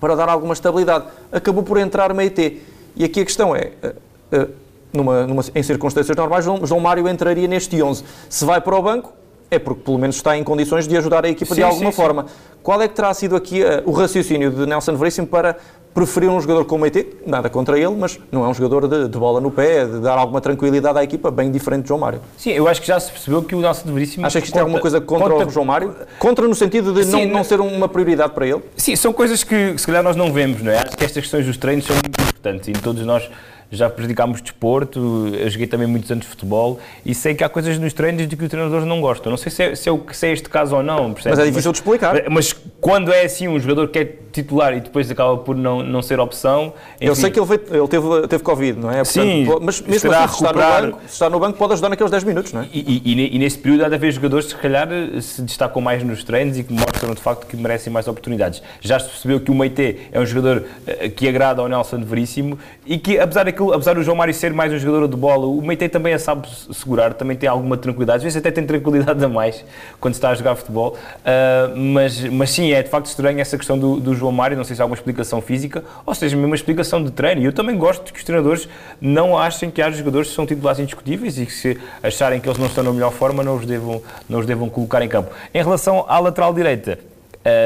para 0.00 0.16
dar 0.16 0.28
alguma 0.28 0.52
estabilidade. 0.52 1.04
Acabou 1.30 1.62
por 1.62 1.78
entrar 1.78 2.12
Meite. 2.12 2.62
E 2.96 3.04
aqui 3.04 3.20
a 3.20 3.24
questão 3.24 3.54
é, 3.54 3.70
eh, 3.80 3.94
eh, 4.32 4.48
numa, 4.92 5.24
numa, 5.24 5.44
em 5.54 5.62
circunstâncias 5.62 6.16
normais, 6.16 6.44
João, 6.44 6.66
João 6.66 6.80
Mário 6.80 7.08
entraria 7.08 7.46
neste 7.46 7.80
11. 7.80 8.02
Se 8.28 8.44
vai 8.44 8.60
para 8.60 8.74
o 8.76 8.82
banco, 8.82 9.12
é 9.50 9.58
porque 9.58 9.82
pelo 9.82 9.98
menos 9.98 10.16
está 10.16 10.36
em 10.36 10.44
condições 10.44 10.86
de 10.86 10.96
ajudar 10.96 11.24
a 11.24 11.28
equipa 11.28 11.54
sim, 11.54 11.60
de 11.60 11.64
alguma 11.64 11.90
sim, 11.90 11.96
forma. 11.96 12.22
Sim. 12.22 12.34
Qual 12.62 12.80
é 12.80 12.86
que 12.86 12.94
terá 12.94 13.12
sido 13.14 13.34
aqui 13.34 13.62
uh, 13.62 13.82
o 13.86 13.92
raciocínio 13.92 14.50
de 14.50 14.66
Nelson 14.66 14.94
Veríssimo 14.94 15.26
para 15.26 15.56
preferir 15.92 16.30
um 16.30 16.40
jogador 16.40 16.64
como 16.66 16.84
o 16.84 16.86
ET, 16.86 17.04
nada 17.26 17.50
contra 17.50 17.76
ele, 17.76 17.94
mas 17.96 18.18
não 18.30 18.44
é 18.44 18.48
um 18.48 18.54
jogador 18.54 18.86
de, 18.86 19.08
de, 19.08 19.18
bola 19.18 19.40
no 19.40 19.50
pé, 19.50 19.84
de 19.84 19.98
dar 19.98 20.16
alguma 20.16 20.40
tranquilidade 20.40 20.96
à 20.96 21.02
equipa, 21.02 21.30
bem 21.30 21.50
diferente 21.50 21.82
de 21.82 21.88
João 21.88 21.98
Mário. 21.98 22.20
Sim, 22.36 22.50
eu 22.50 22.68
acho 22.68 22.80
que 22.80 22.86
já 22.86 22.98
se 23.00 23.10
percebeu 23.10 23.42
que 23.42 23.54
o 23.54 23.60
Nelson 23.60 23.92
Veríssimo... 23.92 24.24
Acha 24.24 24.40
que 24.40 24.46
isto 24.46 24.52
conta, 24.52 24.60
é 24.60 24.62
alguma 24.62 24.80
coisa 24.80 25.00
contra, 25.00 25.46
o 25.46 25.50
João 25.50 25.66
Mário? 25.66 25.94
Contra 26.18 26.46
no 26.46 26.54
sentido 26.54 26.92
de 26.92 27.04
não, 27.06 27.26
não 27.26 27.44
ser 27.44 27.60
uma 27.60 27.88
prioridade 27.88 28.32
para 28.32 28.46
ele? 28.46 28.60
Sim, 28.76 28.94
são 28.94 29.12
coisas 29.12 29.42
que 29.42 29.76
se 29.76 29.86
calhar 29.86 30.02
nós 30.02 30.14
não 30.14 30.32
vemos, 30.32 30.62
não 30.62 30.70
é? 30.70 30.78
Acho 30.78 30.96
que 30.96 31.04
estas 31.04 31.22
questões 31.22 31.44
dos 31.44 31.56
treinos 31.56 31.84
são 31.84 31.96
muito 31.96 32.20
importantes 32.20 32.68
e 32.68 32.72
todos 32.72 33.04
nós 33.04 33.28
já 33.70 33.88
prejudicámos 33.88 34.40
desporto, 34.40 35.28
eu 35.32 35.48
joguei 35.48 35.66
também 35.66 35.86
muitos 35.86 36.10
anos 36.10 36.24
de 36.24 36.30
futebol 36.30 36.80
e 37.06 37.14
sei 37.14 37.34
que 37.34 37.44
há 37.44 37.48
coisas 37.48 37.78
nos 37.78 37.92
treinos 37.92 38.26
de 38.26 38.36
que 38.36 38.42
os 38.42 38.48
treinadores 38.48 38.86
não 38.86 39.00
gostam. 39.00 39.30
Não 39.30 39.36
sei 39.36 39.52
se 39.52 39.62
é, 39.62 39.74
se 39.74 39.88
é, 39.88 39.98
se 40.12 40.26
é 40.26 40.32
este 40.32 40.48
caso 40.48 40.76
ou 40.76 40.82
não, 40.82 41.12
percebes? 41.12 41.38
Mas 41.38 41.46
é 41.46 41.50
difícil 41.50 41.70
mas, 41.70 41.76
de 41.76 41.82
explicar. 41.82 42.30
Mas 42.30 42.52
quando 42.80 43.12
é 43.12 43.24
assim, 43.24 43.46
um 43.46 43.58
jogador 43.60 43.88
que 43.88 43.98
é 43.98 44.04
titular 44.32 44.76
e 44.76 44.80
depois 44.80 45.10
acaba 45.10 45.36
por 45.36 45.56
não, 45.56 45.82
não 45.82 46.02
ser 46.02 46.20
opção. 46.20 46.72
Enfim. 46.96 47.06
Eu 47.06 47.14
sei 47.14 47.30
que 47.30 47.38
ele, 47.38 47.46
veio, 47.46 47.60
ele 47.70 47.88
teve, 47.88 48.28
teve 48.28 48.42
Covid, 48.42 48.78
não 48.78 48.90
é? 48.90 49.04
Portanto, 49.04 49.12
Sim, 49.12 49.46
mas 49.60 49.80
mesmo 49.80 50.12
assim, 50.12 50.28
se 50.28 50.34
está, 50.34 50.52
no 50.52 50.58
banco, 50.58 50.98
se 51.06 51.12
está 51.12 51.30
no 51.30 51.40
banco, 51.40 51.58
pode 51.58 51.72
ajudar 51.74 51.88
naqueles 51.88 52.10
10 52.10 52.24
minutos, 52.24 52.52
não 52.52 52.62
é? 52.62 52.68
E, 52.72 53.02
e, 53.04 53.12
e, 53.12 53.36
e 53.36 53.38
nesse 53.38 53.58
período 53.58 53.84
há 53.84 53.88
de 53.88 53.94
haver 53.94 54.12
jogadores 54.12 54.46
que, 54.46 54.52
se 54.52 54.58
calhar, 54.58 54.88
se 55.20 55.42
destacam 55.42 55.82
mais 55.82 56.02
nos 56.02 56.24
treinos 56.24 56.58
e 56.58 56.64
que 56.64 56.72
mostram 56.72 57.14
de 57.14 57.20
facto 57.20 57.46
que 57.46 57.56
merecem 57.56 57.92
mais 57.92 58.06
oportunidades. 58.08 58.62
Já 58.80 58.98
se 58.98 59.08
percebeu 59.08 59.40
que 59.40 59.50
o 59.50 59.54
Meite 59.54 60.08
é 60.12 60.20
um 60.20 60.26
jogador 60.26 60.64
eh, 60.86 61.08
que 61.08 61.28
agrada 61.28 61.60
ao 61.60 61.68
Nelson 61.68 62.00
Veríssimo 62.04 62.58
e 62.86 62.98
que, 62.98 63.18
apesar, 63.18 63.44
daquilo, 63.44 63.72
apesar 63.72 63.94
do 63.94 64.02
João 64.02 64.16
Mário 64.16 64.32
ser 64.34 64.52
mais 64.52 64.72
um 64.72 64.78
jogador 64.78 65.08
de 65.08 65.16
bola, 65.16 65.46
o 65.46 65.60
Meite 65.62 65.88
também 65.88 66.14
a 66.14 66.18
sabe 66.18 66.48
segurar, 66.72 67.14
também 67.14 67.36
tem 67.36 67.48
alguma 67.48 67.76
tranquilidade. 67.76 68.18
Às 68.18 68.22
vezes 68.22 68.36
até 68.36 68.50
tem 68.50 68.64
tranquilidade 68.64 69.24
a 69.24 69.28
mais 69.28 69.64
quando 70.00 70.14
está 70.14 70.30
a 70.30 70.34
jogar 70.34 70.54
futebol. 70.54 70.96
Uh, 71.20 71.76
mas, 71.76 72.20
mas 72.24 72.50
sim, 72.50 72.72
é 72.72 72.82
de 72.82 72.88
facto 72.88 73.06
estranho 73.06 73.40
essa 73.40 73.56
questão 73.56 73.78
do, 73.78 73.98
do 73.98 74.14
João 74.20 74.32
Mário. 74.32 74.56
Não 74.56 74.64
sei 74.64 74.76
se 74.76 74.82
há 74.82 74.84
alguma 74.84 74.96
explicação 74.96 75.40
física, 75.40 75.82
ou 76.06 76.14
seja, 76.14 76.36
mesmo 76.36 76.46
uma 76.46 76.56
explicação 76.56 77.02
de 77.02 77.10
treino. 77.10 77.42
E 77.42 77.44
eu 77.44 77.52
também 77.52 77.76
gosto 77.76 78.12
que 78.12 78.18
os 78.18 78.24
treinadores 78.24 78.68
não 79.00 79.36
achem 79.36 79.70
que 79.70 79.82
há 79.82 79.90
jogadores 79.90 80.28
que 80.28 80.34
são 80.34 80.46
titulares 80.46 80.78
indiscutíveis 80.78 81.38
e 81.38 81.46
que 81.46 81.52
se 81.52 81.78
acharem 82.02 82.40
que 82.40 82.48
eles 82.48 82.58
não 82.58 82.66
estão 82.66 82.84
na 82.84 82.92
melhor 82.92 83.12
forma, 83.12 83.42
não 83.42 83.56
os 83.56 83.66
devam, 83.66 84.02
não 84.28 84.38
os 84.38 84.46
devam 84.46 84.68
colocar 84.68 85.02
em 85.02 85.08
campo. 85.08 85.30
Em 85.52 85.62
relação 85.62 86.04
à 86.08 86.18
lateral 86.18 86.54
direita, 86.54 86.98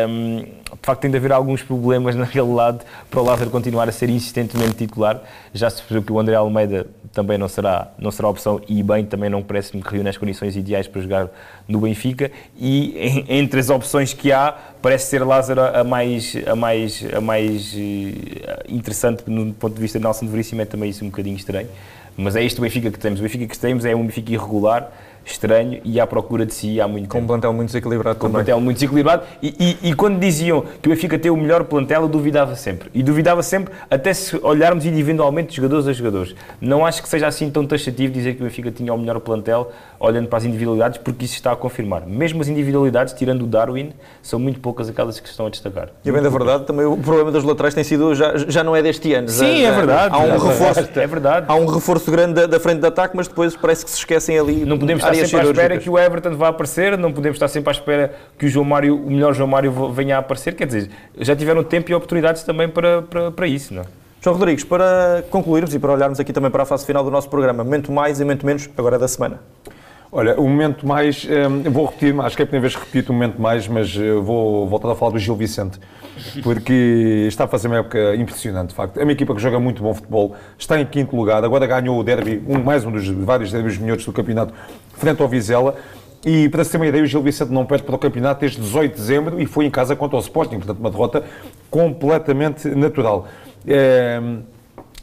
um, 0.08 0.38
de 0.38 0.80
facto 0.82 1.00
tem 1.00 1.10
de 1.10 1.16
haver 1.16 1.32
alguns 1.32 1.62
problemas 1.62 2.14
na 2.16 2.24
realidade 2.24 2.78
para 3.10 3.20
o 3.20 3.24
Lázaro 3.24 3.50
continuar 3.50 3.88
a 3.88 3.92
ser 3.92 4.08
insistentemente 4.08 4.74
titular. 4.74 5.20
Já 5.52 5.68
se 5.70 5.76
percebeu 5.78 6.02
que 6.02 6.12
o 6.12 6.18
André 6.18 6.34
Almeida 6.34 6.86
também 7.14 7.38
não 7.38 7.48
será, 7.48 7.88
não 7.98 8.11
será 8.11 8.29
opção 8.29 8.61
e 8.68 8.83
bem 8.83 9.05
também 9.05 9.31
não 9.31 9.42
parece-me 9.42 9.83
que 9.83 9.90
reúne 9.90 10.09
as 10.09 10.16
condições 10.18 10.57
ideais 10.57 10.87
para 10.88 11.00
jogar 11.00 11.29
no 11.68 11.81
Benfica. 11.81 12.31
E 12.59 13.24
entre 13.29 13.61
as 13.61 13.70
opções 13.70 14.12
que 14.12 14.33
há 14.33 14.55
parece 14.83 15.07
ser 15.07 15.24
Lázaro 15.24 15.61
a 15.62 15.85
mais, 15.85 16.37
a 16.46 16.55
mais, 16.55 17.05
a 17.14 17.20
mais 17.20 17.74
eh, 17.74 18.64
interessante 18.68 19.22
no 19.27 19.55
ponto 19.55 19.74
de 19.74 19.81
vista 19.81 19.98
de 19.98 20.05
Nelson 20.05 20.27
Veríssimo 20.27 20.61
é 20.61 20.64
também 20.64 20.90
isso 20.90 21.05
um 21.05 21.09
bocadinho 21.09 21.37
estranho. 21.37 21.68
Mas 22.16 22.37
é 22.37 22.44
este 22.44 22.61
Benfica 22.61 22.90
que 22.90 22.98
temos. 22.98 23.20
O 23.20 23.22
Benfica 23.22 23.46
que 23.46 23.59
temos 23.59 23.85
é 23.85 23.94
um 23.94 24.03
Benfica 24.03 24.33
irregular 24.33 24.90
estranho 25.24 25.80
e 25.84 25.98
à 26.00 26.06
procura 26.06 26.44
de 26.44 26.52
si 26.52 26.80
há 26.80 26.87
muito 26.87 27.08
Com 27.08 27.18
tempo. 27.18 27.24
um 27.24 27.26
plantel 27.26 27.52
muito 27.52 27.68
desequilibrado 27.68 28.18
Com 28.18 28.26
um 28.26 28.30
plantel 28.30 28.60
muito 28.60 28.76
desequilibrado 28.76 29.22
e, 29.42 29.78
e, 29.82 29.90
e, 29.90 29.94
quando 29.94 30.18
diziam 30.18 30.64
que 30.82 30.88
o 30.88 30.92
Benfica 30.92 31.18
tem 31.18 31.30
o 31.30 31.37
melhor 31.37 31.64
plantel, 31.64 32.02
eu 32.02 32.08
duvidava 32.08 32.54
sempre. 32.56 32.90
E 32.94 33.02
duvidava 33.02 33.42
sempre 33.42 33.72
até 33.90 34.12
se 34.12 34.38
olharmos 34.42 34.84
individualmente 34.84 35.50
de 35.50 35.56
jogadores 35.56 35.87
a 35.87 35.92
jogadores. 35.92 36.34
Não 36.60 36.84
acho 36.84 37.02
que 37.02 37.08
seja 37.08 37.26
assim 37.26 37.50
tão 37.50 37.66
taxativo 37.66 38.12
dizer 38.12 38.34
que 38.34 38.42
o 38.42 38.44
Benfica 38.44 38.70
tinha 38.70 38.92
o 38.92 38.98
melhor 38.98 39.18
plantel 39.20 39.72
olhando 39.98 40.28
para 40.28 40.38
as 40.38 40.44
individualidades, 40.44 40.98
porque 40.98 41.24
isso 41.24 41.34
está 41.34 41.52
a 41.52 41.56
confirmar. 41.56 42.06
Mesmo 42.06 42.40
as 42.40 42.48
individualidades, 42.48 43.14
tirando 43.14 43.42
o 43.42 43.46
Darwin, 43.46 43.92
são 44.22 44.38
muito 44.38 44.60
poucas 44.60 44.88
aquelas 44.88 45.18
que 45.18 45.28
estão 45.28 45.46
a 45.46 45.50
destacar. 45.50 45.88
E 46.04 46.12
bem 46.12 46.22
da 46.22 46.28
verdade, 46.28 46.64
também 46.64 46.84
o 46.84 46.96
problema 46.96 47.30
das 47.30 47.42
laterais 47.42 47.74
tem 47.74 47.84
sido, 47.84 48.14
já, 48.14 48.37
já 48.37 48.62
não 48.62 48.76
é 48.76 48.82
deste 48.82 49.12
ano. 49.14 49.28
Sim, 49.28 49.62
já, 49.62 49.68
é 49.68 49.72
verdade. 49.72 50.14
Há 50.14 50.18
um, 50.18 50.26
é 50.26 50.32
reforço, 50.32 50.80
é 51.00 51.06
verdade. 51.06 51.46
há 51.48 51.54
um 51.54 51.66
reforço 51.66 52.10
grande 52.10 52.34
da, 52.34 52.46
da 52.46 52.60
frente 52.60 52.80
de 52.80 52.87
ataque, 52.87 53.16
mas 53.16 53.28
depois 53.28 53.56
parece 53.56 53.84
que 53.84 53.90
se 53.90 53.98
esquecem 53.98 54.38
ali. 54.38 54.64
Não 54.64 54.78
podemos 54.78 55.02
estar 55.02 55.13
sempre 55.14 55.38
à 55.38 55.42
espera 55.50 55.79
que 55.79 55.90
o 55.90 55.98
Everton 55.98 56.37
vá 56.37 56.48
aparecer, 56.48 56.96
não 56.98 57.12
podemos 57.12 57.37
estar 57.37 57.48
sempre 57.48 57.70
à 57.70 57.72
espera 57.72 58.14
que 58.38 58.46
o 58.46 58.48
João 58.48 58.64
Mário, 58.64 58.96
o 58.96 59.11
melhor 59.11 59.35
João 59.35 59.48
Mário 59.48 59.92
venha 59.92 60.16
a 60.16 60.18
aparecer, 60.20 60.55
quer 60.55 60.66
dizer, 60.66 60.90
já 61.18 61.35
tiveram 61.35 61.62
tempo 61.64 61.90
e 61.90 61.94
oportunidades 61.94 62.42
também 62.42 62.68
para, 62.68 63.03
para, 63.03 63.31
para 63.31 63.46
isso, 63.46 63.72
não 63.74 63.83
é? 63.83 63.87
João 64.20 64.37
Rodrigues, 64.37 64.64
para 64.64 65.22
concluirmos 65.31 65.74
e 65.74 65.79
para 65.79 65.92
olharmos 65.92 66.18
aqui 66.18 66.33
também 66.33 66.50
para 66.50 66.62
a 66.62 66.66
fase 66.66 66.87
final 66.87 67.05
do 67.05 67.11
nosso 67.11 67.29
programa, 67.29 67.62
momento 67.62 67.92
mais 67.92 68.20
e 68.20 68.24
momento 68.24 68.46
menos, 68.46 68.70
agora 68.77 68.96
é 68.96 68.98
da 68.98 69.07
semana. 69.07 69.40
Olha, 70.16 70.40
o 70.40 70.48
momento 70.48 70.87
mais, 70.87 71.27
um, 71.27 71.68
vou 71.72 71.87
repetir, 71.87 72.14
acho 72.20 72.37
que 72.37 72.42
é 72.42 72.44
a 72.44 72.46
primeira 72.46 72.68
vez 72.68 72.77
que 72.77 72.85
repito 72.85 73.11
o 73.11 73.12
momento 73.12 73.42
mais, 73.42 73.66
mas 73.66 73.96
eh, 73.96 74.12
vou 74.12 74.64
voltar 74.68 74.88
a 74.88 74.94
falar 74.94 75.11
do 75.11 75.18
Gil 75.18 75.35
Vicente, 75.35 75.81
porque 76.40 77.24
está 77.27 77.46
a 77.46 77.48
fazer 77.48 77.66
uma 77.66 77.79
época 77.79 78.14
impressionante, 78.14 78.68
de 78.68 78.77
facto. 78.77 79.00
É 79.00 79.03
uma 79.03 79.11
equipa 79.11 79.35
que 79.35 79.42
joga 79.42 79.59
muito 79.59 79.83
bom 79.83 79.92
futebol, 79.92 80.37
está 80.57 80.81
em 80.81 80.87
quinto 80.87 81.16
lugar, 81.16 81.42
agora 81.42 81.66
ganhou 81.66 81.98
o 81.98 82.05
derby, 82.05 82.40
um, 82.46 82.62
mais 82.62 82.85
um 82.85 82.92
dos 82.92 83.09
vários 83.09 83.50
derbys 83.50 83.77
minhotos 83.77 84.07
do 84.07 84.12
campeonato, 84.12 84.55
frente 84.92 85.20
ao 85.20 85.27
Vizela, 85.27 85.74
e 86.24 86.48
para 86.48 86.62
se 86.62 86.70
ter 86.70 86.77
uma 86.77 86.87
ideia, 86.87 87.03
o 87.03 87.07
Gil 87.09 87.20
Vicente 87.20 87.50
não 87.50 87.66
perde 87.66 87.83
para 87.83 87.96
o 87.96 87.98
campeonato 87.98 88.42
desde 88.42 88.61
18 88.61 88.92
de 88.92 88.96
dezembro 88.96 89.40
e 89.40 89.46
foi 89.46 89.64
em 89.64 89.70
casa 89.70 89.96
contra 89.96 90.16
o 90.16 90.20
Sporting, 90.20 90.59
portanto 90.59 90.79
uma 90.79 90.92
derrota 90.92 91.24
completamente 91.68 92.68
natural. 92.68 93.27
É, 93.66 94.22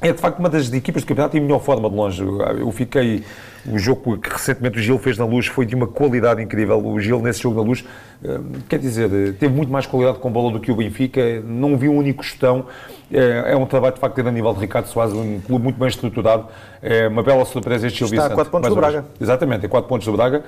é 0.02 0.14
de 0.14 0.20
facto 0.22 0.40
uma 0.40 0.50
das 0.50 0.72
equipas 0.72 1.04
do 1.04 1.08
campeonato 1.08 1.36
em 1.36 1.42
melhor 1.42 1.60
forma 1.60 1.90
de 1.90 1.96
longe. 1.98 2.24
Eu 2.24 2.72
fiquei. 2.72 3.26
O 3.66 3.78
jogo 3.78 4.18
que 4.18 4.30
recentemente 4.30 4.80
o 4.80 4.82
Gil 4.82 4.98
fez 4.98 5.18
na 5.18 5.26
luz 5.26 5.48
foi 5.48 5.66
de 5.66 5.76
uma 5.76 5.88
qualidade 5.88 6.42
incrível. 6.42 6.84
O 6.84 7.00
Gil, 7.00 7.22
nesse 7.22 7.42
jogo 7.42 7.62
na 7.62 7.68
luz, 7.68 7.84
eh, 8.24 8.40
quer 8.68 8.80
dizer, 8.80 9.10
teve 9.40 9.54
muito 9.54 9.72
mais 9.72 9.86
qualidade 9.86 10.20
com 10.20 10.32
bola 10.32 10.52
do 10.52 10.60
que 10.60 10.72
o 10.72 10.76
Benfica. 10.76 11.42
Não 11.42 11.78
vi 11.78 11.88
um 11.88 11.98
único 11.98 12.24
chutão. 12.24 12.66
É, 13.12 13.52
é 13.52 13.56
um 13.56 13.66
trabalho 13.66 13.94
de 13.94 14.00
facto 14.00 14.20
a 14.20 14.32
nível 14.32 14.54
de 14.54 14.62
Ricardo 14.62 14.88
Soares, 14.88 15.14
um 15.14 15.40
clube 15.42 15.64
muito 15.64 15.78
bem 15.78 15.88
estruturado. 15.88 16.48
É 16.82 17.08
uma 17.08 17.22
bela 17.22 17.46
surpresa 17.46 17.86
este 17.88 18.00
Gil 18.00 18.08
Está 18.08 18.24
Vicente. 18.24 18.32
a 18.34 18.36
4 18.36 18.52
pontos 18.52 18.70
do 18.70 18.76
Braga. 18.76 19.06
Exatamente, 19.20 19.66
é 19.66 19.70
4 19.70 19.88
pontos 19.88 20.08
do 20.08 20.14
Braga. 20.14 20.44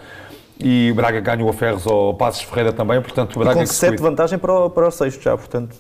E 0.60 0.90
o 0.92 0.96
Braga 0.96 1.20
ganhou 1.20 1.50
a 1.50 1.54
Ferros 1.54 1.86
ao 1.86 2.14
Passos 2.14 2.44
Ferreira 2.44 2.72
também, 2.72 3.02
portanto 3.02 3.36
o 3.36 3.40
Braga... 3.40 3.60
E 3.60 3.66
com 3.66 3.66
7 3.66 4.02
vantagem 4.02 4.40
para 4.40 4.54
o, 4.54 4.70
para 4.70 4.88
o 4.88 4.92
sexto 4.92 5.22
já, 5.22 5.36
portanto... 5.36 5.76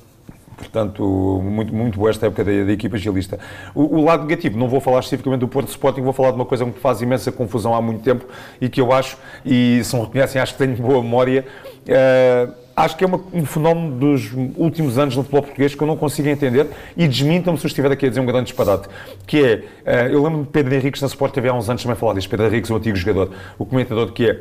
Portanto, 0.58 1.04
muito, 1.44 1.74
muito 1.74 1.98
boa 1.98 2.10
esta 2.10 2.28
época 2.28 2.44
da, 2.44 2.52
da 2.64 2.72
equipa 2.72 2.96
agilista. 2.96 3.40
O, 3.74 3.98
o, 3.98 4.04
lado 4.04 4.24
negativo, 4.24 4.58
não 4.58 4.68
vou 4.68 4.80
falar 4.80 5.00
especificamente 5.00 5.42
do 5.42 5.48
Porto 5.48 5.70
Sporting, 5.70 6.02
vou 6.02 6.14
falar 6.14 6.32
de 6.32 6.36
uma 6.36 6.46
coisa 6.46 6.66
que 6.66 6.80
faz 6.80 7.02
imensa 7.02 7.32
confusão 7.32 7.74
há 7.74 7.82
muito 7.82 8.04
tempo 8.04 8.26
e 8.62 8.70
que 8.70 8.80
eu 8.80 8.92
acho, 8.92 9.18
e 9.46 9.82
se 9.84 9.96
me 9.96 10.02
reconhecem, 10.04 10.42
acho 10.42 10.54
que 10.54 10.60
tenho 10.60 10.76
boa 10.78 11.02
memória, 11.02 11.46
uh, 11.88 12.54
acho 12.76 12.96
que 12.96 13.04
é 13.04 13.08
uma, 13.08 13.20
um 13.34 13.46
fenómeno 13.46 13.96
dos 13.98 14.32
últimos 14.56 14.98
anos 14.98 15.16
no 15.16 15.24
futebol 15.24 15.44
português 15.44 15.76
que 15.76 15.82
eu 15.82 15.88
não 15.88 15.98
consigo 15.98 16.28
entender 16.28 16.68
e 16.96 17.08
desmintam-me 17.08 17.60
se 17.60 17.66
eu 17.66 17.70
estiver 17.70 17.92
aqui 17.92 18.06
a 18.06 18.10
dizer 18.10 18.22
um 18.22 18.26
grande 18.26 18.46
disparate, 18.46 18.88
que 19.26 19.44
é, 19.86 20.08
uh, 20.08 20.12
eu 20.12 20.24
lembro 20.24 20.44
de 20.44 20.50
Pedro 20.50 20.76
Henriques 20.76 21.02
na 21.02 21.08
Sport 21.08 21.34
TV 21.34 21.50
há 21.50 21.54
uns 21.54 21.70
anos 21.70 21.82
também 21.82 21.98
falar 21.98 22.14
disto, 22.14 22.30
Pedro 22.30 22.48
Henriques, 22.48 22.70
o 22.70 22.76
antigo 22.76 22.96
jogador, 22.96 23.32
o 23.58 23.66
comentador, 23.66 24.12
que 24.12 24.30
é, 24.30 24.40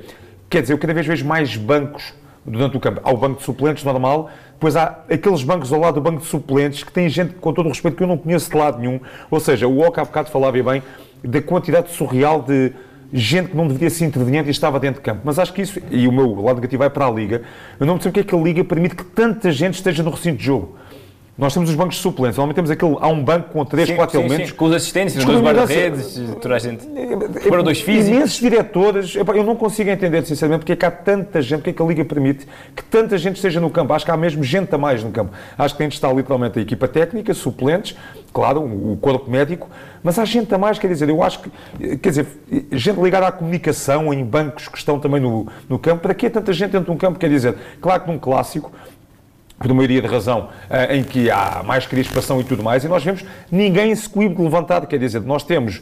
quer 0.49 0.63
dizer, 0.63 0.75
eu 0.75 0.79
cada 0.79 0.95
vez 0.95 1.07
vejo 1.07 1.25
mais 1.25 1.57
bancos 1.57 2.15
durante 2.45 2.77
o 2.77 2.81
campo. 2.81 3.01
Há 3.05 3.13
o 3.13 3.17
banco 3.17 3.39
de 3.39 3.45
suplentes 3.45 3.85
normal, 3.85 4.31
depois 4.53 4.77
há 4.77 4.99
aqueles 5.11 5.43
bancos 5.43 5.73
ao 5.73 5.81
lado 5.81 5.95
do 5.95 6.01
banco 6.01 6.21
de 6.21 6.27
suplentes 6.27 6.85
que 6.85 6.93
tem 6.93 7.09
gente, 7.09 7.35
com 7.35 7.53
todo 7.53 7.67
o 7.67 7.69
respeito, 7.69 7.97
que 7.97 8.03
eu 8.03 8.09
não 8.09 8.19
conheço 8.19 8.51
de 8.51 8.57
lado 8.57 8.79
nenhum. 8.79 9.01
Ou 9.31 9.41
seja, 9.41 9.67
o 9.67 9.81
Oca 9.81 10.03
há 10.03 10.05
bocado 10.05 10.31
falava 10.31 10.63
bem 10.63 10.83
da 11.23 11.41
quantidade 11.41 11.91
surreal 11.93 12.43
de 12.43 12.73
gente 13.13 13.51
que 13.51 13.57
não 13.57 13.67
deveria 13.67 13.91
ser 13.91 14.07
interveniente 14.07 14.49
e 14.49 14.51
estava 14.51 14.81
dentro 14.81 15.01
de 15.01 15.05
campo. 15.05 15.21
Mas 15.25 15.39
acho 15.39 15.53
que 15.53 15.63
isso, 15.63 15.81
e 15.91 16.09
o 16.09 16.13
meu 16.13 16.41
lado 16.41 16.57
negativo 16.57 16.79
vai 16.81 16.91
para 16.91 17.07
a 17.07 17.11
Liga, 17.11 17.43
eu 17.79 17.87
não 17.87 17.95
percebo 17.95 18.15
porque 18.15 18.21
é 18.21 18.25
que 18.25 18.35
a 18.35 18.39
Liga 18.39 18.65
permite 18.65 18.97
que 18.97 19.05
tanta 19.05 19.51
gente 19.53 19.75
esteja 19.75 20.03
no 20.03 20.11
recinto 20.11 20.39
de 20.39 20.45
jogo. 20.45 20.77
Nós 21.37 21.55
temos 21.55 21.71
os 21.71 21.75
bancos 21.75 21.97
de 21.97 22.03
suplentes. 22.03 22.37
Normalmente 22.37 22.57
temos 22.57 22.71
aquele. 22.71 22.97
Há 23.01 23.09
um 23.09 23.25
banco 23.25 23.51
com 23.51 23.65
3, 23.65 23.93
4 23.93 24.21
elementos. 24.21 24.51
Sim, 24.51 24.55
com 24.55 24.67
os 24.67 24.75
assistentes, 24.75 25.17
os 25.17 25.25
dois 25.25 25.41
guarda-redes, 25.41 26.21
toda 26.41 26.57
a 26.57 26.59
gente. 26.59 26.87
Para 27.49 27.63
dois 27.63 27.81
físicos. 27.81 28.09
Imensos 28.09 28.39
diretores. 28.39 29.17
Eu 29.17 29.45
não 29.45 29.57
consigo 29.57 29.89
entender, 29.89 30.25
sinceramente, 30.27 30.61
porque 30.61 30.73
é 30.73 30.77
que 30.77 30.85
há 30.85 30.91
tanta 30.91 31.41
gente, 31.41 31.59
porque 31.59 31.71
é 31.71 31.73
que 31.73 31.83
a 31.83 31.87
Liga 31.87 32.05
permite 32.05 32.47
que 32.77 32.85
tanta 32.85 33.17
gente 33.17 33.37
esteja 33.37 33.61
no 33.61 33.71
campo. 33.71 33.95
Acho 33.95 34.05
que 34.05 34.11
há 34.11 34.17
mesmo 34.17 34.45
gente 34.45 34.75
a 34.75 34.79
mais 34.79 35.03
no 35.03 35.11
campo. 35.11 35.33
Acho 35.57 35.75
que 35.75 35.79
tem 35.79 35.89
de 35.89 35.95
estar 35.95 36.13
literalmente 36.13 36.59
a 36.59 36.63
equipa 36.63 36.87
técnica, 36.87 37.33
suplentes, 37.33 37.97
claro, 38.31 38.61
o 38.63 38.99
corpo 39.01 39.31
médico, 39.31 39.71
mas 40.03 40.19
há 40.19 40.27
gente 40.27 40.55
a 40.55 40.59
mais, 40.59 40.79
quer 40.79 40.89
dizer, 40.89 41.09
eu 41.09 41.23
acho 41.23 41.41
que, 41.41 41.97
quer 41.97 42.09
dizer, 42.11 42.27
gente 42.73 43.01
ligada 43.01 43.27
à 43.27 43.33
comunicação, 43.33 44.13
em 44.13 44.23
bancos 44.23 44.69
que 44.69 44.77
estão 44.77 45.01
também 45.01 45.21
no, 45.21 45.47
no 45.67 45.79
campo. 45.79 46.03
Para 46.03 46.13
que 46.13 46.29
tanta 46.29 46.53
gente 46.53 46.73
dentro 46.73 46.87
de 46.87 46.91
um 46.91 46.97
campo? 46.97 47.19
Quer 47.19 47.31
dizer, 47.31 47.57
claro 47.81 48.03
que 48.03 48.11
num 48.11 48.19
clássico 48.19 48.71
por 49.63 49.73
maioria 49.73 50.03
de 50.03 50.09
razão, 50.09 50.49
eh, 50.69 50.97
em 50.97 51.05
que 51.05 51.31
há 51.31 51.63
mais 51.65 51.87
crispação 51.87 52.41
e 52.41 52.45
tudo 52.45 52.63
mais, 52.63 52.85
e 52.85 52.89
nós 52.89 53.05
vemos 53.05 53.25
ninguém 53.51 53.95
se 53.95 54.09
coíbe 54.09 54.35
de 54.35 54.43
levantar, 54.43 54.85
quer 54.87 54.99
dizer, 54.99 55.21
nós 55.23 55.45
temos 55.45 55.81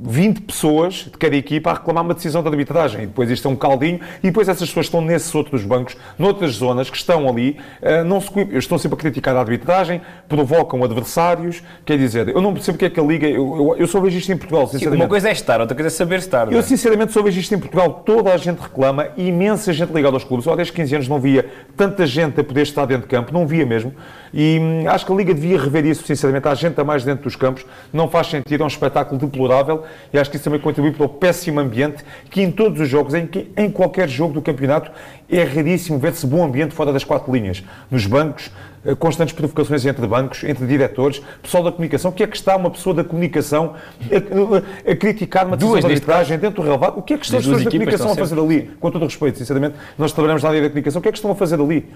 20 0.00 0.42
pessoas 0.42 0.94
de 0.94 1.10
cada 1.10 1.34
equipa 1.34 1.70
a 1.70 1.74
reclamar 1.74 2.04
uma 2.04 2.14
decisão 2.14 2.40
de 2.40 2.48
arbitragem. 2.48 3.02
E 3.02 3.06
depois 3.06 3.28
isto 3.30 3.48
é 3.48 3.50
um 3.50 3.56
caldinho. 3.56 4.00
E 4.22 4.28
depois 4.28 4.48
essas 4.48 4.68
pessoas 4.68 4.86
estão 4.86 5.00
nesses 5.00 5.34
outros 5.34 5.64
bancos, 5.64 5.96
noutras 6.16 6.52
zonas, 6.52 6.88
que 6.88 6.96
estão 6.96 7.28
ali, 7.28 7.58
uh, 7.82 8.04
não 8.04 8.20
se 8.20 8.28
estão 8.52 8.78
sempre 8.78 8.96
a 8.96 8.98
criticar 8.98 9.34
a 9.34 9.40
arbitragem, 9.40 10.00
provocam 10.28 10.84
adversários. 10.84 11.62
Quer 11.84 11.98
dizer, 11.98 12.28
eu 12.28 12.40
não 12.40 12.52
percebo 12.52 12.76
o 12.76 12.78
que 12.78 12.84
é 12.84 12.90
que 12.90 13.00
a 13.00 13.02
Liga. 13.02 13.26
Eu, 13.26 13.56
eu, 13.56 13.76
eu 13.78 13.86
só 13.88 14.00
vejo 14.00 14.16
isto 14.18 14.30
em 14.30 14.36
Portugal, 14.36 14.68
sinceramente. 14.68 15.02
Uma 15.02 15.08
coisa 15.08 15.28
é 15.28 15.32
estar, 15.32 15.60
outra 15.60 15.74
coisa 15.74 15.88
é 15.88 15.90
saber 15.90 16.18
estar. 16.20 16.52
Eu, 16.52 16.60
é? 16.60 16.62
sinceramente, 16.62 17.12
só 17.12 17.22
vejo 17.22 17.40
isto 17.40 17.52
em 17.54 17.58
Portugal. 17.58 18.02
Toda 18.06 18.32
a 18.32 18.36
gente 18.36 18.58
reclama, 18.58 19.08
imensa 19.16 19.72
gente 19.72 19.92
ligada 19.92 20.14
aos 20.14 20.24
clubes. 20.24 20.46
Eu 20.46 20.52
há 20.52 20.56
10, 20.56 20.70
15 20.70 20.94
anos 20.94 21.08
não 21.08 21.18
via 21.18 21.44
tanta 21.76 22.06
gente 22.06 22.40
a 22.40 22.44
poder 22.44 22.62
estar 22.62 22.84
dentro 22.84 23.02
de 23.02 23.08
campo, 23.08 23.32
não 23.32 23.46
via 23.46 23.66
mesmo. 23.66 23.92
E 24.32 24.58
hum, 24.60 24.88
acho 24.88 25.04
que 25.04 25.12
a 25.12 25.14
Liga 25.14 25.34
devia 25.34 25.58
rever 25.60 25.86
isso, 25.86 26.06
sinceramente. 26.06 26.46
Há 26.46 26.54
gente 26.54 26.80
a 26.80 26.84
mais 26.84 27.04
dentro 27.04 27.24
dos 27.24 27.34
campos, 27.34 27.64
não 27.92 28.08
faz 28.08 28.28
sentido, 28.28 28.62
é 28.62 28.64
um 28.64 28.68
espetáculo 28.68 29.07
deplorável 29.16 29.84
e 30.12 30.18
acho 30.18 30.30
que 30.30 30.36
isso 30.36 30.44
também 30.44 30.60
contribui 30.60 30.92
para 30.92 31.06
o 31.06 31.08
péssimo 31.08 31.60
ambiente 31.60 32.04
que 32.30 32.42
em 32.42 32.50
todos 32.50 32.80
os 32.80 32.88
jogos, 32.88 33.14
em, 33.14 33.26
que, 33.26 33.50
em 33.56 33.70
qualquer 33.70 34.08
jogo 34.08 34.34
do 34.34 34.42
campeonato, 34.42 34.90
é 35.30 35.42
raríssimo 35.42 35.98
ver-se 35.98 36.26
bom 36.26 36.44
ambiente 36.44 36.74
fora 36.74 36.92
das 36.92 37.04
quatro 37.04 37.32
linhas. 37.32 37.62
Nos 37.90 38.06
bancos, 38.06 38.50
eh, 38.84 38.94
constantes 38.94 39.34
provocações 39.34 39.84
entre 39.84 40.06
bancos, 40.06 40.44
entre 40.44 40.66
diretores, 40.66 41.20
pessoal 41.42 41.64
da 41.64 41.72
comunicação. 41.72 42.10
O 42.10 42.14
que 42.14 42.22
é 42.22 42.26
que 42.26 42.36
está 42.36 42.56
uma 42.56 42.70
pessoa 42.70 42.94
da 42.94 43.04
comunicação 43.04 43.74
a, 44.10 44.88
a, 44.88 44.92
a 44.92 44.96
criticar 44.96 45.46
uma 45.46 45.56
decisão 45.56 45.80
de 45.80 45.86
arbitragem 45.86 46.38
dentro 46.38 46.62
do 46.62 46.66
relevado? 46.66 46.98
O 46.98 47.02
que 47.02 47.14
é 47.14 47.18
que 47.18 47.24
estão 47.24 47.38
as 47.38 47.44
pessoas 47.44 47.64
da 47.64 47.70
comunicação 47.70 48.12
a 48.12 48.16
fazer 48.16 48.38
ali? 48.38 48.70
Com 48.80 48.90
todo 48.90 49.02
o 49.02 49.04
respeito, 49.06 49.38
sinceramente, 49.38 49.76
nós 49.98 50.12
trabalhamos 50.12 50.42
na 50.42 50.48
área 50.48 50.62
da 50.62 50.68
comunicação, 50.68 51.00
o 51.00 51.02
que 51.02 51.08
é 51.08 51.12
que 51.12 51.18
estão 51.18 51.30
a 51.30 51.34
fazer 51.34 51.60
ali? 51.60 51.88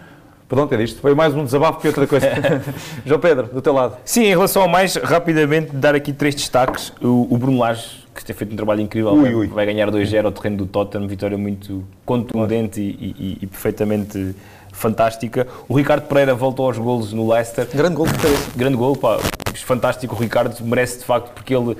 Pronto, 0.48 0.72
era 0.72 0.83
isto. 0.83 1.00
Foi 1.00 1.14
mais 1.14 1.35
um 1.35 1.44
desabafo 1.44 1.81
que 1.81 1.88
outra 1.88 2.07
coisa. 2.07 2.28
João 3.05 3.20
Pedro, 3.20 3.46
do 3.46 3.62
teu 3.62 3.72
lado. 3.72 3.96
Sim, 4.05 4.24
em 4.24 4.31
relação 4.31 4.62
ao 4.62 4.68
mais, 4.68 4.96
rapidamente, 4.96 5.74
dar 5.74 5.94
aqui 5.94 6.12
três 6.12 6.35
destaques. 6.35 6.92
O, 7.00 7.26
o 7.31 7.38
Bruno 7.38 7.59
Lage, 7.59 8.05
que 8.14 8.24
tem 8.24 8.35
feito 8.35 8.52
um 8.52 8.57
trabalho 8.57 8.81
incrível, 8.81 9.12
ui, 9.12 9.35
ui. 9.35 9.46
vai 9.46 9.66
ganhar 9.66 9.90
2-0 9.90 10.24
ao 10.24 10.33
terreno 10.33 10.59
do 10.59 10.66
Tottenham, 10.66 11.09
vitória 11.09 11.38
muito 11.38 11.85
contundente 12.05 12.81
e, 12.81 13.14
e, 13.18 13.38
e, 13.42 13.46
perfeitamente 13.46 14.35
fantástica. 14.72 15.46
O 15.68 15.76
Ricardo 15.76 16.07
Pereira 16.07 16.35
voltou 16.35 16.66
aos 16.66 16.78
golos 16.78 17.12
no 17.12 17.31
Leicester. 17.31 17.66
Grande 17.72 17.94
gol 17.94 18.07
de 18.07 18.14
cabeça. 18.14 18.50
Grande 18.57 18.76
gol, 18.76 18.96
pá. 18.96 19.18
Fantástico, 19.55 20.14
o 20.14 20.18
Ricardo 20.18 20.57
merece 20.64 20.98
de 20.98 21.05
facto, 21.05 21.31
porque 21.35 21.55
ele 21.55 21.76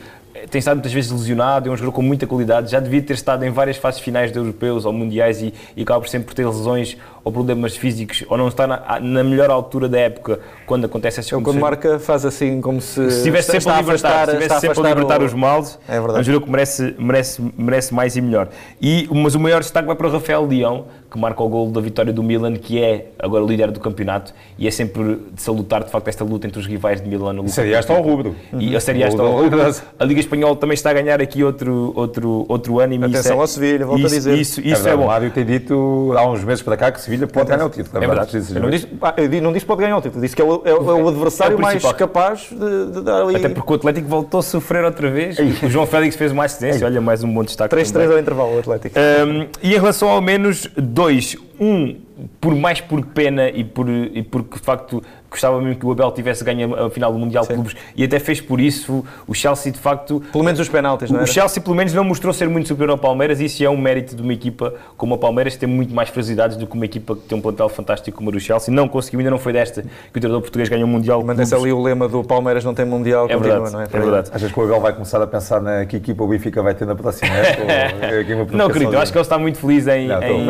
tem 0.50 0.59
estado 0.59 0.76
muitas 0.76 0.92
vezes 0.92 1.11
lesionado, 1.11 1.68
é 1.68 1.72
um 1.72 1.76
jogador 1.76 1.92
com 1.92 2.02
muita 2.02 2.26
qualidade, 2.26 2.70
já 2.70 2.81
devia 2.81 3.02
ter 3.02 3.14
estado 3.14 3.44
em 3.44 3.50
várias 3.50 3.76
fases 3.76 4.00
finais 4.00 4.33
de 4.33 4.38
europeus 4.38 4.85
ou 4.85 4.92
mundiais 4.92 5.42
e, 5.42 5.52
e 5.76 5.83
acaba 5.83 6.07
sempre 6.07 6.26
por 6.26 6.35
ter 6.35 6.46
lesões 6.46 6.96
ou 7.24 7.33
problemas 7.33 7.76
físicos 7.76 8.24
ou 8.28 8.37
não 8.37 8.48
está 8.48 8.66
na, 8.66 9.00
na 9.00 9.22
melhor 9.22 9.50
altura 9.50 9.88
da 9.88 9.98
época 9.98 10.40
quando 10.66 10.87
acontece 10.87 11.20
essa 11.20 11.40
Quando 11.40 11.61
marca 11.61 11.98
faz 11.98 12.24
assim 12.24 12.61
como 12.61 12.81
se, 12.81 13.11
se 13.11 13.18
estivesse 13.18 13.52
sempre 13.52 13.70
a 13.70 13.81
libertar, 13.81 14.26
se 14.26 14.37
estivesse 14.37 14.61
sempre 14.61 14.81
a 14.81 14.88
libertar 14.88 15.22
o... 15.22 15.24
os 15.24 15.35
males, 15.35 15.78
é 15.88 15.92
verdade. 15.92 16.18
é 16.18 16.20
um 16.20 16.24
jogador 16.24 16.44
que 16.44 16.50
merece, 16.50 16.94
merece, 16.98 17.52
merece 17.57 17.94
mais 17.94 18.16
e 18.16 18.20
melhor. 18.20 18.48
E, 18.81 19.09
mas 19.12 19.35
o 19.35 19.40
maior 19.40 19.61
destaque 19.61 19.87
vai 19.87 19.96
para 19.96 20.07
o 20.09 20.11
Rafael 20.11 20.44
Leão, 20.46 20.87
que 21.12 21.18
marca 21.18 21.42
o 21.42 21.48
gol 21.48 21.70
da 21.70 21.81
vitória 21.81 22.11
do 22.11 22.22
Milan, 22.22 22.55
que 22.55 22.83
é 22.83 23.09
agora 23.18 23.44
o 23.44 23.46
líder 23.46 23.70
do 23.70 23.79
campeonato, 23.79 24.33
e 24.59 24.66
é 24.66 24.70
sempre 24.70 25.20
de 25.31 25.42
salutar, 25.42 25.85
de 25.85 25.90
facto, 25.90 26.09
esta 26.09 26.25
luta 26.25 26.46
entre 26.46 26.59
os 26.59 26.66
rivais 26.66 27.03
de 27.03 27.09
Milan. 27.09 27.44
A 27.44 27.48
Série 27.48 27.75
A 27.75 27.81
está 27.81 27.94
ao 27.94 28.03
rubro. 28.03 28.35
E 28.59 28.75
a 28.75 28.81
Série 28.81 29.05
A 29.05 29.09
está 29.09 29.22
ao 29.22 29.42
rubro. 29.42 29.61
A 29.98 30.05
Liga 30.05 30.20
Espanhola 30.20 30.57
também 30.57 30.75
está 30.75 30.88
a 30.88 30.94
ganhar 30.94 31.20
aqui 31.20 31.44
outro, 31.44 31.92
outro, 31.94 32.46
outro 32.48 32.81
ânimo. 32.81 33.05
Atenção 33.05 33.37
é, 33.37 33.40
ao 33.40 33.46
Sevilha, 33.46 33.85
volto 33.85 33.98
isso, 33.98 34.07
a 34.07 34.18
dizer. 34.18 34.38
Isso, 34.38 34.61
isso 34.62 34.88
é, 34.88 34.92
é 34.92 34.96
bom. 34.96 35.05
O 35.05 35.07
Mário 35.09 35.31
tem 35.31 35.44
dito 35.44 36.14
há 36.16 36.27
uns 36.27 36.42
meses 36.44 36.62
para 36.62 36.79
cá 36.79 36.90
que 36.90 37.01
Sevilha 37.03 37.27
pode 37.27 37.51
ganhar 37.51 37.66
o 37.66 37.68
título. 37.68 38.03
É 38.03 38.07
verdade. 38.07 38.37
Eu 38.55 38.61
não, 38.61 38.70
disse, 38.70 38.88
eu 38.88 39.42
não 39.42 39.53
disse 39.53 39.66
pode 39.66 39.83
ganhar 39.83 39.98
o 39.98 40.01
título, 40.01 40.22
disse 40.22 40.35
que 40.35 40.40
é 40.40 40.44
o, 40.46 40.62
é 40.64 40.72
o 40.72 41.09
adversário 41.09 41.55
é 41.55 41.57
o 41.59 41.61
mais 41.61 41.85
capaz 41.92 42.48
de, 42.51 42.92
de, 42.92 43.03
dar 43.03 43.22
ali. 43.22 43.37
Até 43.37 43.51
porque 43.51 43.70
o 43.70 43.77
Atlético 43.77 44.09
voltou 44.09 44.40
a 44.40 44.42
sofrer 44.42 44.83
outra 44.83 45.11
vez. 45.11 45.37
o 45.38 45.68
João 45.68 45.87
Félix 45.87 46.16
fez 46.16 46.33
uma 46.33 46.44
assistência, 46.44 46.87
olha, 46.87 47.03
mais 47.03 47.22
um 47.22 47.33
bom 47.33 47.44
destaque. 47.44 47.77
3-3 47.77 48.11
ao 48.11 48.18
intervalo, 48.18 48.57
o 48.57 48.59
Atlético. 48.61 48.98
Um, 48.98 49.46
e 49.62 49.75
em 49.75 49.79
relação 49.79 50.09
ao 50.09 50.22
menos 50.22 50.68
dois, 51.02 51.36
um, 51.62 51.96
por 52.40 52.55
mais 52.57 52.81
por 52.81 53.05
pena 53.07 53.48
e, 53.48 53.62
por, 53.62 53.88
e 53.88 54.22
porque 54.22 54.59
de 54.59 54.64
facto 54.64 55.03
gostava 55.31 55.61
mesmo 55.61 55.77
que 55.77 55.87
o 55.87 55.90
Abel 55.90 56.11
tivesse 56.12 56.44
ganho 56.44 56.75
a 56.75 56.90
final 56.90 57.11
do 57.12 57.18
Mundial 57.18 57.46
de 57.46 57.55
Clubes 57.55 57.75
e 57.96 58.05
até 58.05 58.18
fez 58.18 58.40
por 58.40 58.61
isso. 58.61 59.05
O 59.27 59.35
Chelsea 59.35 59.72
de 59.72 59.79
facto 59.79 60.22
pelo 60.31 60.44
menos 60.44 60.61
os 60.61 60.68
penaltis 60.68 61.11
não 61.11 61.20
é? 61.20 61.22
o 61.22 61.27
Chelsea 61.27 61.62
pelo 61.62 61.75
menos 61.75 61.94
não 61.94 62.05
mostrou 62.05 62.33
ser 62.33 62.48
muito 62.48 62.68
superior 62.68 62.90
ao 62.90 62.98
Palmeiras 62.98 63.40
e 63.40 63.46
isso 63.46 63.64
é 63.64 63.70
um 63.70 63.77
mérito 63.77 64.14
de 64.14 64.22
uma 64.22 64.33
equipa 64.33 64.75
como 64.96 65.14
a 65.14 65.18
Palmeiras 65.18 65.55
que 65.55 65.61
tem 65.61 65.68
muito 65.68 65.94
mais 65.94 66.11
fragilidades 66.11 66.57
do 66.57 66.66
que 66.66 66.75
uma 66.75 66.85
equipa 66.85 67.14
que 67.16 67.22
tem 67.22 67.38
um 67.38 67.40
plantel 67.40 67.68
fantástico 67.68 68.16
como 68.16 68.29
o 68.29 68.33
do 68.33 68.40
Chelsea. 68.40 68.75
Não 68.75 68.88
conseguiu 68.88 69.20
ainda 69.20 69.31
não 69.31 69.38
foi 69.38 69.53
desta 69.53 69.83
que 69.83 69.88
o 70.18 70.20
treinador 70.20 70.42
português 70.42 70.68
ganhou 70.68 70.87
o 70.87 70.90
Mundial 70.90 71.22
mantém-se 71.25 71.55
ali 71.55 71.72
o 71.72 71.83
lema 71.83 72.09
do 72.09 72.22
Palmeiras 72.22 72.64
não 72.64 72.75
tem 72.75 72.85
Mundial 72.85 73.27
é 73.27 73.35
continua, 73.35 73.61
verdade, 73.61 73.72
não 73.72 73.81
é? 73.81 73.85
é 73.85 73.87
verdade. 73.87 74.31
Achas 74.35 74.53
que 74.53 74.61
o 74.61 74.64
Abel 74.64 74.81
vai 74.81 74.92
começar 74.92 75.22
a 75.22 75.27
pensar 75.27 75.61
na 75.61 75.87
que 75.87 75.96
equipa 75.96 76.22
o 76.22 76.29
Benfica 76.29 76.62
vai 76.62 76.75
ter 76.75 76.85
na 76.85 76.94
próxima 76.94 77.33
época 77.35 78.57
não 78.57 78.68
querido 78.68 78.92
eu 78.92 79.01
acho 79.01 79.12
que 79.12 79.18
ele 79.18 79.22
está 79.22 79.38
muito 79.38 79.59
feliz 79.59 79.87
em, 79.87 80.09
não, 80.09 80.22
em, 80.22 80.46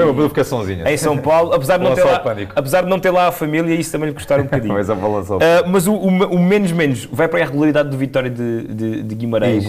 em 0.92 0.96
São 1.02 1.18
Paulo 1.18 1.52
apesar 1.52 1.78
de 1.78 1.84
não 1.84 1.94
ter 1.94 2.04
lá 2.04 2.22
apesar 2.54 2.82
de 2.82 2.88
não 2.88 2.98
ter 2.98 3.10
lá 3.10 3.28
a 3.28 3.32
família 3.32 3.74
isso 3.74 3.92
também 3.92 4.08
lhe 4.08 4.14
custar 4.14 4.40
um 4.40 4.44
bocadinho 4.44 4.74
mas 4.74 4.88
Uh, 5.36 5.68
mas 5.68 5.86
o, 5.86 5.94
o, 5.94 6.06
o, 6.06 6.38
menos 6.38 6.72
menos 6.72 7.04
vai 7.06 7.28
para 7.28 7.38
a 7.38 7.42
irregularidade 7.42 7.88
do 7.88 7.96
Vitória 7.96 8.30
de, 8.30 8.68
de, 8.68 9.02
de 9.02 9.14
Guimarães. 9.14 9.66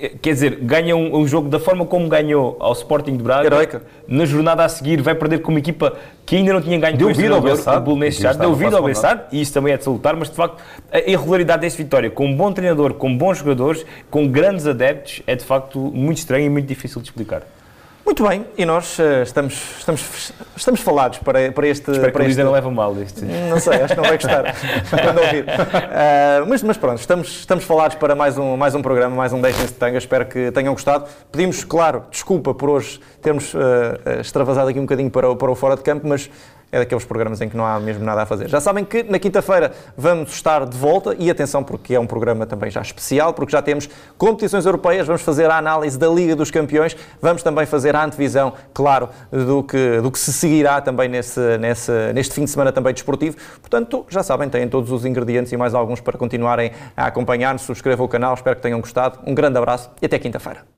É, 0.00 0.10
Quer 0.22 0.32
dizer, 0.32 0.58
ganha 0.62 0.94
um, 0.96 1.16
um, 1.16 1.26
jogo 1.26 1.48
da 1.48 1.58
forma 1.58 1.84
como 1.84 2.08
ganhou 2.08 2.56
ao 2.60 2.72
Sporting 2.72 3.16
de 3.16 3.22
Braga. 3.22 3.46
Heroica. 3.46 3.82
Na 4.06 4.24
jornada 4.24 4.64
a 4.64 4.68
seguir 4.68 5.02
vai 5.02 5.14
perder 5.14 5.40
com 5.40 5.50
uma 5.50 5.58
equipa 5.58 5.94
que 6.24 6.36
ainda 6.36 6.52
não 6.52 6.60
tinha 6.60 6.78
ganho 6.78 6.96
deu 6.96 7.12
vida 7.12 7.34
ao 7.34 7.42
Bessado. 7.42 7.94
Deu 8.38 8.54
vida 8.54 8.76
ao 8.76 8.82
Bessado 8.82 9.22
e 9.32 9.40
isso 9.40 9.52
também 9.52 9.72
é 9.72 9.76
de 9.76 9.84
salutar, 9.84 10.14
mas 10.14 10.30
de 10.30 10.36
facto 10.36 10.62
a 10.92 10.98
irregularidade 10.98 11.62
desse 11.62 11.76
Vitória 11.76 12.10
com 12.10 12.26
um 12.26 12.36
bom 12.36 12.52
treinador, 12.52 12.94
com 12.94 13.16
bons 13.16 13.38
jogadores, 13.38 13.84
com 14.10 14.28
grandes 14.28 14.66
adeptos, 14.66 15.22
é 15.26 15.34
de 15.34 15.44
facto 15.44 15.78
muito 15.78 16.18
estranho 16.18 16.46
e 16.46 16.50
muito 16.50 16.66
difícil 16.66 17.00
de 17.00 17.08
explicar. 17.08 17.42
Muito 18.08 18.26
bem, 18.26 18.46
e 18.56 18.64
nós 18.64 18.98
uh, 18.98 19.22
estamos, 19.22 19.76
estamos, 19.80 20.32
estamos 20.56 20.80
falados 20.80 21.18
para, 21.18 21.52
para 21.52 21.68
este... 21.68 21.90
Espero 21.90 22.10
para 22.10 22.24
que 22.24 22.30
este... 22.30 22.42
não 22.42 22.52
leva 22.52 22.70
mal 22.70 22.96
isto. 23.02 23.22
Não 23.22 23.60
sei, 23.60 23.82
acho 23.82 23.94
que 23.94 24.00
não 24.00 24.08
vai 24.08 24.16
gostar 24.16 24.44
quando 24.88 25.18
ouvir. 25.18 25.44
Uh, 25.44 26.46
mas, 26.48 26.62
mas 26.62 26.78
pronto, 26.78 26.98
estamos, 27.00 27.28
estamos 27.28 27.64
falados 27.64 27.96
para 27.96 28.14
mais 28.14 28.38
um, 28.38 28.56
mais 28.56 28.74
um 28.74 28.80
programa, 28.80 29.14
mais 29.14 29.34
um 29.34 29.42
Deixem-se 29.42 29.74
de 29.74 29.78
Tanga, 29.78 29.98
espero 29.98 30.24
que 30.24 30.50
tenham 30.52 30.72
gostado. 30.72 31.04
Pedimos, 31.30 31.62
claro, 31.64 32.04
desculpa 32.10 32.54
por 32.54 32.70
hoje 32.70 32.98
termos 33.20 33.52
uh, 33.52 33.58
extravasado 34.18 34.70
aqui 34.70 34.78
um 34.78 34.84
bocadinho 34.84 35.10
para 35.10 35.28
o, 35.28 35.36
para 35.36 35.50
o 35.50 35.54
fora 35.54 35.76
de 35.76 35.82
campo, 35.82 36.08
mas 36.08 36.30
é 36.70 36.78
daqueles 36.78 37.04
programas 37.04 37.40
em 37.40 37.48
que 37.48 37.56
não 37.56 37.64
há 37.64 37.78
mesmo 37.80 38.04
nada 38.04 38.22
a 38.22 38.26
fazer. 38.26 38.48
Já 38.48 38.60
sabem 38.60 38.84
que 38.84 39.02
na 39.02 39.18
quinta-feira 39.18 39.72
vamos 39.96 40.32
estar 40.32 40.66
de 40.66 40.76
volta 40.76 41.14
e 41.18 41.30
atenção 41.30 41.62
porque 41.64 41.94
é 41.94 42.00
um 42.00 42.06
programa 42.06 42.46
também 42.46 42.70
já 42.70 42.80
especial, 42.80 43.32
porque 43.32 43.52
já 43.52 43.62
temos 43.62 43.88
competições 44.16 44.66
europeias, 44.66 45.06
vamos 45.06 45.22
fazer 45.22 45.50
a 45.50 45.56
análise 45.56 45.98
da 45.98 46.08
Liga 46.08 46.36
dos 46.36 46.50
Campeões, 46.50 46.96
vamos 47.20 47.42
também 47.42 47.66
fazer 47.66 47.96
a 47.96 48.04
antevisão, 48.04 48.52
claro, 48.74 49.08
do 49.30 49.62
que, 49.62 50.00
do 50.00 50.10
que 50.10 50.18
se 50.18 50.32
seguirá 50.32 50.80
também 50.80 51.08
nesse, 51.08 51.58
nesse, 51.58 51.92
neste 52.12 52.34
fim 52.34 52.44
de 52.44 52.50
semana 52.50 52.72
também 52.72 52.92
desportivo. 52.92 53.36
Portanto, 53.60 54.06
já 54.08 54.22
sabem, 54.22 54.48
têm 54.48 54.68
todos 54.68 54.90
os 54.90 55.04
ingredientes 55.04 55.52
e 55.52 55.56
mais 55.56 55.74
alguns 55.74 56.00
para 56.00 56.18
continuarem 56.18 56.72
a 56.96 57.06
acompanhar-nos. 57.06 57.62
Subscrevam 57.62 58.06
o 58.06 58.08
canal, 58.08 58.34
espero 58.34 58.56
que 58.56 58.62
tenham 58.62 58.80
gostado. 58.80 59.18
Um 59.26 59.34
grande 59.34 59.58
abraço 59.58 59.90
e 60.00 60.06
até 60.06 60.18
quinta-feira. 60.18 60.77